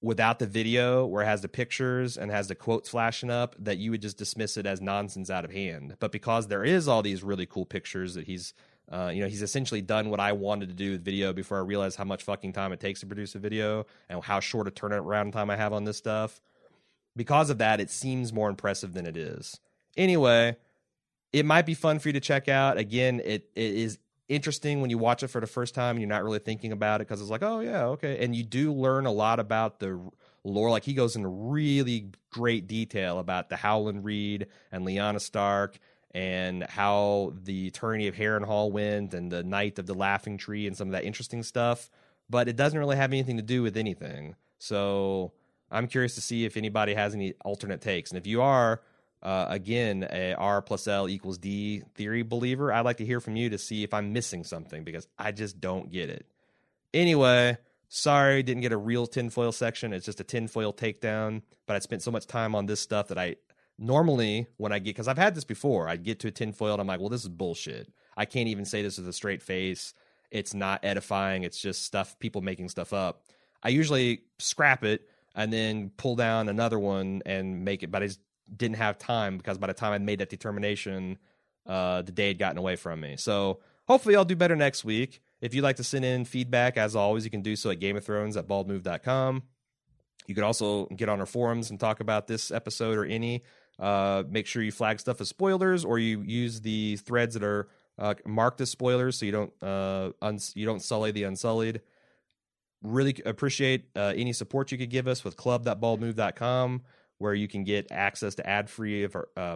without 0.00 0.38
the 0.38 0.46
video 0.46 1.04
where 1.04 1.22
it 1.22 1.26
has 1.26 1.42
the 1.42 1.48
pictures 1.48 2.16
and 2.16 2.30
has 2.30 2.48
the 2.48 2.54
quotes 2.54 2.88
flashing 2.88 3.30
up 3.30 3.56
that 3.58 3.78
you 3.78 3.90
would 3.90 4.02
just 4.02 4.16
dismiss 4.18 4.56
it 4.56 4.66
as 4.66 4.80
nonsense 4.80 5.30
out 5.30 5.44
of 5.44 5.50
hand 5.50 5.96
but 5.98 6.12
because 6.12 6.46
there 6.46 6.64
is 6.64 6.86
all 6.88 7.02
these 7.02 7.22
really 7.22 7.46
cool 7.46 7.66
pictures 7.66 8.14
that 8.14 8.26
he's 8.26 8.54
Uh, 8.90 9.10
you 9.14 9.20
know, 9.20 9.28
he's 9.28 9.42
essentially 9.42 9.82
done 9.82 10.08
what 10.08 10.18
I 10.18 10.32
wanted 10.32 10.70
to 10.70 10.74
do 10.74 10.92
with 10.92 11.04
video 11.04 11.34
before 11.34 11.58
I 11.58 11.60
realized 11.60 11.98
how 11.98 12.06
much 12.06 12.22
fucking 12.24 12.54
time 12.54 12.72
it 12.72 12.80
takes 12.80 13.00
to 13.00 13.06
produce 13.06 13.34
a 13.34 13.38
video 13.38 13.84
and 14.08 14.24
how 14.24 14.40
short 14.40 14.66
a 14.66 14.70
turnaround 14.70 15.32
time 15.32 15.50
I 15.50 15.56
have 15.56 15.74
on 15.74 15.84
this 15.84 15.98
stuff. 15.98 16.40
Because 17.14 17.50
of 17.50 17.58
that, 17.58 17.80
it 17.80 17.90
seems 17.90 18.32
more 18.32 18.48
impressive 18.48 18.94
than 18.94 19.04
it 19.04 19.14
is. 19.14 19.60
Anyway, 19.98 20.56
it 21.34 21.44
might 21.44 21.66
be 21.66 21.74
fun 21.74 21.98
for 21.98 22.08
you 22.08 22.14
to 22.14 22.20
check 22.20 22.48
out. 22.48 22.78
Again, 22.78 23.20
it, 23.22 23.50
it 23.54 23.74
is 23.74 23.98
interesting 24.28 24.80
when 24.80 24.90
you 24.90 24.98
watch 24.98 25.22
it 25.22 25.28
for 25.28 25.40
the 25.40 25.46
first 25.46 25.74
time 25.74 25.96
and 25.96 26.00
you're 26.00 26.08
not 26.08 26.24
really 26.24 26.38
thinking 26.38 26.72
about 26.72 27.00
it 27.00 27.08
because 27.08 27.20
it's 27.20 27.30
like, 27.30 27.42
oh, 27.42 27.60
yeah, 27.60 27.86
okay. 27.86 28.22
And 28.22 28.34
you 28.34 28.42
do 28.42 28.72
learn 28.72 29.06
a 29.06 29.12
lot 29.12 29.40
about 29.40 29.80
the 29.80 30.00
lore. 30.44 30.70
Like 30.70 30.84
he 30.84 30.94
goes 30.94 31.16
into 31.16 31.28
really 31.28 32.10
great 32.30 32.66
detail 32.66 33.18
about 33.18 33.48
the 33.48 33.56
Howland 33.56 34.04
Reed 34.04 34.46
and 34.70 34.86
Lyanna 34.86 35.20
Stark 35.20 35.78
and 36.12 36.64
how 36.64 37.34
the 37.42 37.70
tourney 37.70 38.06
of 38.06 38.14
Harrenhal 38.14 38.70
went 38.70 39.14
and 39.14 39.30
the 39.30 39.42
night 39.42 39.78
of 39.78 39.86
the 39.86 39.94
Laughing 39.94 40.36
Tree 40.38 40.66
and 40.66 40.76
some 40.76 40.88
of 40.88 40.92
that 40.92 41.04
interesting 41.04 41.42
stuff. 41.42 41.90
But 42.30 42.48
it 42.48 42.56
doesn't 42.56 42.78
really 42.78 42.96
have 42.96 43.12
anything 43.12 43.36
to 43.36 43.42
do 43.42 43.62
with 43.62 43.76
anything. 43.76 44.36
So 44.58 45.32
I'm 45.70 45.86
curious 45.86 46.14
to 46.16 46.20
see 46.20 46.44
if 46.44 46.56
anybody 46.56 46.94
has 46.94 47.14
any 47.14 47.34
alternate 47.44 47.80
takes. 47.80 48.10
And 48.10 48.18
if 48.18 48.26
you 48.26 48.42
are, 48.42 48.82
uh, 49.22 49.46
again, 49.48 50.06
a 50.10 50.34
R 50.34 50.62
plus 50.62 50.86
L 50.86 51.08
equals 51.08 51.38
D 51.38 51.82
theory 51.94 52.22
believer, 52.22 52.72
I'd 52.72 52.84
like 52.84 52.98
to 52.98 53.06
hear 53.06 53.20
from 53.20 53.36
you 53.36 53.50
to 53.50 53.58
see 53.58 53.82
if 53.82 53.92
I'm 53.92 54.12
missing 54.12 54.44
something 54.44 54.84
because 54.84 55.08
I 55.18 55.32
just 55.32 55.60
don't 55.60 55.90
get 55.90 56.08
it. 56.08 56.26
Anyway, 56.94 57.58
sorry, 57.88 58.42
didn't 58.42 58.62
get 58.62 58.72
a 58.72 58.76
real 58.76 59.06
tinfoil 59.06 59.52
section. 59.52 59.92
It's 59.92 60.06
just 60.06 60.20
a 60.20 60.24
tinfoil 60.24 60.72
takedown. 60.72 61.42
But 61.66 61.76
I 61.76 61.78
spent 61.80 62.02
so 62.02 62.10
much 62.10 62.26
time 62.26 62.54
on 62.54 62.66
this 62.66 62.80
stuff 62.80 63.08
that 63.08 63.18
I 63.18 63.36
normally 63.78 64.46
when 64.56 64.72
I 64.72 64.78
get 64.78 64.90
because 64.90 65.08
I've 65.08 65.18
had 65.18 65.34
this 65.34 65.44
before, 65.44 65.88
I 65.88 65.96
get 65.96 66.20
to 66.20 66.28
a 66.28 66.32
tinfoil 66.32 66.72
and 66.72 66.80
I'm 66.80 66.86
like, 66.86 67.00
well, 67.00 67.08
this 67.08 67.22
is 67.22 67.28
bullshit. 67.28 67.92
I 68.16 68.24
can't 68.24 68.48
even 68.48 68.64
say 68.64 68.82
this 68.82 68.98
with 68.98 69.08
a 69.08 69.12
straight 69.12 69.42
face. 69.42 69.94
It's 70.30 70.54
not 70.54 70.84
edifying. 70.84 71.44
It's 71.44 71.60
just 71.60 71.84
stuff 71.84 72.18
people 72.18 72.40
making 72.40 72.68
stuff 72.68 72.92
up. 72.92 73.22
I 73.62 73.70
usually 73.70 74.22
scrap 74.38 74.84
it 74.84 75.08
and 75.34 75.52
then 75.52 75.90
pull 75.96 76.16
down 76.16 76.48
another 76.48 76.78
one 76.78 77.22
and 77.26 77.64
make 77.64 77.82
it, 77.82 77.90
but 77.90 78.02
I 78.02 78.08
didn't 78.54 78.76
have 78.76 78.98
time 78.98 79.36
because 79.36 79.58
by 79.58 79.66
the 79.66 79.74
time 79.74 79.92
I 79.92 79.98
made 79.98 80.20
that 80.20 80.30
determination, 80.30 81.18
uh, 81.66 82.02
the 82.02 82.12
day 82.12 82.28
had 82.28 82.38
gotten 82.38 82.58
away 82.58 82.76
from 82.76 83.00
me. 83.00 83.16
So 83.16 83.60
hopefully 83.86 84.16
I'll 84.16 84.24
do 84.24 84.36
better 84.36 84.56
next 84.56 84.84
week. 84.84 85.20
If 85.40 85.54
you'd 85.54 85.62
like 85.62 85.76
to 85.76 85.84
send 85.84 86.04
in 86.04 86.24
feedback, 86.24 86.76
as 86.76 86.96
always, 86.96 87.24
you 87.24 87.30
can 87.30 87.42
do 87.42 87.54
so 87.56 87.70
at 87.70 87.78
Game 87.78 87.96
of 87.96 88.04
Thrones 88.04 88.36
at 88.36 88.48
baldmove.com. 88.48 89.42
You 90.26 90.34
could 90.34 90.44
also 90.44 90.86
get 90.86 91.08
on 91.08 91.20
our 91.20 91.26
forums 91.26 91.70
and 91.70 91.80
talk 91.80 92.00
about 92.00 92.26
this 92.26 92.50
episode 92.50 92.98
or 92.98 93.04
any. 93.04 93.42
Uh, 93.78 94.24
make 94.28 94.46
sure 94.46 94.62
you 94.62 94.72
flag 94.72 94.98
stuff 95.00 95.20
as 95.20 95.28
spoilers, 95.28 95.84
or 95.84 95.98
you 95.98 96.22
use 96.22 96.60
the 96.60 96.96
threads 96.96 97.34
that 97.34 97.44
are 97.44 97.68
uh, 97.98 98.14
marked 98.26 98.60
as 98.60 98.70
spoilers, 98.70 99.18
so 99.18 99.24
you 99.24 99.32
don't 99.32 99.52
uh, 99.62 100.10
you 100.54 100.66
don't 100.66 100.82
sully 100.82 101.12
the 101.12 101.22
unsullied. 101.22 101.80
Really 102.82 103.16
appreciate 103.24 103.86
uh, 103.96 104.12
any 104.16 104.32
support 104.32 104.70
you 104.70 104.78
could 104.78 104.90
give 104.90 105.08
us 105.08 105.24
with 105.24 105.36
club.baldmove.com, 105.36 106.82
where 107.18 107.34
you 107.34 107.48
can 107.48 107.64
get 107.64 107.90
access 107.90 108.34
to 108.36 108.48
ad 108.48 108.70
free 108.70 109.04
uh, 109.04 109.08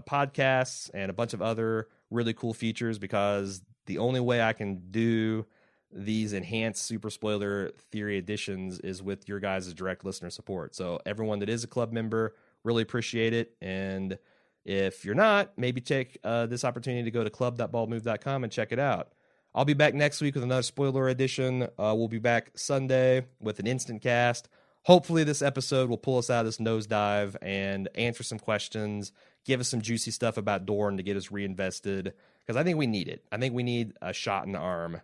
podcasts 0.03 0.91
and 0.93 1.11
a 1.11 1.15
bunch 1.15 1.33
of 1.33 1.43
other 1.43 1.89
really 2.11 2.35
cool 2.35 2.53
features. 2.55 2.99
Because 2.99 3.63
the 3.87 3.99
only 3.99 4.21
way 4.21 4.43
I 4.43 4.53
can 4.53 4.91
do 4.91 5.47
these 5.93 6.33
enhanced 6.33 6.83
super 6.83 7.11
spoiler 7.11 7.71
theory 7.91 8.17
editions 8.17 8.81
is 8.81 9.03
with 9.03 9.29
your 9.29 9.41
guys' 9.41 9.73
direct 9.75 10.05
listener 10.05 10.31
support. 10.31 10.75
So 10.75 11.01
everyone 11.05 11.41
that 11.41 11.49
is 11.49 11.65
a 11.65 11.69
club 11.69 11.93
member, 11.93 12.35
really 12.65 12.83
appreciate 12.83 13.35
it. 13.35 13.55
And 13.61 14.19
if 14.65 15.05
you're 15.05 15.15
not, 15.15 15.53
maybe 15.59 15.81
take 15.81 16.19
uh, 16.25 16.47
this 16.47 16.65
opportunity 16.65 17.05
to 17.05 17.11
go 17.11 17.25
to 17.25 17.31
club.baldmove.com 17.31 18.45
and 18.45 18.53
check 18.53 18.73
it 18.73 18.79
out. 18.79 19.13
I'll 19.55 19.67
be 19.67 19.75
back 19.75 19.93
next 19.93 20.21
week 20.23 20.35
with 20.35 20.45
another 20.45 20.63
spoiler 20.63 21.09
edition. 21.09 21.65
Uh, 21.79 21.95
we'll 21.97 22.09
be 22.09 22.19
back 22.19 22.53
Sunday 22.55 23.27
with 23.41 23.59
an 23.59 23.67
instant 23.67 24.01
cast. 24.01 24.49
Hopefully, 24.85 25.25
this 25.25 25.43
episode 25.43 25.89
will 25.89 25.99
pull 25.99 26.19
us 26.19 26.31
out 26.31 26.41
of 26.41 26.47
this 26.47 26.59
nosedive 26.59 27.37
and 27.41 27.89
answer 27.95 28.23
some 28.23 28.39
questions, 28.39 29.13
give 29.45 29.61
us 29.61 29.69
some 29.69 29.81
juicy 29.81 30.11
stuff 30.11 30.37
about 30.37 30.67
Dorne 30.67 30.97
to 30.97 31.03
get 31.03 31.17
us 31.17 31.31
reinvested 31.31 32.15
because 32.41 32.57
I 32.57 32.65
think 32.65 32.79
we 32.79 32.87
need 32.87 33.09
it. 33.09 33.25
I 33.31 33.39
think 33.39 33.55
we 33.55 33.63
need 33.63 33.93
a 34.03 34.13
shot 34.13 34.47
in 34.47 34.53
the 34.53 34.59
arm 34.59 35.01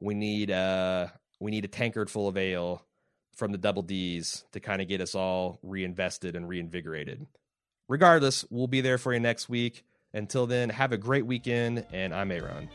we 0.00 0.14
need 0.14 0.50
uh 0.50 1.08
we 1.38 1.50
need 1.50 1.64
a 1.64 1.68
tankard 1.68 2.10
full 2.10 2.26
of 2.26 2.36
ale 2.36 2.84
from 3.36 3.52
the 3.52 3.58
double 3.58 3.82
D's 3.82 4.44
to 4.52 4.60
kind 4.60 4.82
of 4.82 4.88
get 4.88 5.00
us 5.00 5.14
all 5.14 5.58
reinvested 5.62 6.36
and 6.36 6.48
reinvigorated. 6.48 7.26
Regardless, 7.88 8.44
we'll 8.50 8.66
be 8.66 8.80
there 8.80 8.98
for 8.98 9.14
you 9.14 9.20
next 9.20 9.48
week. 9.48 9.84
Until 10.12 10.46
then, 10.46 10.68
have 10.70 10.92
a 10.92 10.98
great 10.98 11.24
weekend, 11.24 11.86
and 11.92 12.12
I'm 12.12 12.30
Aaron. 12.32 12.68